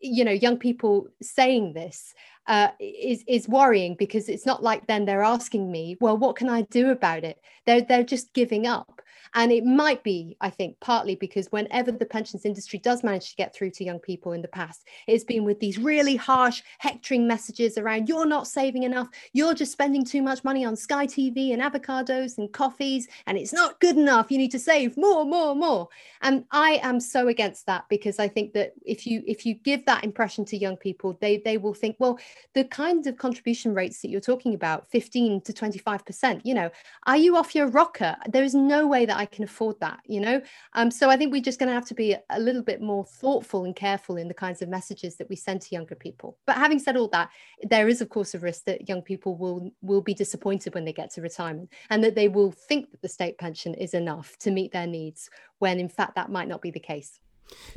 you 0.00 0.24
know 0.24 0.32
young 0.32 0.56
people 0.56 1.08
saying 1.22 1.74
this 1.74 2.14
uh, 2.46 2.68
is 2.80 3.24
is 3.28 3.48
worrying 3.48 3.94
because 3.94 4.28
it's 4.28 4.46
not 4.46 4.62
like 4.62 4.86
then 4.86 5.04
they're 5.04 5.22
asking 5.22 5.70
me 5.70 5.96
well 6.00 6.16
what 6.16 6.36
can 6.36 6.48
I 6.48 6.62
do 6.62 6.90
about 6.90 7.24
it 7.24 7.40
they're 7.66 7.82
they're 7.82 8.04
just 8.04 8.32
giving 8.32 8.66
up 8.66 9.00
and 9.34 9.52
it 9.52 9.64
might 9.64 10.02
be, 10.02 10.36
I 10.40 10.50
think, 10.50 10.78
partly 10.80 11.14
because 11.14 11.46
whenever 11.52 11.92
the 11.92 12.06
pensions 12.06 12.44
industry 12.44 12.78
does 12.78 13.04
manage 13.04 13.30
to 13.30 13.36
get 13.36 13.54
through 13.54 13.70
to 13.72 13.84
young 13.84 14.00
people 14.00 14.32
in 14.32 14.42
the 14.42 14.48
past, 14.48 14.86
it's 15.06 15.24
been 15.24 15.44
with 15.44 15.60
these 15.60 15.78
really 15.78 16.16
harsh, 16.16 16.62
hectoring 16.78 17.26
messages 17.26 17.78
around 17.78 18.08
you're 18.08 18.26
not 18.26 18.48
saving 18.48 18.82
enough, 18.82 19.08
you're 19.32 19.54
just 19.54 19.72
spending 19.72 20.04
too 20.04 20.22
much 20.22 20.42
money 20.42 20.64
on 20.64 20.74
Sky 20.74 21.06
TV 21.06 21.52
and 21.52 21.62
avocados 21.62 22.38
and 22.38 22.52
coffees, 22.52 23.08
and 23.26 23.38
it's 23.38 23.52
not 23.52 23.78
good 23.80 23.96
enough. 23.96 24.30
You 24.30 24.38
need 24.38 24.50
to 24.50 24.58
save 24.58 24.96
more, 24.96 25.24
more, 25.24 25.54
more. 25.54 25.88
And 26.22 26.44
I 26.50 26.80
am 26.82 26.98
so 26.98 27.28
against 27.28 27.66
that 27.66 27.84
because 27.88 28.18
I 28.18 28.28
think 28.28 28.52
that 28.54 28.72
if 28.84 29.06
you 29.06 29.22
if 29.26 29.46
you 29.46 29.54
give 29.54 29.86
that 29.86 30.04
impression 30.04 30.44
to 30.46 30.56
young 30.56 30.76
people, 30.76 31.16
they 31.20 31.38
they 31.38 31.56
will 31.56 31.74
think, 31.74 31.96
well, 31.98 32.18
the 32.54 32.64
kinds 32.64 33.06
of 33.06 33.16
contribution 33.16 33.74
rates 33.74 34.00
that 34.02 34.08
you're 34.08 34.20
talking 34.20 34.54
about, 34.54 34.88
15 34.88 35.40
to 35.42 35.52
25%, 35.52 36.40
you 36.44 36.54
know, 36.54 36.70
are 37.06 37.16
you 37.16 37.36
off 37.36 37.54
your 37.54 37.68
rocker? 37.68 38.16
There 38.28 38.44
is 38.44 38.54
no 38.54 38.86
way 38.86 39.06
that 39.06 39.16
I 39.16 39.26
can 39.26 39.44
afford 39.44 39.78
that, 39.80 40.00
you 40.06 40.20
know? 40.20 40.40
Um, 40.74 40.90
so 40.90 41.10
I 41.10 41.16
think 41.16 41.32
we're 41.32 41.42
just 41.42 41.58
going 41.58 41.68
to 41.68 41.74
have 41.74 41.86
to 41.86 41.94
be 41.94 42.16
a 42.30 42.40
little 42.40 42.62
bit 42.62 42.80
more 42.80 43.04
thoughtful 43.04 43.64
and 43.64 43.74
careful 43.74 44.16
in 44.16 44.28
the 44.28 44.34
kinds 44.34 44.62
of 44.62 44.68
messages 44.68 45.16
that 45.16 45.28
we 45.28 45.36
send 45.36 45.62
to 45.62 45.74
younger 45.74 45.94
people. 45.94 46.38
But 46.46 46.56
having 46.56 46.78
said 46.78 46.96
all 46.96 47.08
that, 47.08 47.30
there 47.62 47.88
is 47.88 48.00
of 48.00 48.08
course 48.08 48.34
a 48.34 48.38
risk 48.38 48.64
that 48.64 48.88
young 48.88 49.02
people 49.02 49.36
will 49.36 49.70
will 49.82 50.02
be 50.02 50.14
disappointed 50.14 50.74
when 50.74 50.84
they 50.84 50.92
get 50.92 51.10
to 51.12 51.22
retirement 51.22 51.70
and 51.90 52.02
that 52.04 52.14
they 52.14 52.28
will 52.28 52.52
think 52.52 52.90
that 52.90 53.02
the 53.02 53.08
state 53.08 53.38
pension 53.38 53.74
is 53.74 53.94
enough 53.94 54.36
to 54.38 54.50
meet 54.50 54.72
their 54.72 54.86
needs 54.86 55.30
when 55.58 55.78
in 55.78 55.88
fact 55.88 56.14
that 56.14 56.30
might 56.30 56.48
not 56.48 56.62
be 56.62 56.70
the 56.70 56.80
case. 56.80 57.20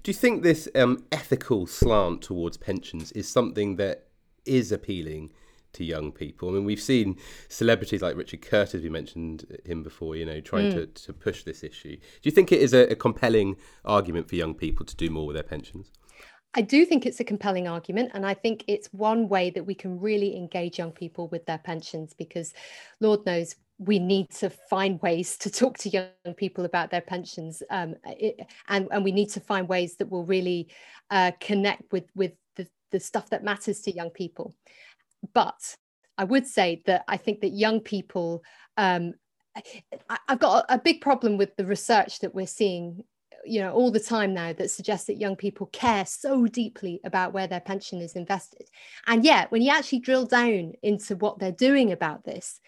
Do 0.04 0.10
you 0.10 0.14
think 0.14 0.44
this 0.44 0.68
um, 0.76 1.06
ethical 1.12 1.66
slant 1.66 2.22
towards 2.22 2.58
pensions 2.58 3.12
is 3.14 3.28
something 3.28 3.78
that 3.78 4.08
is 4.46 4.72
appealing 4.72 5.32
to 5.74 5.84
young 5.84 6.12
people. 6.12 6.50
I 6.50 6.54
mean, 6.54 6.66
we've 6.66 6.82
seen 6.82 7.18
celebrities 7.50 8.02
like 8.02 8.16
Richard 8.16 8.42
Curtis, 8.42 8.84
we 8.84 8.90
mentioned 8.90 9.46
him 9.66 9.84
before, 9.84 10.16
you 10.16 10.26
know, 10.26 10.40
trying 10.40 10.72
mm. 10.72 10.76
to, 10.76 10.86
to 10.86 11.14
push 11.14 11.44
this 11.44 11.64
issue. 11.64 11.96
Do 11.96 12.22
you 12.24 12.32
think 12.32 12.52
it 12.52 12.62
is 12.62 12.74
a, 12.74 12.92
a 12.92 12.96
compelling 12.96 13.58
argument 13.84 14.30
for 14.30 14.36
young 14.36 14.54
people 14.54 14.86
to 14.86 14.96
do 14.96 15.10
more 15.10 15.26
with 15.26 15.36
their 15.36 15.44
pensions? 15.44 15.92
I 16.56 16.62
do 16.62 16.86
think 16.86 17.06
it's 17.06 17.20
a 17.20 17.24
compelling 17.24 17.68
argument, 17.68 18.12
and 18.14 18.26
I 18.26 18.36
think 18.36 18.64
it's 18.68 18.88
one 18.94 19.28
way 19.28 19.50
that 19.50 19.66
we 19.66 19.74
can 19.74 20.00
really 20.00 20.38
engage 20.38 20.78
young 20.78 20.92
people 20.92 21.28
with 21.30 21.46
their 21.48 21.58
pensions 21.58 22.14
because, 22.14 22.54
Lord 23.00 23.26
knows, 23.26 23.56
we 23.80 23.98
need 23.98 24.30
to 24.30 24.52
find 24.52 25.02
ways 25.02 25.36
to 25.40 25.50
talk 25.50 25.80
to 25.80 25.90
young 25.90 26.36
people 26.38 26.66
about 26.66 26.92
their 26.92 27.02
pensions, 27.02 27.64
um, 27.72 27.96
it, 28.06 28.40
and 28.70 28.88
and 28.92 29.04
we 29.04 29.12
need 29.12 29.30
to 29.32 29.40
find 29.40 29.68
ways 29.68 29.96
that 29.96 30.12
will 30.12 30.26
really 30.26 30.68
uh, 31.10 31.32
connect 31.40 31.92
with 31.92 32.06
with 32.14 32.34
the, 32.94 33.00
stuff 33.00 33.30
that 33.32 33.44
matters 33.44 33.82
to 33.82 33.92
young 33.92 34.10
people. 34.10 34.56
But 35.34 35.76
I 36.18 36.24
would 36.24 36.48
say 36.48 36.82
that 36.86 37.04
I 37.08 37.18
think 37.18 37.42
that 37.42 37.50
young 37.50 37.82
people 37.82 38.44
um, 38.78 39.16
I, 40.10 40.18
have 40.30 40.40
got 40.40 40.66
a 40.70 40.80
big 40.80 41.02
problem 41.02 41.38
with 41.38 41.56
the 41.56 41.66
research 41.66 42.20
that 42.20 42.34
we're 42.34 42.48
seeing 42.48 43.04
you 43.46 43.60
know 43.60 43.74
all 43.74 43.92
the 43.92 44.00
time 44.00 44.34
now 44.34 44.54
that 44.54 44.72
suggests 44.72 45.08
that 45.08 45.20
young 45.20 45.36
people 45.36 45.68
care 45.68 46.06
so 46.06 46.46
deeply 46.48 47.02
about 47.04 47.34
where 47.34 47.48
their 47.48 47.60
pension 47.60 48.00
is 48.00 48.14
invested 48.14 48.70
and 49.06 49.26
yet 49.26 49.52
when 49.52 49.62
you 49.62 49.70
actually 49.70 50.00
drill 50.00 50.26
down 50.26 50.72
into 50.82 51.16
what 51.18 51.40
they're 51.40 51.52
doing 51.52 51.92
about 51.92 52.24
this 52.24 52.62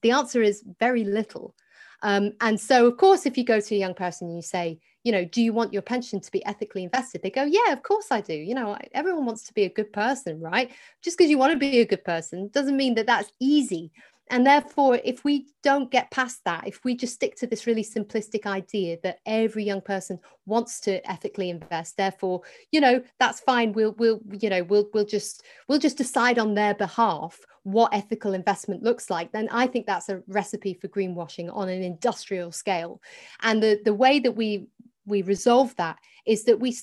the 0.00 0.10
answer 0.10 0.42
is 0.42 0.64
very 0.80 1.04
little 1.04 1.54
um, 2.02 2.32
and 2.40 2.58
so 2.58 2.86
of 2.86 2.96
course 2.96 3.26
if 3.26 3.36
you 3.36 3.44
go 3.44 3.60
to 3.60 3.74
a 3.74 3.78
young 3.78 3.94
person 3.94 4.28
and 4.28 4.36
you 4.36 4.42
say 4.42 4.78
you 5.04 5.12
know 5.12 5.24
do 5.24 5.42
you 5.42 5.52
want 5.52 5.72
your 5.72 5.82
pension 5.82 6.20
to 6.20 6.30
be 6.30 6.44
ethically 6.46 6.84
invested 6.84 7.22
they 7.22 7.30
go 7.30 7.44
yeah 7.44 7.72
of 7.72 7.82
course 7.82 8.06
i 8.10 8.20
do 8.20 8.34
you 8.34 8.54
know 8.54 8.76
everyone 8.92 9.26
wants 9.26 9.44
to 9.44 9.54
be 9.54 9.64
a 9.64 9.68
good 9.68 9.92
person 9.92 10.40
right 10.40 10.70
just 11.02 11.16
because 11.18 11.30
you 11.30 11.38
want 11.38 11.52
to 11.52 11.58
be 11.58 11.80
a 11.80 11.86
good 11.86 12.04
person 12.04 12.48
doesn't 12.52 12.76
mean 12.76 12.94
that 12.94 13.06
that's 13.06 13.32
easy 13.40 13.90
and 14.30 14.46
therefore, 14.46 14.98
if 15.04 15.24
we 15.24 15.48
don't 15.62 15.90
get 15.90 16.10
past 16.10 16.40
that, 16.46 16.66
if 16.66 16.82
we 16.84 16.94
just 16.94 17.12
stick 17.14 17.36
to 17.36 17.46
this 17.46 17.66
really 17.66 17.84
simplistic 17.84 18.46
idea 18.46 18.96
that 19.02 19.18
every 19.26 19.62
young 19.62 19.82
person 19.82 20.18
wants 20.46 20.80
to 20.80 21.06
ethically 21.10 21.50
invest, 21.50 21.98
therefore, 21.98 22.40
you 22.70 22.80
know, 22.80 23.02
that's 23.18 23.40
fine. 23.40 23.72
We'll, 23.72 23.92
we'll, 23.98 24.20
you 24.30 24.48
know, 24.48 24.62
we'll, 24.62 24.88
we'll 24.94 25.04
just, 25.04 25.42
we'll 25.68 25.80
just 25.80 25.98
decide 25.98 26.38
on 26.38 26.54
their 26.54 26.74
behalf 26.74 27.40
what 27.64 27.92
ethical 27.92 28.32
investment 28.32 28.82
looks 28.82 29.10
like. 29.10 29.32
Then 29.32 29.48
I 29.52 29.66
think 29.66 29.86
that's 29.86 30.08
a 30.08 30.22
recipe 30.26 30.74
for 30.74 30.88
greenwashing 30.88 31.54
on 31.54 31.68
an 31.68 31.82
industrial 31.82 32.52
scale. 32.52 33.00
And 33.42 33.62
the 33.62 33.80
the 33.84 33.94
way 33.94 34.18
that 34.18 34.32
we 34.32 34.66
we 35.06 35.22
resolve 35.22 35.74
that 35.76 35.98
is 36.26 36.44
that 36.44 36.60
we 36.60 36.76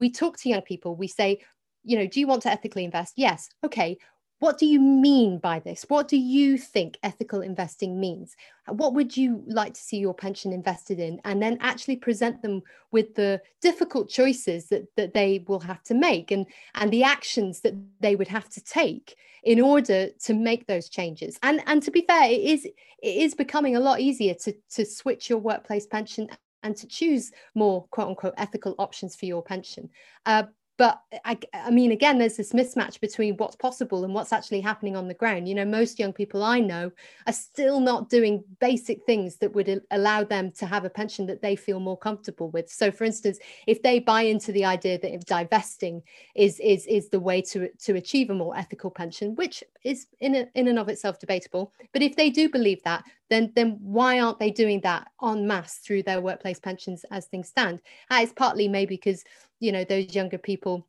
we 0.00 0.10
talk 0.10 0.38
to 0.38 0.48
young 0.48 0.62
people. 0.62 0.96
We 0.96 1.08
say, 1.08 1.40
you 1.84 1.98
know, 1.98 2.06
do 2.06 2.20
you 2.20 2.26
want 2.26 2.42
to 2.42 2.50
ethically 2.50 2.84
invest? 2.84 3.14
Yes. 3.16 3.48
Okay 3.64 3.98
what 4.44 4.58
do 4.58 4.66
you 4.66 4.78
mean 4.78 5.38
by 5.38 5.58
this? 5.58 5.86
What 5.88 6.06
do 6.06 6.18
you 6.18 6.58
think 6.58 6.98
ethical 7.02 7.40
investing 7.40 7.98
means? 7.98 8.36
What 8.68 8.92
would 8.92 9.16
you 9.16 9.42
like 9.46 9.72
to 9.72 9.80
see 9.80 9.96
your 9.96 10.12
pension 10.12 10.52
invested 10.52 10.98
in? 11.00 11.18
And 11.24 11.40
then 11.40 11.56
actually 11.62 11.96
present 11.96 12.42
them 12.42 12.62
with 12.90 13.14
the 13.14 13.40
difficult 13.62 14.10
choices 14.10 14.66
that, 14.68 14.84
that 14.96 15.14
they 15.14 15.44
will 15.48 15.60
have 15.60 15.82
to 15.84 15.94
make 15.94 16.30
and, 16.30 16.44
and 16.74 16.90
the 16.90 17.04
actions 17.04 17.60
that 17.60 17.74
they 18.00 18.16
would 18.16 18.28
have 18.28 18.50
to 18.50 18.62
take 18.62 19.16
in 19.44 19.62
order 19.62 20.08
to 20.24 20.34
make 20.34 20.66
those 20.66 20.90
changes. 20.90 21.38
And, 21.42 21.62
and 21.66 21.82
to 21.82 21.90
be 21.90 22.04
fair, 22.06 22.30
it 22.30 22.40
is, 22.40 22.66
it 22.66 22.74
is 23.02 23.34
becoming 23.34 23.76
a 23.76 23.80
lot 23.80 24.00
easier 24.00 24.34
to, 24.34 24.54
to 24.72 24.84
switch 24.84 25.30
your 25.30 25.38
workplace 25.38 25.86
pension 25.86 26.28
and 26.64 26.76
to 26.76 26.86
choose 26.88 27.30
more 27.54 27.84
quote 27.90 28.08
unquote 28.08 28.34
ethical 28.36 28.74
options 28.78 29.14
for 29.14 29.26
your 29.26 29.42
pension. 29.42 29.88
Uh, 30.26 30.44
but 30.76 31.00
I, 31.24 31.38
I 31.52 31.70
mean 31.70 31.92
again 31.92 32.18
there's 32.18 32.36
this 32.36 32.52
mismatch 32.52 33.00
between 33.00 33.36
what's 33.36 33.56
possible 33.56 34.04
and 34.04 34.12
what's 34.12 34.32
actually 34.32 34.60
happening 34.60 34.96
on 34.96 35.08
the 35.08 35.14
ground 35.14 35.48
you 35.48 35.54
know 35.54 35.64
most 35.64 35.98
young 35.98 36.12
people 36.12 36.42
i 36.42 36.58
know 36.58 36.90
are 37.26 37.32
still 37.32 37.80
not 37.80 38.10
doing 38.10 38.42
basic 38.60 39.04
things 39.04 39.36
that 39.36 39.54
would 39.54 39.82
allow 39.90 40.24
them 40.24 40.50
to 40.52 40.66
have 40.66 40.84
a 40.84 40.90
pension 40.90 41.26
that 41.26 41.42
they 41.42 41.56
feel 41.56 41.80
more 41.80 41.96
comfortable 41.96 42.50
with 42.50 42.70
so 42.70 42.90
for 42.90 43.04
instance 43.04 43.38
if 43.66 43.82
they 43.82 43.98
buy 43.98 44.22
into 44.22 44.52
the 44.52 44.64
idea 44.64 44.98
that 44.98 45.24
divesting 45.26 46.02
is 46.34 46.58
is 46.60 46.86
is 46.86 47.08
the 47.08 47.20
way 47.20 47.40
to 47.40 47.68
to 47.74 47.94
achieve 47.94 48.30
a 48.30 48.34
more 48.34 48.56
ethical 48.56 48.90
pension 48.90 49.34
which 49.36 49.62
is 49.84 50.06
in 50.20 50.34
a, 50.34 50.46
in 50.54 50.68
and 50.68 50.78
of 50.78 50.88
itself 50.88 51.18
debatable 51.18 51.72
but 51.92 52.02
if 52.02 52.16
they 52.16 52.30
do 52.30 52.48
believe 52.48 52.82
that 52.82 53.04
then 53.30 53.52
then 53.54 53.78
why 53.80 54.20
aren't 54.20 54.38
they 54.38 54.50
doing 54.50 54.80
that 54.82 55.08
en 55.22 55.46
masse 55.46 55.78
through 55.78 56.02
their 56.02 56.20
workplace 56.20 56.58
pensions 56.58 57.04
as 57.10 57.26
things 57.26 57.48
stand? 57.48 57.80
It's 58.10 58.32
partly 58.32 58.68
maybe 58.68 58.96
because 58.96 59.24
you 59.60 59.72
know 59.72 59.84
those 59.84 60.14
younger 60.14 60.38
people 60.38 60.86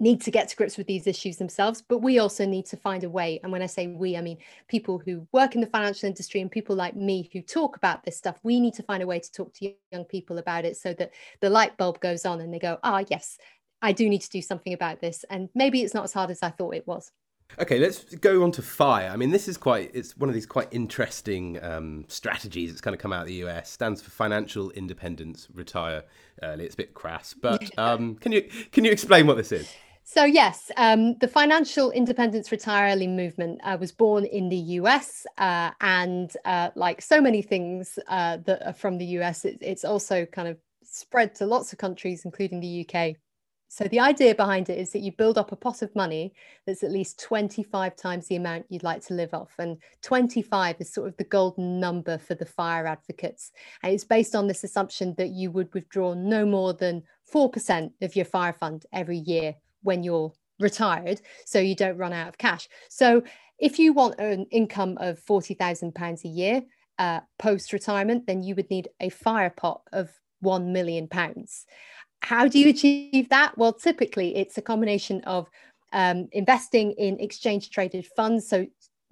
need 0.00 0.20
to 0.22 0.30
get 0.30 0.48
to 0.48 0.56
grips 0.56 0.76
with 0.76 0.86
these 0.86 1.06
issues 1.06 1.36
themselves 1.36 1.82
but 1.88 1.98
we 1.98 2.18
also 2.18 2.46
need 2.46 2.64
to 2.66 2.76
find 2.76 3.04
a 3.04 3.10
way 3.10 3.40
and 3.42 3.50
when 3.50 3.62
i 3.62 3.66
say 3.66 3.88
we 3.88 4.16
i 4.16 4.20
mean 4.20 4.38
people 4.68 4.98
who 4.98 5.26
work 5.32 5.54
in 5.54 5.60
the 5.60 5.66
financial 5.66 6.06
industry 6.06 6.40
and 6.40 6.50
people 6.50 6.76
like 6.76 6.94
me 6.94 7.28
who 7.32 7.40
talk 7.40 7.76
about 7.76 8.04
this 8.04 8.16
stuff 8.16 8.38
we 8.42 8.60
need 8.60 8.74
to 8.74 8.82
find 8.82 9.02
a 9.02 9.06
way 9.06 9.18
to 9.18 9.32
talk 9.32 9.52
to 9.52 9.72
young 9.90 10.04
people 10.04 10.38
about 10.38 10.64
it 10.64 10.76
so 10.76 10.92
that 10.94 11.10
the 11.40 11.50
light 11.50 11.76
bulb 11.76 11.98
goes 12.00 12.24
on 12.24 12.40
and 12.40 12.52
they 12.52 12.58
go 12.58 12.78
ah 12.82 13.04
yes 13.08 13.38
i 13.82 13.92
do 13.92 14.08
need 14.08 14.22
to 14.22 14.30
do 14.30 14.42
something 14.42 14.72
about 14.72 15.00
this. 15.00 15.24
And 15.30 15.48
maybe 15.54 15.82
it's 15.82 15.94
not 15.94 16.04
as 16.04 16.12
hard 16.12 16.30
as 16.30 16.42
i 16.42 16.50
thought 16.50 16.74
it 16.74 16.86
was 16.86 17.10
Okay, 17.60 17.78
let's 17.78 18.14
go 18.16 18.44
on 18.44 18.52
to 18.52 18.62
fire. 18.62 19.10
I 19.10 19.16
mean, 19.16 19.30
this 19.30 19.48
is 19.48 19.56
quite, 19.56 19.90
it's 19.92 20.16
one 20.16 20.28
of 20.28 20.34
these 20.34 20.46
quite 20.46 20.68
interesting 20.70 21.62
um, 21.62 22.04
strategies 22.06 22.70
that's 22.70 22.80
kind 22.80 22.94
of 22.94 23.00
come 23.00 23.12
out 23.12 23.22
of 23.22 23.26
the 23.26 23.44
US. 23.46 23.70
Stands 23.70 24.00
for 24.00 24.10
financial 24.10 24.70
independence, 24.72 25.48
retire 25.52 26.04
early. 26.42 26.66
It's 26.66 26.74
a 26.74 26.76
bit 26.76 26.94
crass, 26.94 27.34
but 27.34 27.68
um, 27.78 28.14
can 28.16 28.30
you 28.32 28.42
can 28.70 28.84
you 28.84 28.92
explain 28.92 29.26
what 29.26 29.36
this 29.36 29.50
is? 29.50 29.72
So 30.04 30.24
yes, 30.24 30.70
um, 30.76 31.18
the 31.18 31.28
financial 31.28 31.90
independence 31.90 32.50
retire 32.52 32.92
early 32.92 33.08
movement 33.08 33.60
uh, 33.64 33.76
was 33.78 33.92
born 33.92 34.24
in 34.24 34.48
the 34.48 34.56
US, 34.56 35.26
uh, 35.36 35.72
and 35.80 36.32
uh, 36.44 36.70
like 36.76 37.02
so 37.02 37.20
many 37.20 37.42
things 37.42 37.98
uh, 38.08 38.38
that 38.46 38.66
are 38.66 38.72
from 38.72 38.98
the 38.98 39.04
US, 39.18 39.44
it, 39.44 39.58
it's 39.60 39.84
also 39.84 40.24
kind 40.26 40.48
of 40.48 40.58
spread 40.84 41.34
to 41.36 41.46
lots 41.46 41.72
of 41.72 41.78
countries, 41.78 42.24
including 42.24 42.60
the 42.60 42.86
UK. 42.88 43.16
So 43.68 43.84
the 43.84 44.00
idea 44.00 44.34
behind 44.34 44.70
it 44.70 44.78
is 44.78 44.92
that 44.92 45.00
you 45.00 45.12
build 45.12 45.36
up 45.36 45.52
a 45.52 45.56
pot 45.56 45.82
of 45.82 45.94
money 45.94 46.32
that's 46.66 46.82
at 46.82 46.90
least 46.90 47.20
25 47.20 47.94
times 47.96 48.26
the 48.26 48.36
amount 48.36 48.66
you'd 48.70 48.82
like 48.82 49.04
to 49.06 49.14
live 49.14 49.34
off. 49.34 49.54
And 49.58 49.76
25 50.02 50.76
is 50.80 50.92
sort 50.92 51.08
of 51.08 51.16
the 51.18 51.24
golden 51.24 51.78
number 51.78 52.16
for 52.16 52.34
the 52.34 52.46
fire 52.46 52.86
advocates. 52.86 53.52
And 53.82 53.92
it's 53.92 54.04
based 54.04 54.34
on 54.34 54.46
this 54.46 54.64
assumption 54.64 55.14
that 55.18 55.30
you 55.30 55.50
would 55.50 55.72
withdraw 55.74 56.14
no 56.14 56.46
more 56.46 56.72
than 56.72 57.02
4% 57.32 57.92
of 58.00 58.16
your 58.16 58.24
fire 58.24 58.54
fund 58.54 58.86
every 58.92 59.18
year 59.18 59.54
when 59.82 60.02
you're 60.02 60.32
retired, 60.58 61.20
so 61.44 61.58
you 61.58 61.76
don't 61.76 61.98
run 61.98 62.12
out 62.12 62.28
of 62.28 62.38
cash. 62.38 62.68
So 62.88 63.22
if 63.58 63.78
you 63.78 63.92
want 63.92 64.18
an 64.18 64.46
income 64.50 64.96
of 64.98 65.20
£40,000 65.24 66.24
a 66.24 66.28
year 66.28 66.62
uh, 66.98 67.20
post 67.38 67.72
retirement, 67.72 68.26
then 68.26 68.42
you 68.42 68.54
would 68.54 68.70
need 68.70 68.88
a 69.00 69.08
fire 69.08 69.50
pot 69.50 69.82
of 69.92 70.10
£1 70.44 70.66
million. 70.66 71.08
How 72.20 72.48
do 72.48 72.58
you 72.58 72.68
achieve 72.68 73.28
that? 73.30 73.56
Well, 73.56 73.72
typically 73.72 74.36
it's 74.36 74.58
a 74.58 74.62
combination 74.62 75.22
of 75.24 75.48
um, 75.92 76.28
investing 76.32 76.92
in 76.92 77.18
exchange 77.20 77.70
traded 77.70 78.06
funds, 78.06 78.48
so 78.48 78.66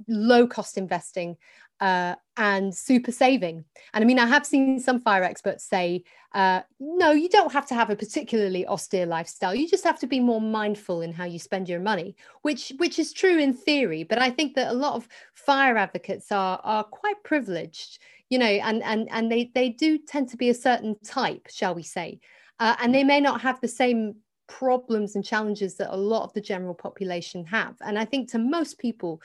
low 0.09 0.47
cost 0.47 0.77
investing, 0.77 1.37
uh, 1.81 2.15
and 2.37 2.75
super 2.75 3.13
saving. 3.13 3.65
And 3.93 4.03
I 4.03 4.07
mean, 4.07 4.19
I 4.19 4.27
have 4.27 4.47
seen 4.47 4.79
some 4.81 5.01
fire 5.01 5.23
experts 5.23 5.65
say, 5.65 6.05
uh, 6.35 6.61
no, 6.81 7.13
you 7.13 7.29
don't 7.29 7.53
have 7.53 7.67
to 7.69 7.75
have 7.75 7.91
a 7.91 7.97
particularly 7.97 8.67
austere 8.67 9.07
lifestyle. 9.07 9.55
You 9.55 9.69
just 9.69 9.85
have 9.85 9.99
to 10.01 10.07
be 10.07 10.21
more 10.21 10.41
mindful 10.41 11.01
in 11.01 11.13
how 11.13 11.25
you 11.25 11.39
spend 11.39 11.69
your 11.69 11.81
money, 11.81 12.17
which 12.43 12.73
which 12.77 12.99
is 12.99 13.13
true 13.13 13.39
in 13.39 13.55
theory. 13.55 14.05
But 14.05 14.19
I 14.19 14.31
think 14.31 14.55
that 14.55 14.71
a 14.71 14.75
lot 14.75 14.95
of 14.95 15.09
fire 15.35 15.77
advocates 15.77 16.31
are 16.33 16.61
are 16.63 16.85
quite 16.85 17.23
privileged, 17.25 17.99
you 18.29 18.39
know, 18.39 18.47
and 18.47 18.83
and 18.83 19.09
and 19.11 19.31
they 19.33 19.51
they 19.55 19.71
do 19.71 19.99
tend 19.99 20.29
to 20.31 20.37
be 20.37 20.51
a 20.51 20.55
certain 20.55 20.97
type, 21.05 21.49
shall 21.51 21.75
we 21.75 21.83
say, 21.83 22.21
uh, 22.59 22.77
and 22.81 22.95
they 22.95 23.05
may 23.05 23.21
not 23.21 23.41
have 23.41 23.61
the 23.61 23.69
same 23.69 24.17
problems 24.49 25.17
and 25.17 25.25
challenges 25.25 25.77
that 25.77 25.95
a 25.95 25.97
lot 25.97 26.25
of 26.25 26.33
the 26.33 26.41
general 26.41 26.75
population 26.75 27.45
have. 27.45 27.75
And 27.81 27.99
I 27.99 28.05
think 28.05 28.31
to 28.31 28.39
most 28.39 28.79
people, 28.79 29.21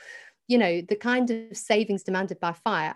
you 0.48 0.58
know 0.58 0.82
the 0.82 0.96
kind 0.96 1.30
of 1.30 1.56
savings 1.56 2.02
demanded 2.02 2.38
by 2.40 2.52
fire 2.52 2.94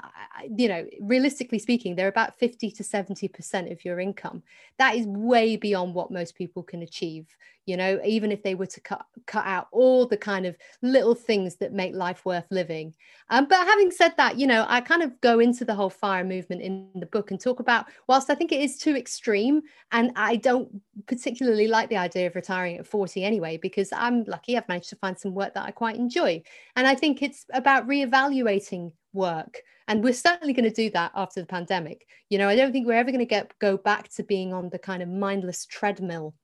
you 0.56 0.68
know 0.68 0.84
realistically 1.00 1.58
speaking 1.58 1.94
they're 1.94 2.08
about 2.08 2.38
50 2.38 2.70
to 2.72 2.84
70 2.84 3.28
percent 3.28 3.70
of 3.70 3.84
your 3.84 4.00
income 4.00 4.42
that 4.78 4.96
is 4.96 5.06
way 5.06 5.56
beyond 5.56 5.94
what 5.94 6.10
most 6.10 6.34
people 6.34 6.62
can 6.62 6.82
achieve 6.82 7.26
you 7.66 7.76
know 7.76 8.00
even 8.04 8.32
if 8.32 8.42
they 8.42 8.54
were 8.54 8.66
to 8.66 8.80
cut 8.80 9.04
cut 9.26 9.44
out 9.44 9.66
all 9.72 10.06
the 10.06 10.16
kind 10.16 10.46
of 10.46 10.56
little 10.82 11.14
things 11.14 11.56
that 11.56 11.72
make 11.72 11.94
life 11.94 12.24
worth 12.24 12.46
living. 12.50 12.94
Um, 13.28 13.46
but 13.48 13.66
having 13.66 13.90
said 13.90 14.14
that 14.16 14.38
you 14.38 14.46
know 14.46 14.64
i 14.68 14.80
kind 14.80 15.02
of 15.02 15.20
go 15.20 15.40
into 15.40 15.64
the 15.64 15.74
whole 15.74 15.90
fire 15.90 16.24
movement 16.24 16.62
in 16.62 16.88
the 16.94 17.06
book 17.06 17.30
and 17.30 17.40
talk 17.40 17.60
about 17.60 17.86
whilst 18.08 18.30
i 18.30 18.34
think 18.34 18.52
it 18.52 18.60
is 18.60 18.78
too 18.78 18.96
extreme 18.96 19.62
and 19.92 20.12
i 20.16 20.36
don't 20.36 20.68
particularly 21.06 21.66
like 21.66 21.88
the 21.88 21.96
idea 21.96 22.28
of 22.28 22.34
retiring 22.34 22.78
at 22.78 22.86
40 22.86 23.24
anyway 23.24 23.58
because 23.60 23.90
i'm 23.92 24.24
lucky 24.24 24.56
i've 24.56 24.68
managed 24.68 24.90
to 24.90 24.96
find 24.96 25.18
some 25.18 25.34
work 25.34 25.54
that 25.54 25.66
i 25.66 25.70
quite 25.70 25.96
enjoy. 25.96 26.42
And 26.76 26.86
i 26.86 26.94
think 26.94 27.22
it's 27.22 27.44
about 27.52 27.88
reevaluating 27.88 28.92
work 29.12 29.60
and 29.88 30.02
we're 30.02 30.12
certainly 30.12 30.52
going 30.52 30.68
to 30.68 30.74
do 30.74 30.90
that 30.90 31.12
after 31.14 31.40
the 31.40 31.46
pandemic. 31.46 32.06
You 32.28 32.38
know 32.38 32.48
i 32.48 32.56
don't 32.56 32.72
think 32.72 32.86
we're 32.86 32.94
ever 32.94 33.10
going 33.10 33.18
to 33.20 33.26
get 33.26 33.58
go 33.58 33.76
back 33.76 34.08
to 34.14 34.22
being 34.22 34.52
on 34.52 34.68
the 34.68 34.78
kind 34.78 35.02
of 35.02 35.08
mindless 35.08 35.66
treadmill 35.66 36.34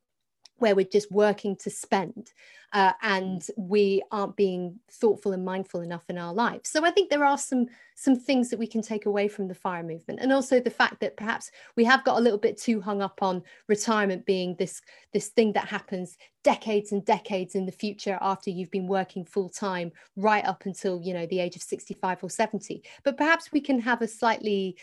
where 0.63 0.75
we're 0.75 0.87
just 0.87 1.13
working 1.13 1.57
to 1.57 1.69
spend 1.69 2.33
uh, 2.73 2.93
and 3.03 3.47
we 3.57 4.03
aren't 4.11 4.37
being 4.37 4.79
thoughtful 4.91 5.33
and 5.33 5.45
mindful 5.45 5.83
enough 5.83 6.05
in 6.09 6.17
our 6.17 6.33
lives. 6.33 6.71
So 6.71 6.85
I 6.85 6.91
think 6.91 7.11
there 7.11 7.25
are 7.25 7.37
some 7.37 7.67
some 7.95 8.17
things 8.17 8.49
that 8.49 8.59
we 8.59 8.67
can 8.67 8.81
take 8.81 9.05
away 9.05 9.29
from 9.29 9.47
the 9.47 9.55
fire 9.55 9.83
movement, 9.83 10.21
and 10.23 10.33
also 10.33 10.59
the 10.59 10.71
fact 10.71 11.01
that 11.01 11.17
perhaps 11.17 11.51
we 11.77 11.85
have 11.85 12.05
got 12.05 12.19
a 12.19 12.21
little 12.21 12.39
bit 12.39 12.57
too 12.57 12.81
hung 12.81 13.03
up 13.03 13.23
on 13.23 13.43
retirement 13.69 14.25
being 14.25 14.57
this 14.59 14.81
this 15.13 15.29
thing 15.29 15.53
that 15.53 15.69
happens 15.69 16.17
decades 16.43 16.93
and 16.93 17.05
decades 17.05 17.55
in 17.55 17.67
the 17.67 17.73
future 17.73 18.19
after 18.21 18.51
you've 18.51 18.71
been 18.71 18.89
working 18.89 19.25
full 19.25 19.49
time 19.49 19.93
right 20.17 20.45
up 20.45 20.65
until 20.65 21.01
you 21.03 21.13
know 21.13 21.27
the 21.27 21.41
age 21.41 21.57
of 21.57 21.63
65 21.63 22.25
or 22.25 22.31
70. 22.31 22.83
But 23.05 23.19
perhaps 23.19 23.53
we 23.53 23.61
can 23.61 23.81
have 23.81 24.01
a 24.01 24.09
slightly 24.09 24.79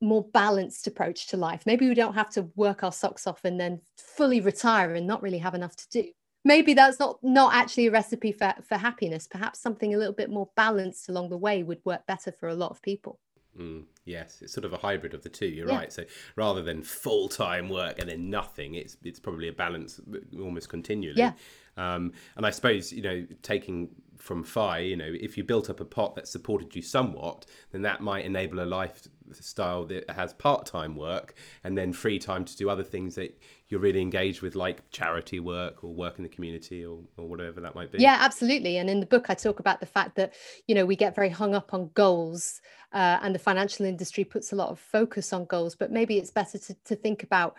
more 0.00 0.24
balanced 0.32 0.86
approach 0.86 1.28
to 1.28 1.36
life. 1.36 1.64
Maybe 1.66 1.88
we 1.88 1.94
don't 1.94 2.14
have 2.14 2.30
to 2.30 2.48
work 2.56 2.82
our 2.82 2.92
socks 2.92 3.26
off 3.26 3.44
and 3.44 3.58
then 3.60 3.80
fully 3.96 4.40
retire 4.40 4.94
and 4.94 5.06
not 5.06 5.22
really 5.22 5.38
have 5.38 5.54
enough 5.54 5.76
to 5.76 5.88
do. 5.90 6.08
Maybe 6.44 6.72
that's 6.72 6.98
not 6.98 7.18
not 7.22 7.54
actually 7.54 7.88
a 7.88 7.90
recipe 7.90 8.32
for, 8.32 8.54
for 8.66 8.76
happiness. 8.76 9.26
Perhaps 9.26 9.60
something 9.60 9.94
a 9.94 9.98
little 9.98 10.14
bit 10.14 10.30
more 10.30 10.48
balanced 10.56 11.08
along 11.08 11.30
the 11.30 11.36
way 11.36 11.62
would 11.62 11.80
work 11.84 12.06
better 12.06 12.32
for 12.32 12.48
a 12.48 12.54
lot 12.54 12.70
of 12.70 12.80
people. 12.80 13.18
Mm, 13.58 13.84
yes, 14.04 14.38
it's 14.40 14.52
sort 14.52 14.64
of 14.64 14.72
a 14.72 14.76
hybrid 14.76 15.14
of 15.14 15.22
the 15.22 15.28
two. 15.28 15.46
You're 15.46 15.68
yeah. 15.68 15.76
right. 15.76 15.92
So 15.92 16.04
rather 16.36 16.62
than 16.62 16.82
full 16.82 17.28
time 17.28 17.68
work 17.68 17.98
and 17.98 18.08
then 18.08 18.30
nothing, 18.30 18.74
it's 18.74 18.96
it's 19.02 19.18
probably 19.18 19.48
a 19.48 19.52
balance 19.52 20.00
almost 20.38 20.68
continually. 20.68 21.18
Yeah. 21.18 21.32
Um, 21.76 22.12
and 22.36 22.46
I 22.46 22.50
suppose 22.50 22.92
you 22.92 23.02
know 23.02 23.26
taking 23.42 23.88
from 24.18 24.44
FI, 24.44 24.78
you 24.78 24.96
know, 24.96 25.10
if 25.20 25.36
you 25.36 25.44
built 25.44 25.70
up 25.70 25.80
a 25.80 25.84
pot 25.84 26.14
that 26.16 26.28
supported 26.28 26.74
you 26.74 26.82
somewhat, 26.82 27.46
then 27.72 27.82
that 27.82 28.00
might 28.00 28.24
enable 28.24 28.60
a 28.60 28.66
lifestyle 28.66 29.84
that 29.86 30.08
has 30.10 30.32
part-time 30.34 30.96
work 30.96 31.34
and 31.64 31.78
then 31.78 31.92
free 31.92 32.18
time 32.18 32.44
to 32.44 32.56
do 32.56 32.68
other 32.68 32.82
things 32.82 33.14
that 33.14 33.40
you're 33.68 33.80
really 33.80 34.00
engaged 34.00 34.42
with, 34.42 34.54
like 34.54 34.90
charity 34.90 35.40
work 35.40 35.84
or 35.84 35.92
work 35.92 36.18
in 36.18 36.22
the 36.22 36.28
community 36.28 36.84
or, 36.84 36.98
or 37.16 37.28
whatever 37.28 37.60
that 37.60 37.74
might 37.74 37.92
be. 37.92 37.98
Yeah, 37.98 38.16
absolutely. 38.20 38.78
And 38.78 38.88
in 38.88 39.00
the 39.00 39.06
book, 39.06 39.26
I 39.28 39.34
talk 39.34 39.60
about 39.60 39.80
the 39.80 39.86
fact 39.86 40.16
that 40.16 40.34
you 40.66 40.74
know 40.74 40.86
we 40.86 40.96
get 40.96 41.14
very 41.14 41.28
hung 41.28 41.54
up 41.54 41.74
on 41.74 41.90
goals, 41.94 42.60
uh, 42.92 43.18
and 43.22 43.34
the 43.34 43.38
financial 43.38 43.84
industry 43.84 44.24
puts 44.24 44.52
a 44.52 44.56
lot 44.56 44.70
of 44.70 44.78
focus 44.78 45.32
on 45.32 45.44
goals, 45.44 45.74
but 45.74 45.92
maybe 45.92 46.16
it's 46.16 46.30
better 46.30 46.56
to, 46.56 46.74
to 46.84 46.96
think 46.96 47.22
about 47.22 47.56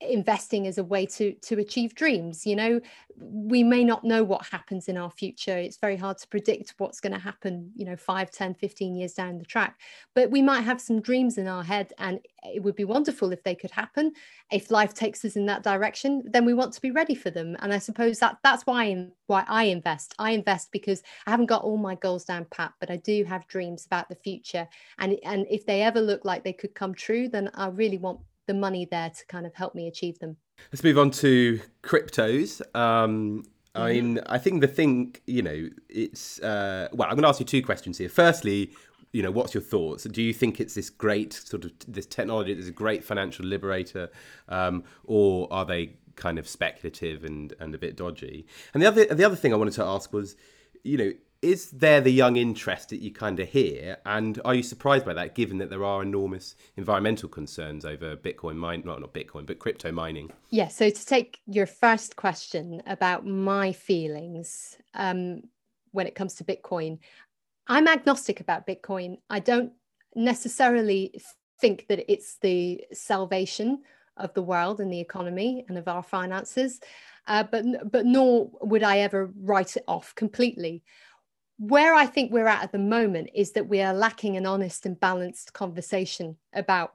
investing 0.00 0.66
as 0.66 0.76
a 0.76 0.84
way 0.84 1.06
to 1.06 1.32
to 1.34 1.58
achieve 1.58 1.94
dreams 1.94 2.46
you 2.46 2.54
know? 2.54 2.80
We 3.18 3.62
may 3.62 3.82
not 3.82 4.04
know 4.04 4.22
what 4.22 4.44
happens 4.44 4.88
in 4.88 4.98
our 4.98 5.10
future. 5.10 5.56
It's 5.56 5.78
very 5.78 5.96
hard 5.96 6.18
to 6.18 6.28
predict 6.28 6.74
what's 6.76 7.00
going 7.00 7.14
to 7.14 7.18
happen 7.18 7.72
you 7.74 7.86
know 7.86 7.96
5 7.96 8.30
10 8.30 8.54
15 8.54 8.94
years 8.94 9.14
down 9.14 9.38
the 9.38 9.44
track. 9.44 9.80
But 10.14 10.30
we 10.30 10.42
might 10.42 10.60
have 10.62 10.80
some 10.80 11.00
dreams 11.00 11.38
in 11.38 11.48
our 11.48 11.64
head 11.64 11.92
and 11.98 12.20
it 12.42 12.62
would 12.62 12.76
be 12.76 12.84
wonderful 12.84 13.32
if 13.32 13.42
they 13.42 13.54
could 13.54 13.70
happen. 13.70 14.12
If 14.52 14.70
life 14.70 14.92
takes 14.92 15.24
us 15.24 15.36
in 15.36 15.46
that 15.46 15.62
direction 15.62 16.22
then 16.26 16.44
we 16.44 16.52
want 16.52 16.74
to 16.74 16.82
be 16.82 16.90
ready 16.90 17.14
for 17.14 17.30
them. 17.30 17.56
And 17.60 17.72
i 17.72 17.78
suppose 17.78 18.18
that 18.18 18.36
that's 18.42 18.66
why 18.66 19.08
why 19.28 19.44
i 19.48 19.64
invest. 19.64 20.14
I 20.18 20.32
invest 20.32 20.72
because 20.72 21.02
i 21.26 21.30
haven't 21.30 21.46
got 21.46 21.62
all 21.62 21.78
my 21.78 21.94
goals 21.94 22.24
down 22.24 22.46
pat 22.50 22.74
but 22.80 22.90
i 22.90 22.96
do 22.96 23.24
have 23.24 23.48
dreams 23.48 23.86
about 23.86 24.10
the 24.10 24.14
future. 24.16 24.68
And 24.98 25.18
and 25.24 25.46
if 25.48 25.64
they 25.64 25.80
ever 25.82 26.02
look 26.02 26.26
like 26.26 26.44
they 26.44 26.52
could 26.52 26.74
come 26.74 26.94
true 26.94 27.28
then 27.28 27.50
i 27.54 27.68
really 27.68 27.98
want 27.98 28.20
the 28.46 28.54
money 28.54 28.86
there 28.90 29.10
to 29.10 29.26
kind 29.26 29.46
of 29.46 29.54
help 29.54 29.74
me 29.74 29.88
achieve 29.88 30.18
them. 30.18 30.36
Let's 30.72 30.82
move 30.82 30.98
on 30.98 31.10
to 31.12 31.60
cryptos. 31.82 32.62
Um, 32.74 33.44
I 33.74 33.90
mm-hmm. 33.90 34.14
mean, 34.14 34.20
I 34.26 34.38
think 34.38 34.60
the 34.60 34.68
thing, 34.68 35.16
you 35.26 35.42
know, 35.42 35.68
it's 35.88 36.40
uh, 36.40 36.88
well. 36.92 37.08
I'm 37.08 37.14
going 37.14 37.22
to 37.22 37.28
ask 37.28 37.40
you 37.40 37.46
two 37.46 37.62
questions 37.62 37.98
here. 37.98 38.08
Firstly, 38.08 38.70
you 39.12 39.22
know, 39.22 39.30
what's 39.30 39.54
your 39.54 39.62
thoughts? 39.62 40.04
Do 40.04 40.22
you 40.22 40.32
think 40.32 40.60
it's 40.60 40.74
this 40.74 40.90
great 40.90 41.32
sort 41.32 41.64
of 41.64 41.72
this 41.86 42.06
technology 42.06 42.54
that's 42.54 42.68
a 42.68 42.72
great 42.72 43.04
financial 43.04 43.44
liberator, 43.44 44.10
um, 44.48 44.84
or 45.04 45.48
are 45.52 45.64
they 45.64 45.94
kind 46.16 46.38
of 46.38 46.48
speculative 46.48 47.24
and 47.24 47.54
and 47.60 47.74
a 47.74 47.78
bit 47.78 47.96
dodgy? 47.96 48.46
And 48.72 48.82
the 48.82 48.86
other 48.86 49.04
the 49.06 49.24
other 49.24 49.36
thing 49.36 49.52
I 49.52 49.56
wanted 49.56 49.74
to 49.74 49.84
ask 49.84 50.12
was, 50.12 50.36
you 50.82 50.96
know, 50.96 51.12
is 51.42 51.70
there 51.70 52.00
the 52.00 52.10
young 52.10 52.36
interest 52.36 52.88
that 52.90 53.00
you 53.00 53.12
kind 53.12 53.38
of 53.40 53.48
hear? 53.48 53.98
And 54.04 54.40
are 54.44 54.54
you 54.54 54.62
surprised 54.62 55.04
by 55.04 55.14
that, 55.14 55.34
given 55.34 55.58
that 55.58 55.70
there 55.70 55.84
are 55.84 56.02
enormous 56.02 56.56
environmental 56.76 57.28
concerns 57.28 57.84
over 57.84 58.16
Bitcoin 58.16 58.56
mine, 58.56 58.82
not 58.84 59.00
not 59.00 59.12
Bitcoin, 59.12 59.46
but 59.46 59.58
crypto 59.58 59.92
mining? 59.92 60.32
Yeah. 60.50 60.68
So 60.68 60.90
to 60.90 61.06
take 61.06 61.40
your 61.46 61.66
first 61.66 62.16
question 62.16 62.82
about 62.86 63.26
my 63.26 63.72
feelings 63.72 64.76
um, 64.94 65.42
when 65.92 66.06
it 66.06 66.14
comes 66.14 66.34
to 66.36 66.44
Bitcoin, 66.44 66.98
I'm 67.66 67.88
agnostic 67.88 68.40
about 68.40 68.66
Bitcoin. 68.66 69.18
I 69.28 69.40
don't 69.40 69.72
necessarily 70.14 71.20
think 71.60 71.86
that 71.88 72.10
it's 72.10 72.38
the 72.40 72.84
salvation 72.92 73.82
of 74.16 74.32
the 74.34 74.42
world 74.42 74.80
and 74.80 74.92
the 74.92 75.00
economy 75.00 75.64
and 75.68 75.76
of 75.76 75.88
our 75.88 76.02
finances. 76.02 76.80
Uh, 77.26 77.42
but 77.42 77.64
but 77.90 78.06
nor 78.06 78.50
would 78.62 78.82
I 78.82 78.98
ever 79.00 79.32
write 79.40 79.76
it 79.76 79.84
off 79.88 80.14
completely 80.14 80.82
where 81.58 81.94
I 81.94 82.06
think 82.06 82.32
we're 82.32 82.46
at 82.46 82.62
at 82.62 82.72
the 82.72 82.78
moment 82.78 83.30
is 83.34 83.52
that 83.52 83.68
we 83.68 83.80
are 83.80 83.94
lacking 83.94 84.36
an 84.36 84.46
honest 84.46 84.86
and 84.86 84.98
balanced 84.98 85.52
conversation 85.52 86.36
about 86.52 86.94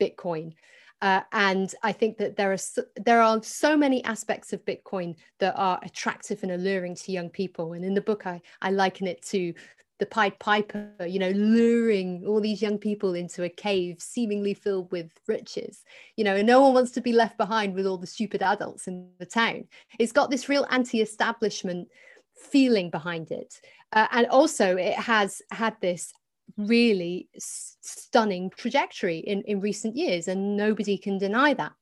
Bitcoin. 0.00 0.54
Uh, 1.00 1.20
and 1.32 1.74
I 1.82 1.92
think 1.92 2.18
that 2.18 2.36
there 2.36 2.52
are 2.52 2.56
so, 2.56 2.82
there 2.96 3.20
are 3.20 3.42
so 3.42 3.76
many 3.76 4.04
aspects 4.04 4.52
of 4.52 4.64
Bitcoin 4.64 5.16
that 5.40 5.54
are 5.56 5.80
attractive 5.82 6.42
and 6.42 6.52
alluring 6.52 6.94
to 6.96 7.12
young 7.12 7.28
people. 7.28 7.72
And 7.72 7.84
in 7.84 7.94
the 7.94 8.00
book, 8.00 8.26
I, 8.26 8.40
I 8.60 8.70
liken 8.70 9.06
it 9.08 9.22
to 9.26 9.52
the 9.98 10.06
Pied 10.06 10.38
Piper, 10.40 10.90
you 11.06 11.20
know, 11.20 11.30
luring 11.30 12.24
all 12.26 12.40
these 12.40 12.62
young 12.62 12.78
people 12.78 13.14
into 13.14 13.44
a 13.44 13.48
cave 13.48 14.00
seemingly 14.00 14.54
filled 14.54 14.90
with 14.90 15.12
riches, 15.28 15.84
you 16.16 16.24
know, 16.24 16.34
and 16.34 16.46
no 16.46 16.60
one 16.60 16.74
wants 16.74 16.90
to 16.92 17.00
be 17.00 17.12
left 17.12 17.36
behind 17.36 17.74
with 17.74 17.86
all 17.86 17.98
the 17.98 18.06
stupid 18.06 18.42
adults 18.42 18.88
in 18.88 19.08
the 19.18 19.26
town. 19.26 19.68
It's 20.00 20.10
got 20.10 20.28
this 20.28 20.48
real 20.48 20.66
anti-establishment 20.70 21.88
feeling 22.36 22.90
behind 22.90 23.30
it. 23.30 23.60
Uh, 23.92 24.06
and 24.10 24.26
also, 24.28 24.76
it 24.76 24.94
has 24.94 25.42
had 25.50 25.76
this 25.80 26.12
really 26.56 27.28
stunning 27.38 28.50
trajectory 28.56 29.18
in, 29.18 29.42
in 29.42 29.60
recent 29.60 29.96
years, 29.96 30.28
and 30.28 30.56
nobody 30.56 30.98
can 30.98 31.18
deny 31.18 31.54
that. 31.54 31.72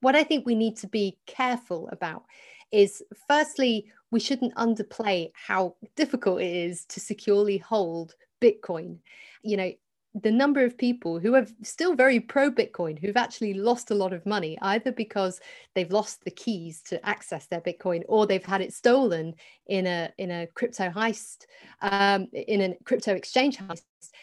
What 0.00 0.14
I 0.14 0.22
think 0.22 0.46
we 0.46 0.54
need 0.54 0.76
to 0.78 0.86
be 0.86 1.18
careful 1.26 1.88
about 1.90 2.24
is 2.70 3.02
firstly, 3.26 3.86
we 4.10 4.20
shouldn't 4.20 4.54
underplay 4.54 5.30
how 5.34 5.74
difficult 5.96 6.40
it 6.40 6.54
is 6.54 6.84
to 6.86 7.00
securely 7.00 7.58
hold 7.58 8.14
Bitcoin. 8.40 8.98
You 9.42 9.56
know, 9.56 9.72
the 10.14 10.30
number 10.30 10.64
of 10.64 10.78
people 10.78 11.18
who 11.18 11.34
are 11.34 11.46
still 11.62 11.94
very 11.94 12.18
pro 12.18 12.50
Bitcoin 12.50 12.98
who've 12.98 13.16
actually 13.16 13.54
lost 13.54 13.90
a 13.90 13.94
lot 13.94 14.12
of 14.12 14.24
money, 14.24 14.58
either 14.62 14.90
because 14.90 15.40
they've 15.74 15.92
lost 15.92 16.24
the 16.24 16.30
keys 16.30 16.80
to 16.82 17.06
access 17.06 17.46
their 17.46 17.60
Bitcoin 17.60 18.02
or 18.08 18.26
they've 18.26 18.44
had 18.44 18.60
it 18.60 18.72
stolen 18.72 19.34
in 19.66 19.86
a 19.86 20.10
in 20.18 20.30
a 20.30 20.46
crypto 20.54 20.88
heist, 20.88 21.46
um, 21.82 22.26
in 22.32 22.60
a 22.62 22.76
crypto 22.84 23.14
exchange 23.14 23.58
heist. 23.58 23.82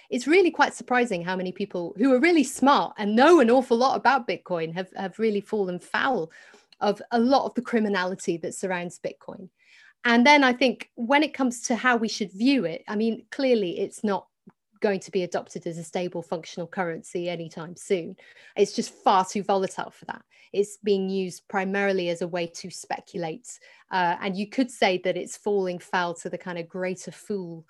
It's 0.10 0.28
really 0.28 0.52
quite 0.52 0.74
surprising 0.74 1.24
how 1.24 1.36
many 1.36 1.52
people 1.52 1.94
who 1.98 2.14
are 2.14 2.20
really 2.20 2.44
smart 2.44 2.96
and 2.98 3.16
know 3.16 3.40
an 3.40 3.52
awful 3.52 3.78
lot 3.78 3.96
about 3.96 4.28
Bitcoin 4.28 4.74
have, 4.74 4.90
have 4.96 5.20
really 5.20 5.42
fallen 5.42 5.80
foul 5.80 6.32
of 6.80 7.02
a 7.12 7.20
lot 7.20 7.46
of 7.46 7.54
the 7.54 7.62
criminality 7.62 8.38
that 8.38 8.54
surrounds 8.54 9.00
Bitcoin. 9.00 9.50
And 10.04 10.26
then 10.26 10.44
I 10.44 10.54
think 10.54 10.92
when 10.96 11.24
it 11.24 11.34
comes 11.34 11.62
to 11.64 11.76
how 11.76 11.98
we 11.98 12.08
should 12.08 12.32
view 12.32 12.66
it, 12.66 12.84
I 12.88 12.96
mean, 12.96 13.26
clearly 13.32 13.80
it's 13.80 14.04
not 14.04 14.28
going 14.82 15.00
to 15.00 15.12
be 15.12 15.24
adopted 15.24 15.66
as 15.68 15.78
a 15.78 15.84
stable 15.84 16.22
functional 16.22 16.68
currency 16.68 17.30
anytime 17.30 17.76
soon. 17.76 18.16
It's 18.56 18.74
just 18.74 18.94
far 18.94 19.26
too 19.26 19.44
volatile 19.44 19.92
for 19.92 20.06
that. 20.06 20.24
It's 20.54 20.78
being 20.78 21.10
used 21.10 21.48
primarily 21.48 22.10
as 22.10 22.22
a 22.22 22.28
way 22.28 22.48
to 22.48 22.70
speculate. 22.70 23.60
Uh, 23.92 24.16
and 24.22 24.38
you 24.38 24.48
could 24.48 24.72
say 24.72 25.00
that 25.04 25.18
it's 25.18 25.38
falling 25.38 25.80
foul 25.80 26.14
to 26.16 26.30
the 26.30 26.38
kind 26.38 26.58
of 26.58 26.70
greater 26.70 27.12
fool 27.12 27.66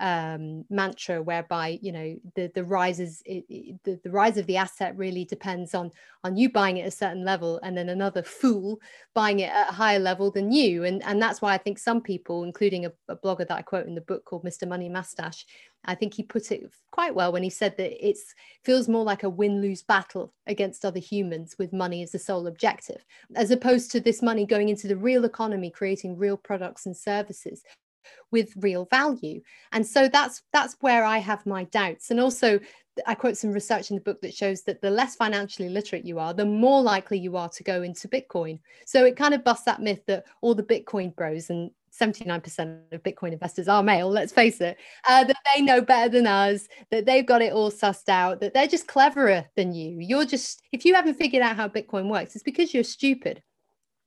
um, 0.00 0.64
mantra 0.70 1.22
whereby 1.22 1.78
you 1.82 1.92
know 1.92 2.16
the 2.34 2.50
the 2.54 2.64
rises 2.64 3.22
it, 3.26 3.44
it, 3.48 3.76
the, 3.84 4.00
the 4.02 4.10
rise 4.10 4.38
of 4.38 4.46
the 4.46 4.56
asset 4.56 4.96
really 4.96 5.24
depends 5.24 5.74
on 5.74 5.90
on 6.24 6.36
you 6.36 6.50
buying 6.50 6.78
it 6.78 6.82
at 6.82 6.88
a 6.88 6.90
certain 6.90 7.24
level 7.24 7.60
and 7.62 7.76
then 7.76 7.88
another 7.90 8.22
fool 8.22 8.80
buying 9.14 9.40
it 9.40 9.52
at 9.52 9.68
a 9.68 9.72
higher 9.72 9.98
level 9.98 10.30
than 10.30 10.50
you. 10.50 10.84
And 10.84 11.02
and 11.04 11.20
that's 11.20 11.42
why 11.42 11.54
I 11.54 11.58
think 11.58 11.78
some 11.78 12.00
people 12.00 12.44
including 12.44 12.86
a, 12.86 12.92
a 13.08 13.16
blogger 13.16 13.46
that 13.46 13.58
I 13.58 13.62
quote 13.62 13.86
in 13.86 13.94
the 13.94 14.00
book 14.00 14.24
called 14.24 14.44
Mr 14.44 14.66
Money 14.66 14.88
Mustache 14.88 15.44
I 15.84 15.94
think 15.94 16.14
he 16.14 16.22
put 16.22 16.52
it 16.52 16.70
quite 16.90 17.14
well 17.14 17.32
when 17.32 17.42
he 17.42 17.50
said 17.50 17.76
that 17.78 18.06
it 18.06 18.18
feels 18.64 18.88
more 18.88 19.04
like 19.04 19.22
a 19.22 19.30
win-lose 19.30 19.82
battle 19.82 20.34
against 20.46 20.84
other 20.84 20.98
humans 20.98 21.56
with 21.58 21.72
money 21.72 22.02
as 22.02 22.12
the 22.12 22.18
sole 22.18 22.46
objective 22.46 23.04
as 23.34 23.50
opposed 23.50 23.90
to 23.92 24.00
this 24.00 24.20
money 24.20 24.44
going 24.44 24.68
into 24.68 24.88
the 24.88 24.96
real 24.96 25.24
economy 25.24 25.70
creating 25.70 26.18
real 26.18 26.36
products 26.36 26.86
and 26.86 26.96
services 26.96 27.62
with 28.30 28.52
real 28.56 28.86
value. 28.86 29.40
And 29.72 29.86
so 29.86 30.08
that's 30.08 30.42
that's 30.52 30.76
where 30.80 31.04
i 31.04 31.18
have 31.18 31.44
my 31.46 31.64
doubts. 31.64 32.10
And 32.10 32.20
also 32.20 32.60
i 33.06 33.14
quote 33.14 33.36
some 33.36 33.52
research 33.52 33.90
in 33.90 33.96
the 33.96 34.02
book 34.02 34.20
that 34.20 34.34
shows 34.34 34.62
that 34.62 34.82
the 34.82 34.90
less 34.90 35.16
financially 35.16 35.68
literate 35.68 36.04
you 36.04 36.18
are 36.18 36.34
the 36.34 36.44
more 36.44 36.82
likely 36.82 37.18
you 37.18 37.36
are 37.36 37.48
to 37.48 37.62
go 37.62 37.82
into 37.82 38.08
bitcoin. 38.08 38.58
So 38.84 39.04
it 39.04 39.16
kind 39.16 39.34
of 39.34 39.44
busts 39.44 39.64
that 39.64 39.80
myth 39.80 40.02
that 40.06 40.24
all 40.40 40.54
the 40.54 40.62
bitcoin 40.62 41.14
bros 41.14 41.50
and 41.50 41.70
79% 41.98 42.92
of 42.92 43.02
Bitcoin 43.02 43.32
investors 43.32 43.68
are 43.68 43.82
male, 43.82 44.08
let's 44.08 44.32
face 44.32 44.60
it, 44.60 44.78
uh, 45.08 45.24
that 45.24 45.36
they 45.54 45.60
know 45.60 45.80
better 45.80 46.08
than 46.08 46.26
us, 46.26 46.68
that 46.90 47.04
they've 47.04 47.26
got 47.26 47.42
it 47.42 47.52
all 47.52 47.70
sussed 47.70 48.08
out, 48.08 48.40
that 48.40 48.54
they're 48.54 48.66
just 48.66 48.86
cleverer 48.86 49.44
than 49.56 49.74
you. 49.74 49.98
You're 49.98 50.24
just, 50.24 50.62
if 50.72 50.84
you 50.84 50.94
haven't 50.94 51.14
figured 51.14 51.42
out 51.42 51.56
how 51.56 51.68
Bitcoin 51.68 52.08
works, 52.08 52.34
it's 52.34 52.44
because 52.44 52.72
you're 52.72 52.84
stupid 52.84 53.42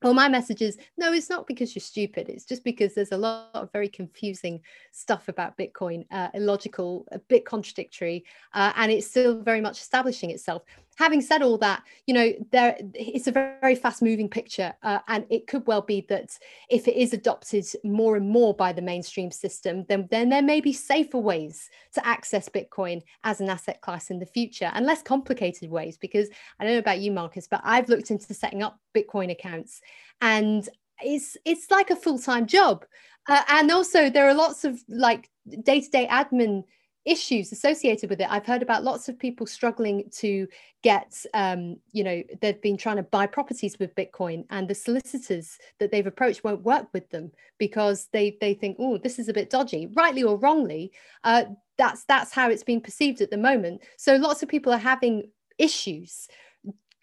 well 0.04 0.14
my 0.14 0.28
message 0.28 0.62
is 0.62 0.78
no 0.98 1.14
it's 1.14 1.30
not 1.30 1.48
because 1.48 1.74
you're 1.74 1.82
stupid 1.82 2.30
it's 2.30 2.46
just 2.46 2.64
because 2.64 2.94
there's 2.94 3.12
a 3.12 3.18
lot 3.18 3.50
of 3.54 3.72
very 3.72 3.90
confusing 3.90 4.60
stuff 4.92 5.28
about 5.30 5.58
bitcoin 5.58 6.06
uh, 6.12 6.28
illogical 6.34 7.06
a 7.12 7.20
bit 7.20 7.46
contradictory 7.46 8.24
uh, 8.54 8.72
and 8.76 8.92
it's 8.92 9.08
still 9.08 9.42
very 9.42 9.62
much 9.62 9.80
establishing 9.80 10.30
itself 10.30 10.64
having 10.98 11.22
said 11.22 11.42
all 11.42 11.58
that 11.58 11.84
you 12.06 12.14
know 12.14 12.32
there 12.52 12.78
it's 12.94 13.28
a 13.28 13.32
very, 13.32 13.76
fast 13.76 14.02
moving 14.02 14.30
picture 14.30 14.74
uh, 14.84 15.00
and 15.08 15.26
it 15.30 15.48
could 15.48 15.66
well 15.66 15.82
be 15.82 16.06
that 16.10 16.38
if 16.70 16.88
it 16.88 16.96
is 16.96 17.14
adopted 17.14 17.66
more 17.84 18.16
and 18.16 18.30
more 18.30 18.54
by 18.54 18.72
the 18.72 18.82
mainstream 18.82 19.32
system 19.32 19.86
then 19.90 20.08
then 20.12 20.30
there 20.30 20.42
may 20.42 20.62
be 20.62 20.74
safer 20.74 21.18
ways 21.18 21.70
to 21.94 22.06
access 22.06 22.50
bitcoin 22.50 23.02
as 23.24 23.42
an 23.42 23.50
asset 23.50 23.82
class 23.82 24.10
in 24.10 24.20
the 24.20 24.26
future 24.26 24.72
and 24.74 24.86
less 24.86 25.02
complicated 25.02 25.70
ways 25.70 25.98
because 25.98 26.30
i 26.60 26.64
don't 26.64 26.74
know 26.74 26.80
about 26.80 27.00
you 27.00 27.12
marcus 27.12 27.48
but 27.50 27.62
i've 27.64 27.90
looked 27.90 28.12
into 28.12 28.34
setting 28.34 28.62
up 28.62 28.80
bitcoin 28.96 29.32
accounts 29.32 29.82
and 30.22 30.70
it's 31.02 31.38
it's 31.46 31.70
like 31.72 31.90
a 31.90 31.96
full-time 31.96 32.46
job. 32.46 32.86
Uh, 33.28 33.42
and 33.50 33.72
also 33.72 34.10
there 34.10 34.28
are 34.28 34.34
lots 34.34 34.66
of 34.66 34.82
like 34.90 35.30
day-to-day 35.64 36.08
admin 36.08 36.64
issues 37.06 37.52
associated 37.52 38.10
with 38.10 38.22
it. 38.22 38.28
I've 38.30 38.46
heard 38.46 38.62
about 38.62 38.84
lots 38.84 39.10
of 39.10 39.20
people 39.20 39.46
struggling 39.46 40.10
to 40.18 40.48
get, 40.84 41.26
um, 41.34 41.78
you 41.92 42.04
know, 42.04 42.24
they've 42.42 42.62
been 42.62 42.78
trying 42.78 42.98
to 42.98 43.04
buy 43.04 43.26
properties 43.26 43.78
with 43.80 43.96
Bitcoin, 43.96 44.46
and 44.50 44.68
the 44.68 44.76
solicitors 44.76 45.58
that 45.80 45.92
they've 45.92 46.08
approached 46.08 46.44
won't 46.44 46.64
work 46.64 46.88
with 46.94 47.10
them 47.10 47.32
because 47.58 48.08
they 48.14 48.38
they 48.42 48.54
think, 48.54 48.78
oh, 48.80 48.98
this 48.98 49.20
is 49.20 49.30
a 49.30 49.34
bit 49.34 49.50
dodgy, 49.50 49.88
rightly 49.94 50.24
or 50.24 50.38
wrongly. 50.38 50.92
Uh, 51.24 51.46
that's 51.78 52.04
that's 52.06 52.32
how 52.34 52.50
it's 52.50 52.64
being 52.64 52.82
perceived 52.82 53.22
at 53.22 53.30
the 53.30 53.38
moment. 53.38 53.82
So 53.98 54.16
lots 54.16 54.44
of 54.44 54.50
people 54.50 54.74
are 54.74 54.78
having 54.78 55.30
issues 55.58 56.28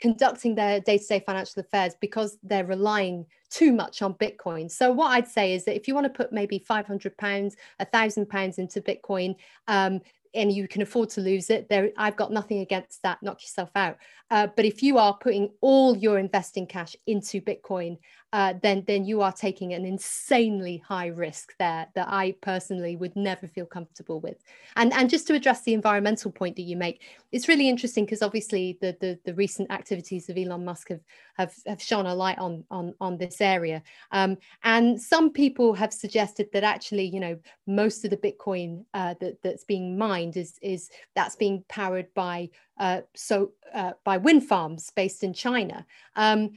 conducting 0.00 0.54
their 0.54 0.80
day-to-day 0.80 1.22
financial 1.26 1.60
affairs 1.60 1.94
because 2.00 2.38
they're 2.42 2.64
relying 2.64 3.26
too 3.50 3.72
much 3.72 4.02
on 4.02 4.14
bitcoin. 4.14 4.70
So 4.70 4.92
what 4.92 5.08
i'd 5.08 5.28
say 5.28 5.54
is 5.54 5.64
that 5.64 5.76
if 5.76 5.88
you 5.88 5.94
want 5.94 6.04
to 6.04 6.10
put 6.16 6.32
maybe 6.32 6.58
500 6.58 7.16
pounds 7.16 7.56
a 7.78 7.84
thousand 7.84 8.28
pounds 8.28 8.58
into 8.58 8.80
bitcoin 8.80 9.36
um, 9.68 10.00
and 10.34 10.52
you 10.52 10.68
can 10.68 10.82
afford 10.82 11.10
to 11.10 11.20
lose 11.20 11.50
it 11.50 11.68
there 11.68 11.90
i've 11.96 12.16
got 12.16 12.32
nothing 12.32 12.60
against 12.60 13.02
that 13.02 13.22
knock 13.22 13.42
yourself 13.42 13.70
out. 13.74 13.98
Uh, 14.30 14.46
but 14.54 14.64
if 14.64 14.82
you 14.82 14.96
are 14.96 15.16
putting 15.18 15.50
all 15.60 15.96
your 15.96 16.18
investing 16.18 16.66
cash 16.66 16.94
into 17.06 17.40
bitcoin 17.40 17.98
uh, 18.32 18.54
then 18.62 18.84
then 18.86 19.04
you 19.04 19.22
are 19.22 19.32
taking 19.32 19.72
an 19.72 19.84
insanely 19.84 20.78
high 20.78 21.08
risk 21.08 21.56
there 21.58 21.88
that 21.94 22.06
I 22.08 22.34
personally 22.40 22.94
would 22.94 23.16
never 23.16 23.48
feel 23.48 23.66
comfortable 23.66 24.20
with. 24.20 24.36
And 24.76 24.92
and 24.92 25.10
just 25.10 25.26
to 25.26 25.34
address 25.34 25.62
the 25.62 25.74
environmental 25.74 26.30
point 26.30 26.56
that 26.56 26.62
you 26.62 26.76
make, 26.76 27.02
it's 27.32 27.48
really 27.48 27.68
interesting 27.68 28.04
because 28.04 28.22
obviously 28.22 28.78
the, 28.80 28.96
the, 29.00 29.18
the 29.24 29.34
recent 29.34 29.70
activities 29.72 30.28
of 30.28 30.38
Elon 30.38 30.64
Musk 30.64 30.90
have 30.90 31.00
have, 31.34 31.54
have 31.66 31.82
shone 31.82 32.06
a 32.06 32.14
light 32.14 32.38
on 32.38 32.64
on 32.70 32.94
on 33.00 33.18
this 33.18 33.40
area. 33.40 33.82
Um, 34.12 34.36
and 34.62 35.00
some 35.00 35.30
people 35.30 35.74
have 35.74 35.92
suggested 35.92 36.48
that 36.52 36.62
actually, 36.62 37.06
you 37.06 37.20
know, 37.20 37.38
most 37.66 38.04
of 38.04 38.10
the 38.10 38.16
Bitcoin 38.16 38.84
uh, 38.94 39.14
that 39.20 39.42
that's 39.42 39.64
being 39.64 39.98
mined 39.98 40.36
is 40.36 40.56
is 40.62 40.90
that's 41.16 41.34
being 41.34 41.64
powered 41.68 42.12
by 42.14 42.48
uh, 42.78 43.00
so 43.14 43.52
uh, 43.74 43.92
by 44.04 44.16
wind 44.18 44.46
farms 44.46 44.92
based 44.94 45.24
in 45.24 45.32
China. 45.32 45.84
Um, 46.16 46.52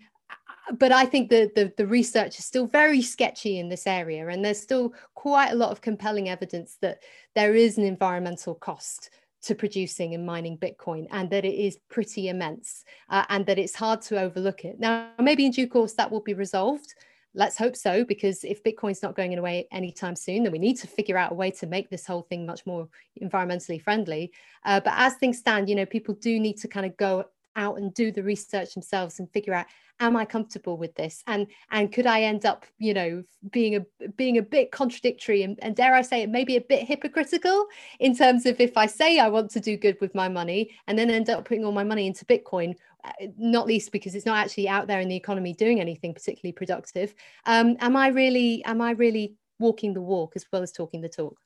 but 0.72 0.92
I 0.92 1.06
think 1.06 1.30
the, 1.30 1.72
the, 1.78 1.86
research 1.86 2.40
is 2.40 2.46
still 2.46 2.68
very 2.68 3.02
sketchy 3.02 3.60
in 3.60 3.70
this 3.70 3.86
area, 3.86 4.28
and 4.28 4.44
there's 4.44 4.62
still 4.62 4.94
quite 5.14 5.52
a 5.52 5.56
lot 5.56 5.72
of 5.72 5.82
compelling 5.82 6.30
evidence 6.30 6.78
that 6.82 7.00
there 7.36 7.54
is 7.54 7.78
an 7.78 7.84
environmental 7.84 8.56
cost 8.56 9.10
to 9.44 9.56
producing 9.56 10.14
and 10.14 10.26
mining 10.26 10.58
Bitcoin, 10.58 11.08
and 11.12 11.30
that 11.30 11.44
it 11.44 11.56
is 11.56 11.78
pretty 11.90 12.30
immense, 12.30 12.86
uh, 13.10 13.26
and 13.30 13.46
that 13.46 13.60
it's 13.60 13.76
hard 13.76 14.02
to 14.04 14.20
overlook 14.20 14.64
it. 14.64 14.80
Now, 14.80 15.10
maybe 15.20 15.46
in 15.46 15.52
due 15.52 15.68
course 15.68 15.94
that 15.94 16.10
will 16.10 16.22
be 16.22 16.34
resolved. 16.34 16.96
Let's 17.36 17.58
hope 17.58 17.76
so, 17.76 18.06
because 18.06 18.44
if 18.44 18.64
Bitcoin's 18.64 19.02
not 19.02 19.16
going 19.16 19.38
away 19.38 19.68
anytime 19.72 20.16
soon, 20.16 20.44
then 20.44 20.52
we 20.52 20.60
need 20.60 20.78
to 20.78 20.88
figure 20.88 21.18
out 21.18 21.32
a 21.32 21.36
way 21.36 21.52
to 21.52 21.66
make 21.66 21.90
this 21.90 22.06
whole 22.06 22.22
thing 22.22 22.46
much 22.46 22.66
more 22.66 22.88
environmentally 23.22 23.82
friendly. 23.82 24.32
Uh, 24.66 24.80
but 24.80 24.94
as 24.96 25.16
things 25.16 25.40
stand, 25.40 25.68
you 25.68 25.76
know, 25.76 25.86
people 25.86 26.14
do 26.14 26.40
need 26.40 26.58
to 26.60 26.68
kind 26.68 26.86
of 26.86 26.96
go 26.96 27.26
out 27.56 27.78
and 27.78 27.94
do 27.94 28.12
the 28.12 28.24
research 28.24 28.74
themselves 28.74 29.20
and 29.20 29.32
figure 29.32 29.54
out 29.54 29.66
am 30.00 30.16
i 30.16 30.26
comfortable 30.26 30.78
with 30.78 30.94
this? 30.96 31.24
And 31.28 31.48
and 31.72 31.92
could 31.92 32.06
i 32.06 32.22
end 32.22 32.46
up 32.46 32.66
you 32.78 32.94
know 32.94 33.24
being 33.52 33.76
a 33.76 34.08
being 34.16 34.38
a 34.38 34.42
bit 34.42 34.72
contradictory 34.72 35.44
and, 35.44 35.60
and 35.62 35.76
dare 35.76 35.96
i 35.96 36.02
say 36.02 36.24
it 36.24 36.30
maybe 36.30 36.56
a 36.56 36.62
bit 36.62 36.88
hypocritical 36.88 37.66
in 38.00 38.16
terms 38.16 38.46
of 38.46 38.60
if 38.60 38.78
i 38.78 38.86
say 38.86 39.20
i 39.20 39.28
want 39.28 39.52
to 39.52 39.60
do 39.60 39.78
good 39.78 39.98
with 40.02 40.14
my 40.16 40.28
money 40.28 40.72
and 40.88 40.98
then 40.98 41.10
end 41.10 41.30
up 41.30 41.46
putting 41.46 41.66
all 41.66 41.72
my 41.72 41.84
money 41.84 42.08
into 42.08 42.26
bitcoin 42.26 42.76
uh, 43.04 43.12
not 43.38 43.68
least 43.68 43.92
because 43.92 44.16
it's 44.16 44.26
not 44.26 44.38
actually 44.38 44.68
out 44.68 44.88
there 44.88 45.00
in 45.00 45.10
the 45.10 45.16
economy 45.16 45.54
doing 45.54 45.80
anything 45.80 46.14
particularly 46.14 46.54
productive 46.54 47.14
um, 47.46 47.76
am 47.80 47.96
i 47.96 48.08
really 48.08 48.64
am 48.66 48.82
i 48.82 48.92
really 48.92 49.36
walking 49.60 49.94
the 49.94 50.02
walk 50.02 50.34
as 50.36 50.46
well 50.52 50.62
as 50.62 50.72
talking 50.72 51.02
the 51.02 51.10
talk? 51.10 51.38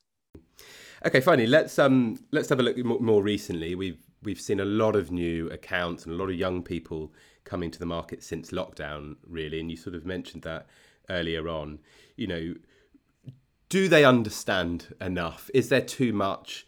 Okay 1.05 1.21
finally 1.21 1.47
let's 1.47 1.77
um 1.77 2.17
let's 2.31 2.49
have 2.49 2.59
a 2.59 2.63
look 2.63 2.77
more, 2.77 2.99
more 2.99 3.23
recently. 3.23 3.75
We've 3.75 4.01
we've 4.23 4.41
seen 4.41 4.59
a 4.59 4.65
lot 4.65 4.95
of 4.95 5.11
new 5.11 5.49
accounts 5.49 6.05
and 6.05 6.13
a 6.13 6.17
lot 6.17 6.29
of 6.29 6.35
young 6.35 6.63
people 6.63 7.13
coming 7.43 7.71
to 7.71 7.79
the 7.79 7.85
market 7.85 8.23
since 8.23 8.51
lockdown, 8.51 9.15
really. 9.25 9.59
And 9.59 9.71
you 9.71 9.77
sort 9.77 9.95
of 9.95 10.05
mentioned 10.05 10.43
that 10.43 10.67
earlier 11.09 11.47
on. 11.47 11.79
You 12.15 12.27
know, 12.27 12.55
do 13.69 13.87
they 13.87 14.03
understand 14.03 14.93
enough? 14.99 15.49
Is 15.53 15.69
there 15.69 15.81
too 15.81 16.13
much? 16.13 16.65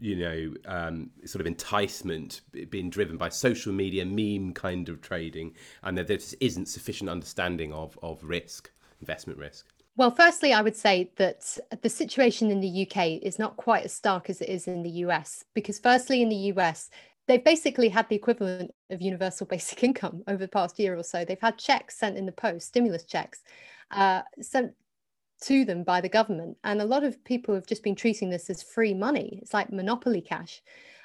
you 0.00 0.16
know, 0.16 0.54
um, 0.66 1.10
sort 1.24 1.40
of 1.40 1.46
enticement 1.46 2.40
being 2.70 2.90
driven 2.90 3.16
by 3.16 3.28
social 3.28 3.72
media, 3.72 4.04
meme 4.04 4.52
kind 4.52 4.88
of 4.88 5.00
trading, 5.00 5.54
and 5.82 5.98
that 5.98 6.06
there 6.06 6.16
just 6.16 6.36
isn't 6.40 6.66
sufficient 6.66 7.10
understanding 7.10 7.72
of, 7.72 7.98
of 8.02 8.22
risk, 8.22 8.70
investment 9.00 9.38
risk? 9.38 9.66
Well, 9.98 10.12
firstly, 10.12 10.52
I 10.52 10.62
would 10.62 10.76
say 10.76 11.10
that 11.16 11.58
the 11.82 11.88
situation 11.88 12.52
in 12.52 12.60
the 12.60 12.86
UK 12.86 13.20
is 13.20 13.36
not 13.36 13.56
quite 13.56 13.84
as 13.84 13.92
stark 13.92 14.30
as 14.30 14.40
it 14.40 14.48
is 14.48 14.68
in 14.68 14.84
the 14.84 15.02
US, 15.04 15.44
because 15.54 15.80
firstly, 15.80 16.22
in 16.22 16.28
the 16.28 16.52
US, 16.54 16.88
they've 17.26 17.42
basically 17.42 17.88
had 17.88 18.08
the 18.08 18.14
equivalent 18.14 18.70
of 18.90 19.02
universal 19.02 19.44
basic 19.50 19.82
income 19.82 20.22
over 20.28 20.38
the 20.38 20.46
past 20.46 20.78
year 20.78 20.96
or 20.96 21.02
so. 21.02 21.24
They've 21.24 21.40
had 21.40 21.58
checks 21.58 21.98
sent 21.98 22.16
in 22.16 22.26
the 22.26 22.32
post, 22.32 22.68
stimulus 22.68 23.02
checks, 23.06 23.42
uh, 23.90 24.22
sent 24.40 24.74
to 25.42 25.64
them 25.64 25.82
by 25.82 26.00
the 26.00 26.08
government. 26.08 26.58
And 26.62 26.80
a 26.80 26.84
lot 26.84 27.02
of 27.02 27.24
people 27.24 27.56
have 27.56 27.66
just 27.66 27.82
been 27.82 27.96
treating 27.96 28.30
this 28.30 28.48
as 28.48 28.62
free 28.62 28.94
money. 28.94 29.40
It's 29.42 29.52
like 29.52 29.72
monopoly 29.72 30.20
cash. 30.20 30.62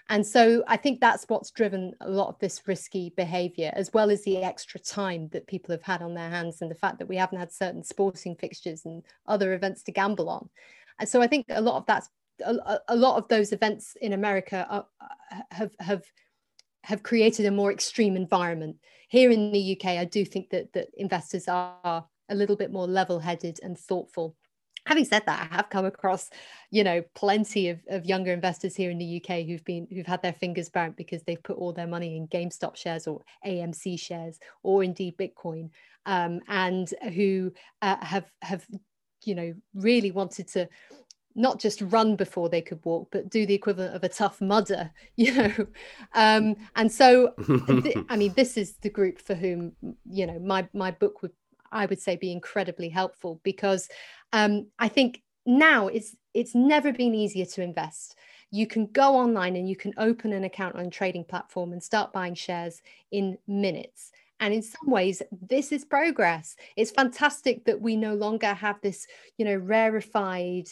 And 0.10 0.26
so 0.26 0.64
I 0.68 0.78
think 0.78 1.00
that's 1.00 1.26
what's 1.28 1.52
driven 1.52 1.94
a 2.02 2.10
lot 2.10 2.28
of 2.28 2.40
this 2.40 2.62
risky 2.68 3.14
behavior, 3.16 3.72
as 3.74 3.94
well 3.94 4.12
as 4.12 4.24
the 4.24 4.44
extra 4.44 4.80
time 4.80 5.30
that 5.32 5.48
people 5.48 5.72
have 5.72 5.82
had 5.82 6.02
on 6.02 6.14
their 6.14 6.30
hands 6.30 6.62
and 6.62 6.70
the 6.70 6.76
fact 6.76 7.00
that 7.00 7.08
we 7.08 7.16
haven't 7.16 7.40
had 7.40 7.52
certain 7.52 7.84
sporting 7.84 8.36
fixtures 8.36 8.86
and 8.86 9.04
other 9.28 9.54
events 9.54 9.82
to 9.84 9.92
gamble 9.92 10.30
on. 10.30 10.50
And 11.00 11.08
so 11.08 11.22
I 11.22 11.28
think 11.28 11.46
a 11.50 11.62
lot 11.62 11.78
of 11.78 11.86
that's 11.86 12.10
a, 12.46 12.80
a 12.90 12.96
lot 12.96 13.18
of 13.18 13.28
those 13.28 13.54
events 13.54 13.96
in 14.02 14.14
America 14.14 14.68
are, 14.70 14.86
uh, 15.02 15.42
have 15.52 15.72
have 15.80 16.04
have 16.84 17.04
created 17.04 17.46
a 17.46 17.52
more 17.52 17.72
extreme 17.72 18.18
environment. 18.18 18.78
Here 19.08 19.32
in 19.32 19.52
the 19.52 19.78
UK, 19.78 19.92
I 19.98 20.06
do 20.06 20.26
think 20.26 20.50
that 20.50 20.74
that 20.74 20.90
investors 20.96 21.48
are 21.48 22.06
a 22.30 22.36
little 22.36 22.56
bit 22.56 22.72
more 22.72 22.88
level-headed 22.88 23.60
and 23.64 23.78
thoughtful 23.78 24.36
having 24.86 25.06
said 25.06 25.24
that 25.26 25.50
i 25.52 25.56
have 25.56 25.70
come 25.70 25.86
across 25.86 26.30
you 26.72 26.84
know 26.84 27.02
plenty 27.16 27.70
of, 27.70 27.80
of 27.90 28.06
younger 28.06 28.34
investors 28.34 28.76
here 28.76 28.90
in 28.90 28.98
the 28.98 29.22
uk 29.22 29.38
who've 29.46 29.64
been 29.66 29.88
who've 29.92 30.08
had 30.08 30.22
their 30.22 30.34
fingers 30.34 30.70
burnt 30.70 30.96
because 30.96 31.24
they've 31.24 31.44
put 31.44 31.58
all 31.58 31.74
their 31.74 31.88
money 31.88 32.18
in 32.18 32.28
gamestop 32.28 32.76
shares 32.76 33.08
or 33.08 33.22
amc 33.46 34.00
shares 34.00 34.40
or 34.64 34.84
indeed 34.84 35.16
bitcoin 35.18 35.70
um, 36.06 36.42
and 36.48 36.94
who 37.14 37.52
uh, 37.82 38.04
have 38.04 38.26
have 38.42 38.66
you 39.24 39.36
know 39.36 39.54
really 39.74 40.12
wanted 40.12 40.48
to 40.50 40.68
not 41.36 41.60
just 41.60 41.82
run 41.82 42.16
before 42.16 42.50
they 42.50 42.62
could 42.62 42.84
walk 42.86 43.08
but 43.12 43.30
do 43.30 43.46
the 43.46 43.54
equivalent 43.54 43.96
of 43.96 44.04
a 44.04 44.10
tough 44.10 44.40
mudder 44.40 44.92
you 45.16 45.34
know? 45.34 45.54
Um, 46.14 46.56
and 46.76 46.92
so 46.92 47.34
th- 47.68 47.98
i 48.10 48.16
mean 48.16 48.34
this 48.36 48.58
is 48.58 48.76
the 48.82 48.90
group 48.90 49.20
for 49.20 49.34
whom 49.34 49.74
you 50.10 50.28
know 50.28 50.40
my 50.40 50.68
my 50.74 50.92
book 50.92 51.22
would 51.22 51.32
I 51.74 51.86
would 51.86 52.02
say 52.02 52.16
be 52.16 52.32
incredibly 52.32 52.90
helpful 52.90 53.42
because 53.44 53.90
um, 54.32 54.68
I 54.80 54.88
think 54.88 55.22
now 55.46 55.88
it's 55.88 56.16
it's 56.34 56.56
never 56.56 56.92
been 56.92 57.14
easier 57.14 57.46
to 57.46 57.62
invest. 57.62 58.16
You 58.50 58.68
can 58.68 58.88
go 58.88 59.16
online 59.16 59.56
and 59.56 59.68
you 59.68 59.76
can 59.76 59.94
open 59.98 60.34
an 60.34 60.44
account 60.44 60.76
on 60.76 60.86
a 60.86 60.90
trading 60.90 61.26
platform 61.26 61.74
and 61.74 61.82
start 61.82 62.14
buying 62.14 62.36
shares 62.36 62.82
in 63.12 63.38
minutes. 63.48 64.12
And 64.40 64.54
in 64.54 64.62
some 64.62 64.90
ways, 64.90 65.22
this 65.32 65.72
is 65.72 65.86
progress. 65.86 66.56
It's 66.76 66.92
fantastic 66.92 67.66
that 67.66 67.82
we 67.82 67.96
no 67.96 68.14
longer 68.16 68.54
have 68.54 68.82
this, 68.82 69.08
you 69.38 69.46
know, 69.46 69.56
rarefied 69.56 70.68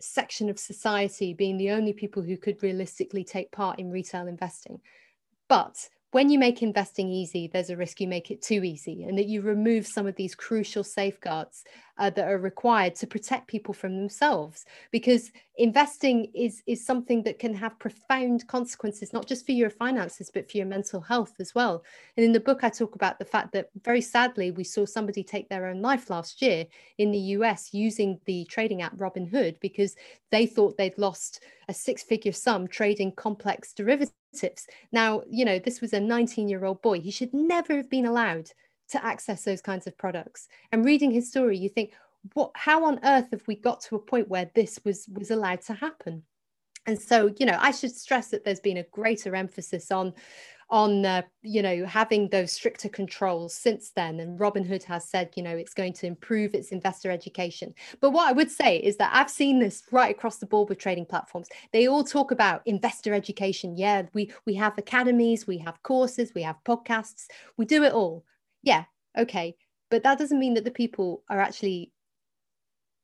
section 0.00 0.48
of 0.48 0.58
society 0.58 1.34
being 1.34 1.56
the 1.56 1.70
only 1.70 1.92
people 1.92 2.22
who 2.22 2.36
could 2.36 2.62
realistically 2.62 3.24
take 3.24 3.50
part 3.50 3.78
in 3.78 3.90
retail 3.90 4.26
investing. 4.26 4.80
But 5.48 5.88
when 6.10 6.30
you 6.30 6.38
make 6.38 6.62
investing 6.62 7.08
easy, 7.08 7.48
there's 7.48 7.70
a 7.70 7.76
risk 7.76 8.00
you 8.00 8.08
make 8.08 8.30
it 8.30 8.40
too 8.40 8.64
easy 8.64 9.04
and 9.04 9.18
that 9.18 9.26
you 9.26 9.42
remove 9.42 9.86
some 9.86 10.06
of 10.06 10.16
these 10.16 10.34
crucial 10.34 10.82
safeguards 10.82 11.64
uh, 11.98 12.08
that 12.10 12.28
are 12.28 12.38
required 12.38 12.94
to 12.96 13.06
protect 13.06 13.46
people 13.46 13.74
from 13.74 13.96
themselves. 13.96 14.64
Because 14.90 15.30
investing 15.58 16.30
is 16.34 16.62
is 16.66 16.86
something 16.86 17.22
that 17.24 17.38
can 17.38 17.52
have 17.52 17.78
profound 17.80 18.46
consequences 18.46 19.12
not 19.12 19.26
just 19.26 19.44
for 19.44 19.52
your 19.52 19.70
finances 19.70 20.30
but 20.32 20.48
for 20.50 20.56
your 20.56 20.66
mental 20.66 21.00
health 21.00 21.34
as 21.40 21.54
well. 21.54 21.84
And 22.16 22.24
in 22.24 22.32
the 22.32 22.40
book 22.40 22.62
i 22.62 22.70
talk 22.70 22.94
about 22.94 23.18
the 23.18 23.24
fact 23.24 23.52
that 23.52 23.68
very 23.84 24.00
sadly 24.00 24.52
we 24.52 24.64
saw 24.64 24.86
somebody 24.86 25.22
take 25.22 25.48
their 25.48 25.66
own 25.66 25.82
life 25.82 26.10
last 26.10 26.40
year 26.40 26.64
in 26.98 27.10
the 27.10 27.18
us 27.18 27.74
using 27.74 28.20
the 28.24 28.44
trading 28.46 28.82
app 28.82 28.96
robinhood 28.96 29.58
because 29.60 29.96
they 30.30 30.46
thought 30.46 30.76
they'd 30.76 30.96
lost 30.96 31.42
a 31.68 31.74
six 31.74 32.02
figure 32.02 32.32
sum 32.32 32.68
trading 32.68 33.12
complex 33.12 33.72
derivatives. 33.72 34.66
Now 34.92 35.22
you 35.28 35.44
know 35.44 35.58
this 35.58 35.80
was 35.80 35.92
a 35.92 36.00
19 36.00 36.48
year 36.48 36.64
old 36.64 36.80
boy. 36.82 37.00
He 37.00 37.10
should 37.10 37.34
never 37.34 37.76
have 37.76 37.90
been 37.90 38.06
allowed 38.06 38.50
to 38.90 39.04
access 39.04 39.44
those 39.44 39.60
kinds 39.60 39.86
of 39.86 39.96
products. 39.98 40.48
And 40.72 40.84
reading 40.84 41.10
his 41.10 41.28
story, 41.28 41.58
you 41.58 41.68
think, 41.68 41.92
what 42.34 42.50
how 42.54 42.84
on 42.84 43.00
earth 43.04 43.28
have 43.30 43.46
we 43.46 43.56
got 43.56 43.80
to 43.82 43.96
a 43.96 44.00
point 44.00 44.28
where 44.28 44.50
this 44.54 44.80
was 44.84 45.08
was 45.08 45.30
allowed 45.30 45.62
to 45.62 45.74
happen? 45.74 46.22
And 46.86 47.00
so, 47.00 47.30
you 47.38 47.44
know, 47.44 47.58
I 47.60 47.70
should 47.70 47.94
stress 47.94 48.28
that 48.28 48.44
there's 48.44 48.60
been 48.60 48.78
a 48.78 48.82
greater 48.84 49.36
emphasis 49.36 49.90
on 49.90 50.14
on 50.70 51.04
uh, 51.06 51.22
you 51.42 51.62
know 51.62 51.86
having 51.86 52.28
those 52.28 52.52
stricter 52.52 52.88
controls 52.88 53.54
since 53.54 53.90
then. 53.90 54.20
And 54.20 54.38
robinhood 54.38 54.82
has 54.84 55.08
said 55.08 55.30
you 55.34 55.42
know 55.42 55.56
it's 55.56 55.74
going 55.74 55.94
to 55.94 56.06
improve 56.06 56.54
its 56.54 56.72
investor 56.72 57.10
education. 57.10 57.74
But 58.00 58.10
what 58.10 58.28
i 58.28 58.32
would 58.32 58.50
say 58.50 58.76
is 58.76 58.96
that 58.98 59.10
i've 59.14 59.30
seen 59.30 59.58
this 59.58 59.82
right 59.90 60.14
across 60.14 60.38
the 60.38 60.46
board 60.46 60.68
with 60.68 60.78
trading 60.78 61.06
platforms. 61.06 61.48
They 61.72 61.88
all 61.88 62.04
talk 62.04 62.30
about 62.32 62.62
investor 62.66 63.14
education. 63.14 63.76
Yeah 63.76 64.02
we 64.12 64.30
we 64.46 64.54
have 64.54 64.76
academies 64.76 65.46
we 65.46 65.58
have 65.58 65.82
courses 65.82 66.32
we 66.34 66.42
have 66.42 66.56
podcasts 66.66 67.26
we 67.56 67.64
do 67.64 67.82
it 67.84 67.92
all. 67.92 68.24
Yeah 68.62 68.84
okay. 69.16 69.56
But 69.90 70.02
that 70.02 70.18
doesn't 70.18 70.38
mean 70.38 70.54
that 70.54 70.64
the 70.64 70.70
people 70.70 71.22
are 71.30 71.40
actually 71.40 71.92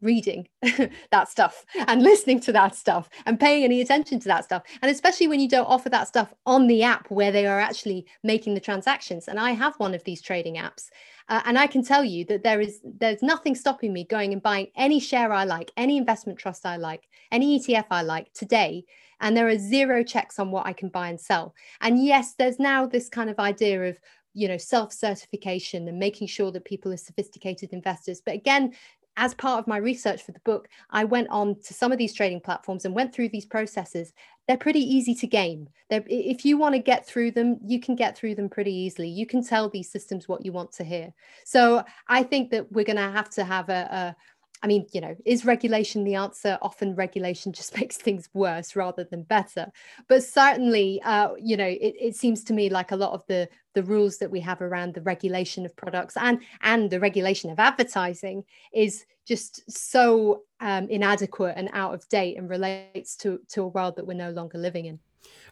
reading 0.05 0.47
that 1.11 1.29
stuff 1.29 1.65
and 1.89 2.03
listening 2.03 2.39
to 2.41 2.53
that 2.53 2.75
stuff 2.75 3.09
and 3.27 3.41
paying 3.41 3.65
any 3.65 3.81
attention 3.81 4.21
to 4.21 4.29
that 4.29 4.45
stuff. 4.45 4.63
And 4.83 4.91
especially 4.91 5.29
when 5.29 5.41
you 5.41 5.49
don't 5.49 5.67
offer 5.67 5.89
that 5.89 6.09
stuff 6.09 6.33
on 6.47 6.67
the 6.67 6.83
app 6.83 7.11
where 7.11 7.33
they 7.33 7.47
are 7.47 7.59
actually 7.59 8.07
making 8.23 8.55
the 8.55 8.61
transactions. 8.61 9.29
And 9.29 9.41
i 9.41 9.51
have 9.53 9.75
one 9.77 9.95
of 9.95 10.05
these 10.05 10.23
trading 10.23 10.57
apps. 10.57 10.91
Uh, 11.29 11.41
and 11.47 11.59
i 11.59 11.67
can 11.67 11.83
tell 11.83 12.05
you 12.05 12.25
that 12.27 12.43
there 12.43 12.61
is 12.61 12.81
there's 12.85 13.23
nothing 13.23 13.55
stopping 13.55 13.93
me 13.93 14.05
going 14.05 14.33
and 14.33 14.43
buying 14.43 14.69
any 14.77 15.01
share 15.01 15.33
i 15.33 15.45
like 15.45 15.71
any 15.77 15.97
investment 15.97 16.39
trust 16.39 16.67
i 16.67 16.77
like 16.77 17.09
any 17.33 17.59
etf 17.59 17.87
i 17.91 18.03
like 18.03 18.33
today. 18.35 18.85
And 19.21 19.35
there 19.35 19.49
are 19.49 19.59
zero 19.59 20.05
checks 20.05 20.39
on 20.39 20.51
what 20.51 20.67
i 20.67 20.73
can 20.73 20.91
buy 20.91 21.09
and 21.09 21.21
sell. 21.21 21.55
And 21.81 22.05
yes 22.05 22.35
there's 22.35 22.59
now 22.59 22.87
this 22.87 23.09
kind 23.09 23.31
of 23.31 23.39
idea 23.39 23.83
of 23.85 23.99
you 24.35 24.49
know 24.49 24.59
self 24.59 24.93
certification 24.93 25.89
and 25.89 25.99
making 25.99 26.27
sure 26.27 26.51
that 26.53 26.65
people 26.65 26.93
are 26.93 26.99
sophisticated 26.99 27.73
investors. 27.73 28.21
But 28.25 28.35
again 28.35 28.75
as 29.17 29.35
part 29.35 29.59
of 29.59 29.67
my 29.67 29.77
research 29.77 30.23
for 30.23 30.33
the 30.33 30.41
book, 30.41 30.69
I 30.91 31.05
went 31.05 31.29
on 31.29 31.57
to 31.61 31.75
some 31.75 31.93
of 31.93 31.99
these 31.99 32.15
trading 32.15 32.41
platforms 32.41 32.85
and 32.85 32.95
went 32.95 33.15
through 33.15 33.29
these 33.29 33.47
processes. 33.47 34.13
They're 34.47 34.57
pretty 34.57 34.81
easy 34.81 35.15
to 35.17 35.27
game. 35.27 35.69
They're, 35.89 36.05
if 36.07 36.45
you 36.45 36.59
want 36.59 36.75
to 36.75 36.79
get 36.81 37.07
through 37.07 37.31
them, 37.31 37.59
you 37.65 37.81
can 37.81 37.95
get 37.95 38.17
through 38.17 38.35
them 38.35 38.49
pretty 38.49 38.75
easily. 38.75 39.09
You 39.09 39.27
can 39.27 39.43
tell 39.43 39.69
these 39.69 39.91
systems 39.91 40.29
what 40.29 40.45
you 40.45 40.53
want 40.53 40.73
to 40.73 40.85
hear. 40.85 41.13
So 41.45 41.85
I 42.09 42.23
think 42.23 42.51
that 42.51 42.71
we're 42.73 42.85
going 42.85 42.97
to 42.97 43.03
have 43.11 43.31
to 43.31 43.45
have 43.45 43.69
a, 43.69 43.73
a 43.73 44.17
I 44.65 44.67
mean, 44.67 44.87
you 44.93 45.01
know, 45.03 45.15
is 45.27 45.45
regulation 45.45 46.05
the 46.05 46.15
answer? 46.15 46.59
Often 46.63 46.95
regulation 46.95 47.53
just 47.53 47.77
makes 47.79 47.99
things 47.99 48.31
worse 48.33 48.75
rather 48.75 49.05
than 49.05 49.23
better. 49.23 49.71
But 50.09 50.25
certainly, 50.25 51.03
uh, 51.05 51.35
you 51.39 51.57
know, 51.57 51.67
it, 51.67 51.95
it 52.01 52.17
seems 52.17 52.43
to 52.45 52.55
me 52.55 52.71
like 52.71 52.91
a 52.91 52.97
lot 52.97 53.13
of 53.13 53.23
the 53.29 53.49
the 53.75 53.83
rules 53.83 54.19
that 54.19 54.31
we 54.31 54.41
have 54.41 54.63
around 54.63 54.95
the 54.95 55.03
regulation 55.03 55.67
of 55.67 55.77
products 55.77 56.17
and 56.17 56.41
and 56.63 56.91
the 56.91 56.99
regulation 56.99 57.51
of 57.51 57.59
advertising 57.59 58.45
is 58.73 59.05
just 59.27 59.71
so 59.71 60.43
um, 60.61 60.89
inadequate 60.89 61.55
and 61.57 61.69
out 61.73 61.93
of 61.93 62.09
date 62.09 62.39
and 62.39 62.49
relates 62.49 63.17
to 63.17 63.41
to 63.49 63.63
a 63.63 63.69
world 63.69 63.97
that 63.97 64.07
we're 64.07 64.15
no 64.15 64.31
longer 64.31 64.57
living 64.57 64.87
in. 64.87 64.99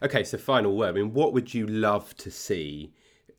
Okay, 0.01 0.23
so 0.23 0.39
final 0.39 0.75
word. 0.75 0.89
I 0.89 0.91
mean, 0.93 1.13
what 1.13 1.33
would 1.33 1.53
you 1.53 1.67
love 1.67 2.15
to 2.17 2.31
see 2.31 2.93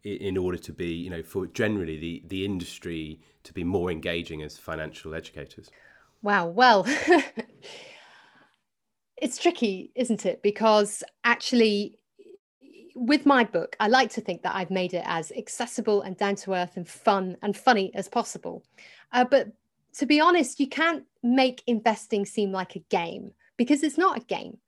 in 0.05 0.37
order 0.37 0.59
to 0.59 0.73
be, 0.73 0.93
you 0.93 1.11
know, 1.11 1.23
for 1.23 1.49
generally 1.49 1.97
the 1.97 2.23
the 2.29 2.45
industry 2.45 3.19
to 3.45 3.53
be 3.53 3.65
more 3.65 3.91
engaging 3.91 4.43
as 4.43 4.59
financial 4.59 5.15
educators? 5.15 5.71
Wow. 6.23 6.47
Well, 6.47 6.87
it's 9.17 9.39
tricky, 9.39 9.93
isn't 9.95 10.27
it? 10.27 10.43
Because 10.43 11.03
actually, 11.23 11.99
with 12.95 13.27
my 13.27 13.45
book, 13.45 13.77
I 13.81 13.89
like 13.89 14.11
to 14.11 14.21
think 14.21 14.43
that 14.43 14.55
I've 14.55 14.71
made 14.71 14.95
it 14.95 15.05
as 15.07 15.33
accessible 15.33 16.03
and 16.03 16.17
down 16.17 16.37
to 16.37 16.55
earth 16.55 16.77
and 16.77 16.89
fun 16.89 17.37
and 17.43 17.57
funny 17.57 17.91
as 17.95 18.09
possible. 18.09 18.65
Uh, 19.13 19.25
but 19.25 19.49
to 19.99 20.07
be 20.07 20.21
honest, 20.21 20.61
you 20.61 20.69
can't 20.69 21.05
make 21.23 21.63
investing 21.67 22.27
seem 22.27 22.53
like 22.53 22.77
a 22.77 22.85
game 22.91 23.33
because 23.57 23.83
it's 23.83 23.99
not 23.99 24.19
a 24.19 24.25
game. 24.25 24.59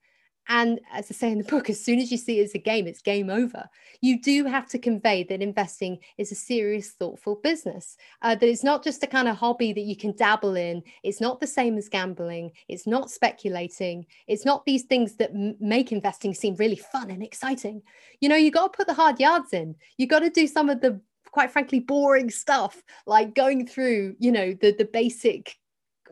And 0.47 0.79
as 0.91 1.07
I 1.11 1.13
say 1.13 1.31
in 1.31 1.39
the 1.39 1.43
book, 1.43 1.69
as 1.69 1.83
soon 1.83 1.99
as 1.99 2.11
you 2.11 2.17
see 2.17 2.39
it 2.39 2.45
as 2.45 2.55
a 2.55 2.59
game, 2.59 2.87
it's 2.87 3.01
game 3.01 3.29
over. 3.29 3.69
You 4.01 4.21
do 4.21 4.45
have 4.45 4.67
to 4.69 4.79
convey 4.79 5.23
that 5.23 5.41
investing 5.41 5.99
is 6.17 6.31
a 6.31 6.35
serious, 6.35 6.91
thoughtful 6.91 7.35
business, 7.43 7.97
uh, 8.21 8.35
that 8.35 8.47
it's 8.47 8.63
not 8.63 8.83
just 8.83 9.03
a 9.03 9.07
kind 9.07 9.27
of 9.27 9.35
hobby 9.35 9.73
that 9.73 9.81
you 9.81 9.95
can 9.95 10.15
dabble 10.15 10.55
in. 10.55 10.83
It's 11.03 11.19
not 11.19 11.39
the 11.39 11.47
same 11.47 11.77
as 11.77 11.89
gambling. 11.89 12.51
It's 12.69 12.87
not 12.87 13.11
speculating. 13.11 14.05
It's 14.27 14.45
not 14.45 14.65
these 14.65 14.83
things 14.83 15.15
that 15.17 15.31
m- 15.31 15.57
make 15.59 15.91
investing 15.91 16.33
seem 16.33 16.55
really 16.55 16.77
fun 16.77 17.11
and 17.11 17.23
exciting. 17.23 17.81
You 18.21 18.29
know, 18.29 18.35
you 18.35 18.51
got 18.51 18.71
to 18.71 18.77
put 18.77 18.87
the 18.87 18.93
hard 18.93 19.19
yards 19.19 19.53
in. 19.53 19.75
You 19.97 20.07
got 20.07 20.19
to 20.19 20.29
do 20.29 20.47
some 20.47 20.69
of 20.69 20.81
the 20.81 21.01
quite 21.31 21.51
frankly 21.51 21.79
boring 21.79 22.31
stuff 22.31 22.81
like 23.05 23.35
going 23.35 23.67
through 23.67 24.15
you 24.17 24.31
know 24.31 24.53
the 24.53 24.71
the 24.71 24.85
basic 24.85 25.55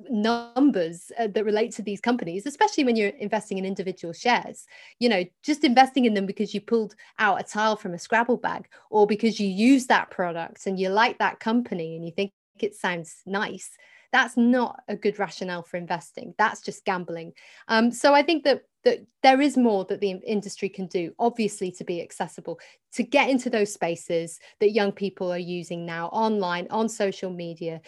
numbers 0.09 1.11
uh, 1.19 1.27
that 1.27 1.45
relate 1.45 1.71
to 1.73 1.81
these 1.81 2.01
companies 2.01 2.45
especially 2.45 2.83
when 2.83 2.95
you're 2.95 3.09
investing 3.09 3.57
in 3.57 3.65
individual 3.65 4.13
shares. 4.13 4.65
You 4.99 5.09
know 5.09 5.23
just 5.43 5.63
investing 5.63 6.05
in 6.05 6.13
them 6.13 6.25
because 6.25 6.53
you 6.53 6.61
pulled 6.61 6.95
out 7.19 7.39
a 7.39 7.43
tile 7.43 7.75
from 7.75 7.93
a 7.93 7.99
scrabble 7.99 8.37
bag 8.37 8.67
or 8.89 9.07
because 9.07 9.39
you 9.39 9.47
use 9.47 9.87
that 9.87 10.11
product 10.11 10.67
and 10.67 10.79
you 10.79 10.89
like 10.89 11.19
that 11.19 11.39
company 11.39 11.95
and 11.95 12.05
you 12.05 12.11
think 12.11 12.31
it 12.59 12.75
sounds 12.75 13.21
nice 13.25 13.71
that's 14.11 14.37
not 14.37 14.81
a 14.87 14.95
good 14.95 15.19
rationale 15.19 15.61
for 15.61 15.75
investing. 15.75 16.33
That's 16.37 16.61
just 16.61 16.85
gambling. 16.85 17.33
Um, 17.67 17.91
so 17.91 18.13
i 18.13 18.21
think 18.21 18.45
that 18.45 18.61
that 18.85 18.99
there 19.23 19.41
is 19.41 19.57
more 19.57 19.83
that 19.85 19.99
the 19.99 20.11
industry 20.25 20.69
can 20.69 20.85
do 20.85 21.11
obviously 21.19 21.71
to 21.71 21.83
be 21.83 22.01
accessible 22.01 22.59
to 22.93 23.03
get 23.03 23.29
into 23.29 23.49
those 23.49 23.73
spaces 23.73 24.39
that 24.59 24.71
young 24.71 24.91
people 24.91 25.33
are 25.33 25.39
using 25.39 25.85
now 25.85 26.07
online 26.09 26.67
on 26.69 26.87
social 26.87 27.31
media 27.31 27.81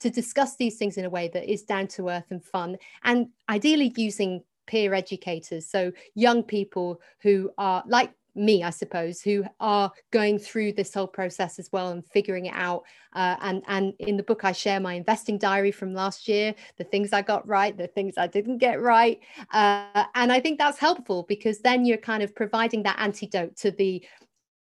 to 0.00 0.10
discuss 0.10 0.56
these 0.56 0.76
things 0.76 0.96
in 0.96 1.04
a 1.04 1.10
way 1.10 1.28
that 1.28 1.50
is 1.50 1.62
down 1.62 1.86
to 1.88 2.08
earth 2.08 2.26
and 2.30 2.44
fun, 2.44 2.76
and 3.04 3.28
ideally 3.48 3.92
using 3.96 4.42
peer 4.66 4.94
educators. 4.94 5.66
So, 5.68 5.92
young 6.14 6.42
people 6.42 7.00
who 7.22 7.50
are 7.58 7.82
like 7.86 8.12
me, 8.34 8.62
I 8.62 8.70
suppose, 8.70 9.20
who 9.20 9.44
are 9.58 9.92
going 10.10 10.38
through 10.38 10.72
this 10.74 10.94
whole 10.94 11.06
process 11.06 11.58
as 11.58 11.70
well 11.72 11.88
and 11.90 12.06
figuring 12.06 12.46
it 12.46 12.54
out. 12.54 12.84
Uh, 13.12 13.36
and 13.40 13.62
and 13.66 13.92
in 13.98 14.16
the 14.16 14.22
book, 14.22 14.44
I 14.44 14.52
share 14.52 14.80
my 14.80 14.94
investing 14.94 15.38
diary 15.38 15.72
from 15.72 15.94
last 15.94 16.28
year, 16.28 16.54
the 16.76 16.84
things 16.84 17.12
I 17.12 17.22
got 17.22 17.46
right, 17.46 17.76
the 17.76 17.88
things 17.88 18.14
I 18.16 18.26
didn't 18.26 18.58
get 18.58 18.80
right, 18.80 19.20
uh, 19.52 20.04
and 20.14 20.32
I 20.32 20.40
think 20.40 20.58
that's 20.58 20.78
helpful 20.78 21.24
because 21.28 21.60
then 21.60 21.84
you're 21.84 21.98
kind 21.98 22.22
of 22.22 22.34
providing 22.34 22.82
that 22.84 22.98
antidote 22.98 23.56
to 23.58 23.70
the, 23.70 24.04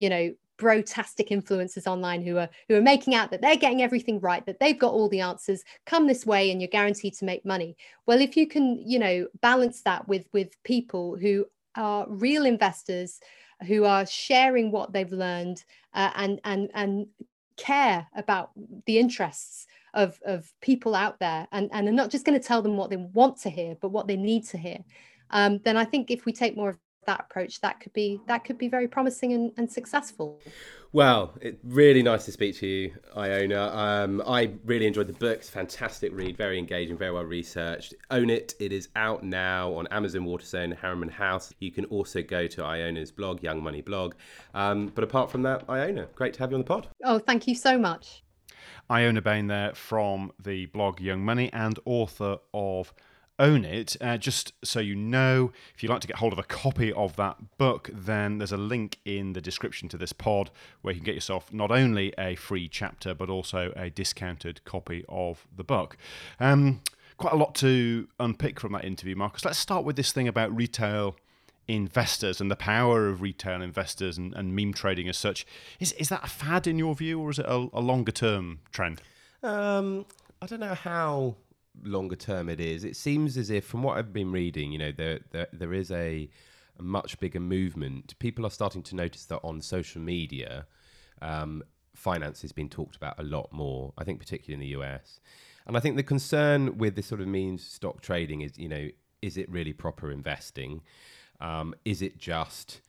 you 0.00 0.08
know, 0.08 0.34
brotastic 0.62 1.30
influencers 1.30 1.86
online 1.86 2.22
who 2.22 2.38
are 2.38 2.48
who 2.68 2.76
are 2.76 2.82
making 2.82 3.14
out 3.14 3.30
that 3.30 3.40
they're 3.40 3.56
getting 3.56 3.82
everything 3.82 4.20
right 4.20 4.46
that 4.46 4.60
they've 4.60 4.78
got 4.78 4.92
all 4.92 5.08
the 5.08 5.20
answers 5.20 5.64
come 5.86 6.06
this 6.06 6.24
way 6.24 6.50
and 6.50 6.60
you're 6.60 6.68
guaranteed 6.68 7.14
to 7.14 7.24
make 7.24 7.44
money. 7.44 7.76
Well 8.06 8.20
if 8.20 8.36
you 8.36 8.46
can 8.46 8.78
you 8.88 8.98
know 8.98 9.26
balance 9.40 9.82
that 9.82 10.06
with 10.06 10.26
with 10.32 10.50
people 10.62 11.16
who 11.16 11.46
are 11.74 12.06
real 12.08 12.44
investors 12.44 13.20
who 13.66 13.84
are 13.84 14.06
sharing 14.06 14.70
what 14.70 14.92
they've 14.92 15.12
learned 15.12 15.64
uh, 15.94 16.10
and 16.14 16.40
and 16.44 16.70
and 16.74 17.06
care 17.56 18.06
about 18.14 18.50
the 18.86 18.98
interests 18.98 19.66
of 19.94 20.18
of 20.24 20.52
people 20.60 20.94
out 20.94 21.18
there 21.18 21.46
and 21.52 21.68
and 21.72 21.88
are 21.88 21.92
not 22.00 22.10
just 22.10 22.24
going 22.24 22.38
to 22.38 22.46
tell 22.46 22.62
them 22.62 22.76
what 22.76 22.90
they 22.90 22.96
want 22.96 23.36
to 23.36 23.50
hear 23.50 23.76
but 23.80 23.90
what 23.90 24.06
they 24.06 24.16
need 24.16 24.44
to 24.44 24.56
hear 24.56 24.78
um, 25.32 25.60
then 25.64 25.76
I 25.76 25.84
think 25.84 26.10
if 26.10 26.26
we 26.26 26.32
take 26.32 26.56
more 26.56 26.70
of 26.70 26.78
that 27.06 27.20
approach 27.20 27.60
that 27.60 27.80
could 27.80 27.92
be 27.92 28.20
that 28.26 28.44
could 28.44 28.58
be 28.58 28.68
very 28.68 28.88
promising 28.88 29.32
and, 29.32 29.52
and 29.56 29.70
successful. 29.70 30.40
Well 30.92 31.32
it's 31.40 31.58
really 31.64 32.02
nice 32.02 32.24
to 32.26 32.32
speak 32.32 32.56
to 32.56 32.66
you 32.66 32.92
iona. 33.16 33.68
Um, 33.68 34.22
i 34.26 34.50
really 34.64 34.86
enjoyed 34.86 35.06
the 35.06 35.12
book. 35.14 35.38
It's 35.38 35.50
fantastic 35.50 36.12
read 36.14 36.36
very 36.36 36.58
engaging 36.58 36.96
very 36.96 37.12
well 37.12 37.24
researched. 37.24 37.94
Own 38.10 38.30
it. 38.30 38.54
It 38.60 38.72
is 38.72 38.88
out 38.96 39.22
now 39.22 39.72
on 39.74 39.86
amazon 39.88 40.24
waterstone 40.24 40.72
harriman 40.72 41.08
house. 41.08 41.52
You 41.58 41.70
can 41.70 41.84
also 41.86 42.22
go 42.22 42.46
to 42.46 42.64
iona's 42.64 43.10
blog 43.10 43.42
young 43.42 43.62
money 43.62 43.80
blog. 43.80 44.14
Um, 44.54 44.92
but 44.94 45.04
apart 45.04 45.30
from 45.30 45.42
that 45.42 45.68
iona 45.68 46.06
great 46.14 46.34
to 46.34 46.40
have 46.40 46.50
you 46.50 46.56
on 46.56 46.60
the 46.60 46.66
pod. 46.66 46.88
Oh 47.04 47.18
thank 47.18 47.46
you 47.46 47.54
so 47.54 47.78
much. 47.78 48.22
Iona 48.90 49.22
bain 49.22 49.46
there 49.46 49.74
from 49.74 50.32
the 50.42 50.66
blog 50.66 51.00
young 51.00 51.24
money 51.24 51.50
and 51.52 51.78
author 51.84 52.36
of 52.52 52.92
own 53.42 53.64
it. 53.64 53.96
Uh, 54.00 54.16
just 54.16 54.52
so 54.64 54.80
you 54.80 54.94
know, 54.94 55.52
if 55.74 55.82
you'd 55.82 55.90
like 55.90 56.00
to 56.00 56.06
get 56.06 56.16
hold 56.16 56.32
of 56.32 56.38
a 56.38 56.44
copy 56.44 56.92
of 56.92 57.16
that 57.16 57.58
book, 57.58 57.90
then 57.92 58.38
there's 58.38 58.52
a 58.52 58.56
link 58.56 58.98
in 59.04 59.34
the 59.34 59.40
description 59.40 59.88
to 59.90 59.98
this 59.98 60.12
pod 60.12 60.50
where 60.80 60.94
you 60.94 61.00
can 61.00 61.04
get 61.04 61.14
yourself 61.14 61.52
not 61.52 61.70
only 61.70 62.14
a 62.16 62.36
free 62.36 62.68
chapter 62.68 63.12
but 63.14 63.28
also 63.28 63.72
a 63.76 63.90
discounted 63.90 64.64
copy 64.64 65.04
of 65.08 65.46
the 65.54 65.64
book. 65.64 65.96
Um, 66.40 66.80
quite 67.18 67.34
a 67.34 67.36
lot 67.36 67.54
to 67.56 68.08
unpick 68.20 68.60
from 68.60 68.72
that 68.72 68.84
interview, 68.84 69.16
Marcus. 69.16 69.44
Let's 69.44 69.58
start 69.58 69.84
with 69.84 69.96
this 69.96 70.12
thing 70.12 70.28
about 70.28 70.54
retail 70.54 71.16
investors 71.68 72.40
and 72.40 72.50
the 72.50 72.56
power 72.56 73.08
of 73.08 73.22
retail 73.22 73.62
investors 73.62 74.18
and, 74.18 74.34
and 74.34 74.54
meme 74.54 74.72
trading 74.72 75.08
as 75.08 75.16
such. 75.16 75.46
Is 75.80 75.92
is 75.92 76.08
that 76.08 76.24
a 76.24 76.28
fad 76.28 76.66
in 76.66 76.78
your 76.78 76.94
view, 76.94 77.20
or 77.20 77.30
is 77.30 77.38
it 77.38 77.46
a, 77.46 77.68
a 77.72 77.80
longer 77.80 78.12
term 78.12 78.60
trend? 78.72 79.00
Um, 79.42 80.06
I 80.40 80.46
don't 80.46 80.60
know 80.60 80.74
how 80.74 81.36
longer 81.82 82.16
term 82.16 82.48
it 82.48 82.60
is. 82.60 82.84
It 82.84 82.96
seems 82.96 83.36
as 83.36 83.50
if, 83.50 83.64
from 83.64 83.82
what 83.82 83.98
I've 83.98 84.12
been 84.12 84.32
reading, 84.32 84.72
you 84.72 84.78
know, 84.78 84.92
there 84.92 85.20
there, 85.30 85.48
there 85.52 85.72
is 85.72 85.90
a, 85.90 86.28
a 86.78 86.82
much 86.82 87.18
bigger 87.20 87.40
movement. 87.40 88.18
People 88.18 88.46
are 88.46 88.50
starting 88.50 88.82
to 88.84 88.96
notice 88.96 89.24
that 89.26 89.40
on 89.42 89.60
social 89.60 90.00
media, 90.00 90.66
um, 91.20 91.62
finance 91.94 92.42
has 92.42 92.52
been 92.52 92.68
talked 92.68 92.96
about 92.96 93.18
a 93.18 93.22
lot 93.22 93.52
more. 93.52 93.92
I 93.98 94.04
think, 94.04 94.20
particularly 94.20 94.54
in 94.54 94.60
the 94.60 94.80
US, 94.82 95.20
and 95.66 95.76
I 95.76 95.80
think 95.80 95.96
the 95.96 96.02
concern 96.02 96.78
with 96.78 96.96
this 96.96 97.06
sort 97.06 97.20
of 97.20 97.28
means 97.28 97.64
stock 97.64 98.00
trading 98.00 98.40
is, 98.42 98.58
you 98.58 98.68
know, 98.68 98.88
is 99.20 99.36
it 99.36 99.48
really 99.50 99.72
proper 99.72 100.10
investing? 100.10 100.82
Um, 101.40 101.74
is 101.84 102.02
it 102.02 102.18
just 102.18 102.80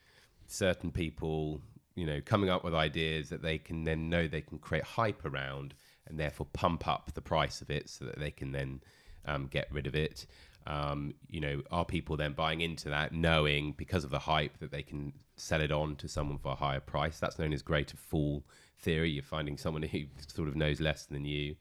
certain 0.45 0.91
people 0.91 1.61
you 1.95 2.05
know, 2.05 2.21
coming 2.25 2.49
up 2.49 2.63
with 2.63 2.73
ideas 2.73 3.29
that 3.29 3.41
they 3.41 3.57
can 3.57 3.83
then 3.83 4.09
know 4.09 4.27
they 4.27 4.41
can 4.41 4.57
create 4.57 4.83
hype 4.83 5.25
around 5.25 5.73
and 6.07 6.19
therefore 6.19 6.47
pump 6.53 6.87
up 6.87 7.11
the 7.13 7.21
price 7.21 7.61
of 7.61 7.69
it 7.69 7.89
so 7.89 8.05
that 8.05 8.19
they 8.19 8.31
can 8.31 8.51
then 8.51 8.81
um, 9.25 9.47
get 9.47 9.67
rid 9.71 9.87
of 9.87 9.95
it. 9.95 10.25
Um, 10.65 11.13
you 11.29 11.41
know, 11.41 11.61
are 11.71 11.85
people 11.85 12.15
then 12.15 12.33
buying 12.33 12.61
into 12.61 12.89
that, 12.89 13.11
knowing 13.11 13.73
because 13.77 14.03
of 14.03 14.11
the 14.11 14.19
hype 14.19 14.57
that 14.59 14.71
they 14.71 14.81
can 14.81 15.13
sell 15.35 15.61
it 15.61 15.71
on 15.71 15.95
to 15.97 16.07
someone 16.07 16.37
for 16.37 16.53
a 16.53 16.55
higher 16.55 16.79
price? 16.79 17.19
That's 17.19 17.37
known 17.37 17.53
as 17.53 17.61
greater 17.61 17.97
fool 17.97 18.43
theory. 18.79 19.11
You're 19.11 19.23
finding 19.23 19.57
someone 19.57 19.83
who 19.83 20.03
sort 20.27 20.47
of 20.47 20.55
knows 20.55 20.79
less 20.79 21.05
than 21.05 21.25
you. 21.25 21.55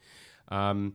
Um, 0.49 0.95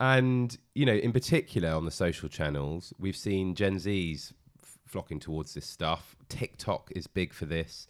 and, 0.00 0.56
you 0.74 0.86
know, 0.86 0.94
in 0.94 1.12
particular 1.12 1.70
on 1.70 1.84
the 1.84 1.90
social 1.90 2.28
channels, 2.28 2.92
we've 2.98 3.16
seen 3.16 3.54
Gen 3.54 3.76
Zs 3.76 4.32
flocking 4.86 5.20
towards 5.20 5.54
this 5.54 5.66
stuff. 5.66 6.16
TikTok 6.28 6.90
is 6.94 7.06
big 7.06 7.32
for 7.32 7.46
this. 7.46 7.86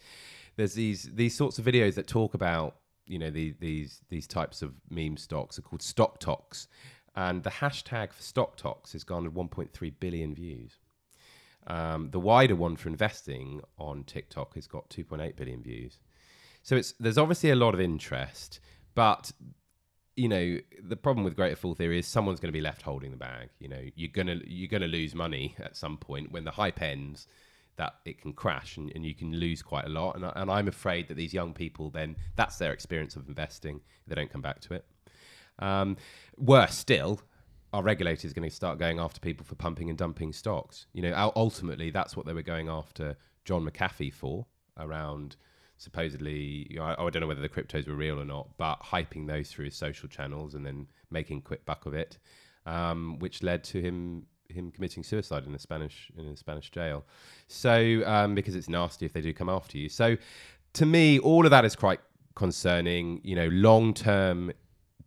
There's 0.55 0.73
these 0.73 1.09
these 1.13 1.35
sorts 1.35 1.59
of 1.59 1.65
videos 1.65 1.95
that 1.95 2.07
talk 2.07 2.33
about 2.33 2.75
you 3.07 3.19
know 3.19 3.29
the, 3.29 3.55
these 3.59 4.01
these 4.09 4.27
types 4.27 4.61
of 4.61 4.73
meme 4.89 5.17
stocks 5.17 5.57
are 5.59 5.61
called 5.61 5.81
StockToks, 5.81 6.67
and 7.15 7.43
the 7.43 7.49
hashtag 7.49 8.13
for 8.13 8.21
StockToks 8.21 8.93
has 8.93 9.03
garnered 9.03 9.33
1.3 9.33 9.93
billion 9.99 10.35
views. 10.35 10.79
Um, 11.67 12.09
the 12.11 12.19
wider 12.19 12.55
one 12.55 12.75
for 12.75 12.89
investing 12.89 13.61
on 13.77 14.03
TikTok 14.03 14.53
has 14.55 14.67
got 14.67 14.89
2.8 14.89 15.35
billion 15.35 15.63
views. 15.63 15.99
So 16.61 16.75
it's 16.75 16.93
there's 16.99 17.17
obviously 17.17 17.51
a 17.51 17.55
lot 17.55 17.73
of 17.73 17.79
interest, 17.79 18.59
but 18.93 19.31
you 20.15 20.29
know 20.29 20.59
the 20.83 20.95
problem 20.95 21.23
with 21.23 21.35
greater 21.35 21.55
fool 21.55 21.75
theory 21.75 21.99
is 21.99 22.07
someone's 22.07 22.39
going 22.39 22.51
to 22.51 22.57
be 22.57 22.61
left 22.61 22.81
holding 22.81 23.11
the 23.11 23.17
bag. 23.17 23.49
You 23.59 23.69
know 23.69 23.81
you're 23.95 24.11
gonna 24.11 24.39
you're 24.45 24.69
gonna 24.69 24.87
lose 24.87 25.13
money 25.13 25.55
at 25.59 25.75
some 25.75 25.97
point 25.97 26.31
when 26.31 26.43
the 26.43 26.51
hype 26.51 26.81
ends 26.81 27.27
that 27.77 27.95
it 28.05 28.21
can 28.21 28.33
crash 28.33 28.77
and, 28.77 28.91
and 28.95 29.05
you 29.05 29.13
can 29.13 29.33
lose 29.33 29.61
quite 29.61 29.85
a 29.85 29.89
lot. 29.89 30.15
And, 30.15 30.25
and 30.35 30.49
I'm 30.49 30.67
afraid 30.67 31.07
that 31.07 31.15
these 31.15 31.33
young 31.33 31.53
people 31.53 31.89
then 31.89 32.15
that's 32.35 32.57
their 32.57 32.73
experience 32.73 33.15
of 33.15 33.27
investing. 33.27 33.81
They 34.07 34.15
don't 34.15 34.29
come 34.29 34.41
back 34.41 34.61
to 34.61 34.75
it. 34.75 34.85
Um, 35.59 35.97
worse 36.37 36.75
still, 36.75 37.21
our 37.73 37.83
regulator 37.83 38.25
is 38.25 38.33
going 38.33 38.49
to 38.49 38.55
start 38.55 38.79
going 38.79 38.99
after 38.99 39.19
people 39.19 39.45
for 39.45 39.55
pumping 39.55 39.89
and 39.89 39.97
dumping 39.97 40.33
stocks. 40.33 40.87
You 40.93 41.01
know, 41.01 41.31
ultimately 41.35 41.89
that's 41.89 42.15
what 42.15 42.25
they 42.25 42.33
were 42.33 42.41
going 42.41 42.69
after 42.69 43.17
John 43.43 43.67
McAfee 43.69 44.13
for 44.13 44.45
around 44.77 45.35
supposedly, 45.77 46.67
you 46.69 46.77
know, 46.77 46.83
I, 46.83 47.05
I, 47.05 47.09
don't 47.09 47.19
know 47.21 47.27
whether 47.27 47.41
the 47.41 47.49
cryptos 47.49 47.87
were 47.87 47.95
real 47.95 48.19
or 48.19 48.25
not, 48.25 48.47
but 48.57 48.81
hyping 48.81 49.27
those 49.27 49.51
through 49.51 49.65
his 49.65 49.75
social 49.75 50.07
channels 50.07 50.55
and 50.55 50.65
then 50.65 50.87
making 51.11 51.41
quick 51.41 51.65
buck 51.65 51.85
of 51.85 51.93
it, 51.93 52.17
um, 52.65 53.19
which 53.19 53.43
led 53.43 53.63
to 53.65 53.81
him 53.81 54.25
him 54.49 54.71
committing 54.71 55.03
suicide 55.03 55.45
in 55.45 55.55
a 55.55 55.59
Spanish 55.59 56.11
in 56.17 56.25
a 56.25 56.37
Spanish 56.37 56.71
jail. 56.71 57.05
So 57.47 58.03
um, 58.05 58.35
because 58.35 58.55
it's 58.55 58.69
nasty 58.69 59.05
if 59.05 59.13
they 59.13 59.21
do 59.21 59.33
come 59.33 59.49
after 59.49 59.77
you. 59.77 59.89
So 59.89 60.17
to 60.73 60.85
me, 60.85 61.19
all 61.19 61.45
of 61.45 61.51
that 61.51 61.65
is 61.65 61.75
quite 61.75 61.99
concerning. 62.35 63.21
You 63.23 63.35
know, 63.35 63.47
long 63.47 63.93
term. 63.93 64.51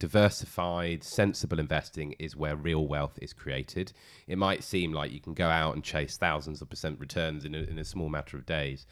Diversified, 0.00 1.02
sensible 1.02 1.58
investing 1.58 2.14
is 2.20 2.36
where 2.36 2.54
real 2.54 2.86
wealth 2.86 3.18
is 3.20 3.32
created. 3.32 3.92
It 4.28 4.38
might 4.38 4.62
seem 4.62 4.92
like 4.92 5.10
you 5.10 5.18
can 5.18 5.34
go 5.34 5.48
out 5.48 5.74
and 5.74 5.82
chase 5.82 6.16
thousands 6.16 6.62
of 6.62 6.70
percent 6.70 7.00
returns 7.00 7.44
in 7.44 7.52
a, 7.52 7.58
in 7.58 7.80
a 7.80 7.84
small 7.84 8.08
matter 8.08 8.36
of 8.36 8.46
days, 8.46 8.86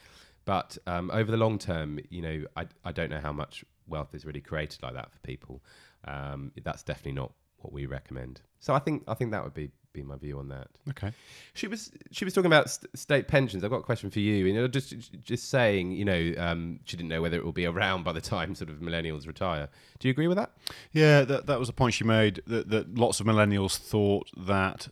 but 0.46 0.76
um, 0.88 1.12
over 1.12 1.30
the 1.30 1.36
long 1.36 1.60
term, 1.60 2.00
you 2.10 2.22
know, 2.22 2.44
I, 2.56 2.66
I 2.84 2.90
don't 2.90 3.08
know 3.08 3.20
how 3.20 3.32
much 3.32 3.64
wealth 3.86 4.16
is 4.16 4.26
really 4.26 4.40
created 4.40 4.82
like 4.82 4.94
that 4.94 5.12
for 5.12 5.20
people. 5.20 5.62
Um, 6.06 6.50
that's 6.64 6.82
definitely 6.82 7.12
not 7.12 7.32
what 7.58 7.72
we 7.72 7.86
recommend. 7.86 8.40
So 8.58 8.74
I 8.74 8.80
think 8.80 9.04
I 9.06 9.14
think 9.14 9.30
that 9.30 9.44
would 9.44 9.54
be 9.54 9.70
be 9.96 10.02
my 10.02 10.16
view 10.16 10.38
on 10.38 10.48
that. 10.48 10.68
Okay. 10.90 11.12
She 11.54 11.66
was 11.66 11.90
she 12.10 12.24
was 12.24 12.34
talking 12.34 12.46
about 12.46 12.70
st- 12.70 12.96
state 12.96 13.28
pensions. 13.28 13.64
I've 13.64 13.70
got 13.70 13.78
a 13.78 13.82
question 13.82 14.10
for 14.10 14.20
you. 14.20 14.46
You 14.46 14.54
know, 14.54 14.68
just 14.68 14.94
just 15.24 15.50
saying, 15.50 15.92
you 15.92 16.04
know, 16.04 16.34
um, 16.38 16.80
she 16.84 16.96
didn't 16.96 17.08
know 17.08 17.22
whether 17.22 17.36
it 17.36 17.44
will 17.44 17.52
be 17.52 17.66
around 17.66 18.04
by 18.04 18.12
the 18.12 18.20
time 18.20 18.54
sort 18.54 18.70
of 18.70 18.76
millennials 18.76 19.26
retire. 19.26 19.68
Do 19.98 20.08
you 20.08 20.12
agree 20.12 20.28
with 20.28 20.36
that? 20.36 20.50
Yeah, 20.92 21.22
that 21.22 21.46
that 21.46 21.58
was 21.58 21.68
a 21.68 21.72
point 21.72 21.94
she 21.94 22.04
made. 22.04 22.42
That, 22.46 22.68
that 22.70 22.96
lots 22.96 23.20
of 23.20 23.26
millennials 23.26 23.76
thought 23.76 24.30
that 24.36 24.88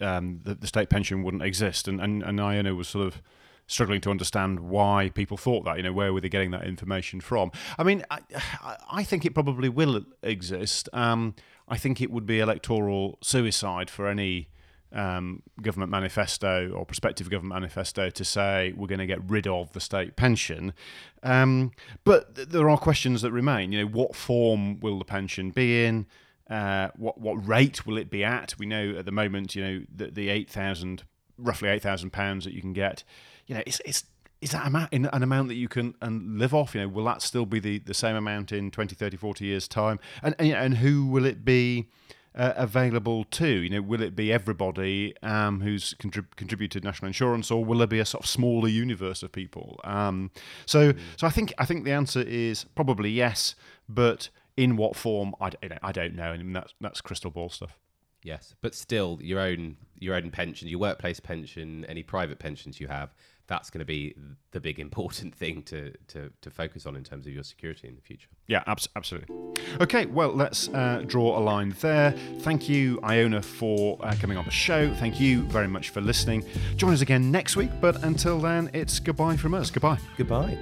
um, 0.00 0.40
the, 0.44 0.54
the 0.54 0.66
state 0.66 0.88
pension 0.90 1.22
wouldn't 1.22 1.42
exist, 1.42 1.88
and 1.88 2.00
and 2.00 2.22
and 2.22 2.40
Iona 2.40 2.74
was 2.74 2.88
sort 2.88 3.06
of 3.06 3.22
struggling 3.66 4.00
to 4.02 4.10
understand 4.10 4.60
why 4.60 5.10
people 5.14 5.36
thought 5.36 5.64
that. 5.64 5.76
You 5.76 5.82
know, 5.82 5.92
where 5.92 6.12
were 6.12 6.20
they 6.20 6.28
getting 6.28 6.50
that 6.52 6.64
information 6.64 7.20
from? 7.20 7.50
I 7.78 7.82
mean, 7.82 8.04
I, 8.10 8.20
I 8.90 9.04
think 9.04 9.24
it 9.24 9.34
probably 9.34 9.68
will 9.68 10.04
exist. 10.22 10.88
Um, 10.92 11.34
I 11.68 11.76
think 11.78 12.00
it 12.00 12.10
would 12.10 12.26
be 12.26 12.40
electoral 12.40 13.18
suicide 13.22 13.88
for 13.88 14.08
any 14.08 14.48
um, 14.94 15.42
government 15.60 15.90
manifesto 15.90 16.70
or 16.70 16.84
prospective 16.84 17.30
government 17.30 17.60
manifesto 17.60 18.10
to 18.10 18.24
say 18.24 18.74
we're 18.76 18.86
going 18.86 18.98
to 18.98 19.06
get 19.06 19.22
rid 19.28 19.46
of 19.46 19.72
the 19.72 19.80
state 19.80 20.16
pension. 20.16 20.74
Um, 21.22 21.72
but 22.04 22.34
th- 22.34 22.48
there 22.48 22.68
are 22.68 22.76
questions 22.76 23.22
that 23.22 23.32
remain. 23.32 23.72
You 23.72 23.80
know, 23.80 23.90
what 23.90 24.14
form 24.14 24.80
will 24.80 24.98
the 24.98 25.04
pension 25.04 25.50
be 25.50 25.84
in? 25.84 26.06
Uh, 26.50 26.88
what 26.96 27.18
what 27.18 27.46
rate 27.46 27.86
will 27.86 27.96
it 27.96 28.10
be 28.10 28.24
at? 28.24 28.54
We 28.58 28.66
know 28.66 28.96
at 28.98 29.06
the 29.06 29.12
moment, 29.12 29.54
you 29.54 29.64
know, 29.64 29.80
the, 29.94 30.08
the 30.08 30.28
eight 30.28 30.50
thousand, 30.50 31.04
roughly 31.38 31.68
eight 31.70 31.82
thousand 31.82 32.12
pounds 32.12 32.44
that 32.44 32.52
you 32.52 32.60
can 32.60 32.72
get. 32.72 33.04
You 33.52 33.58
know, 33.58 33.64
it's 33.66 33.82
it's 33.84 34.04
is 34.40 34.52
that 34.52 34.66
an 34.66 35.22
amount 35.22 35.48
that 35.48 35.56
you 35.56 35.68
can 35.68 35.94
and 36.00 36.38
live 36.38 36.54
off? 36.54 36.74
You 36.74 36.80
know, 36.80 36.88
will 36.88 37.04
that 37.04 37.20
still 37.20 37.44
be 37.44 37.60
the, 37.60 37.80
the 37.80 37.92
same 37.92 38.16
amount 38.16 38.50
in 38.50 38.70
20, 38.70 38.94
30, 38.94 39.18
40 39.18 39.44
years' 39.44 39.68
time? 39.68 40.00
And 40.22 40.34
and, 40.38 40.52
and 40.52 40.76
who 40.78 41.04
will 41.04 41.26
it 41.26 41.44
be 41.44 41.90
uh, 42.34 42.54
available 42.56 43.24
to? 43.24 43.46
You 43.46 43.68
know, 43.68 43.82
will 43.82 44.00
it 44.00 44.16
be 44.16 44.32
everybody 44.32 45.14
um, 45.22 45.60
who's 45.60 45.92
contrib- 45.94 46.34
contributed 46.36 46.82
national 46.82 47.08
insurance, 47.08 47.50
or 47.50 47.62
will 47.62 47.76
there 47.76 47.86
be 47.86 48.00
a 48.00 48.06
sort 48.06 48.24
of 48.24 48.30
smaller 48.30 48.68
universe 48.68 49.22
of 49.22 49.32
people? 49.32 49.78
Um, 49.84 50.30
so, 50.64 50.94
mm. 50.94 50.98
so 51.18 51.26
I 51.26 51.30
think 51.30 51.52
I 51.58 51.66
think 51.66 51.84
the 51.84 51.92
answer 51.92 52.22
is 52.22 52.64
probably 52.74 53.10
yes, 53.10 53.54
but 53.86 54.30
in 54.56 54.78
what 54.78 54.96
form? 54.96 55.34
I, 55.42 55.50
I 55.82 55.92
don't 55.92 56.14
know, 56.14 56.32
and 56.32 56.56
that's 56.56 56.72
that's 56.80 57.02
crystal 57.02 57.30
ball 57.30 57.50
stuff. 57.50 57.78
Yes, 58.24 58.54
but 58.62 58.74
still, 58.74 59.18
your 59.20 59.40
own 59.40 59.76
your 59.98 60.14
own 60.14 60.30
pension, 60.30 60.68
your 60.68 60.78
workplace 60.78 61.20
pension, 61.20 61.84
any 61.86 62.02
private 62.02 62.38
pensions 62.38 62.80
you 62.80 62.88
have, 62.88 63.14
that's 63.46 63.70
going 63.70 63.80
to 63.80 63.84
be 63.84 64.14
the 64.52 64.60
big 64.60 64.78
important 64.78 65.34
thing 65.42 65.62
to, 65.64 65.92
to, 66.08 66.30
to 66.40 66.50
focus 66.50 66.86
on 66.86 66.96
in 66.96 67.04
terms 67.04 67.26
of 67.26 67.32
your 67.32 67.42
security 67.42 67.88
in 67.88 67.94
the 67.94 68.00
future. 68.00 68.28
Yeah, 68.46 68.62
abs- 68.66 68.88
absolutely. 68.96 69.34
Okay, 69.80 70.06
well, 70.06 70.30
let's 70.30 70.68
uh, 70.68 71.02
draw 71.06 71.38
a 71.38 71.40
line 71.40 71.74
there. 71.80 72.12
Thank 72.40 72.68
you, 72.68 73.00
Iona, 73.02 73.42
for 73.42 73.98
uh, 74.02 74.14
coming 74.20 74.36
on 74.36 74.44
the 74.44 74.50
show. 74.50 74.92
Thank 74.94 75.20
you 75.20 75.42
very 75.44 75.68
much 75.68 75.90
for 75.90 76.00
listening. 76.00 76.44
Join 76.76 76.92
us 76.92 77.00
again 77.00 77.30
next 77.30 77.56
week, 77.56 77.70
but 77.80 78.02
until 78.04 78.38
then, 78.40 78.70
it's 78.72 78.98
goodbye 78.98 79.36
from 79.36 79.54
us. 79.54 79.70
Goodbye. 79.70 79.98
Goodbye. 80.16 80.58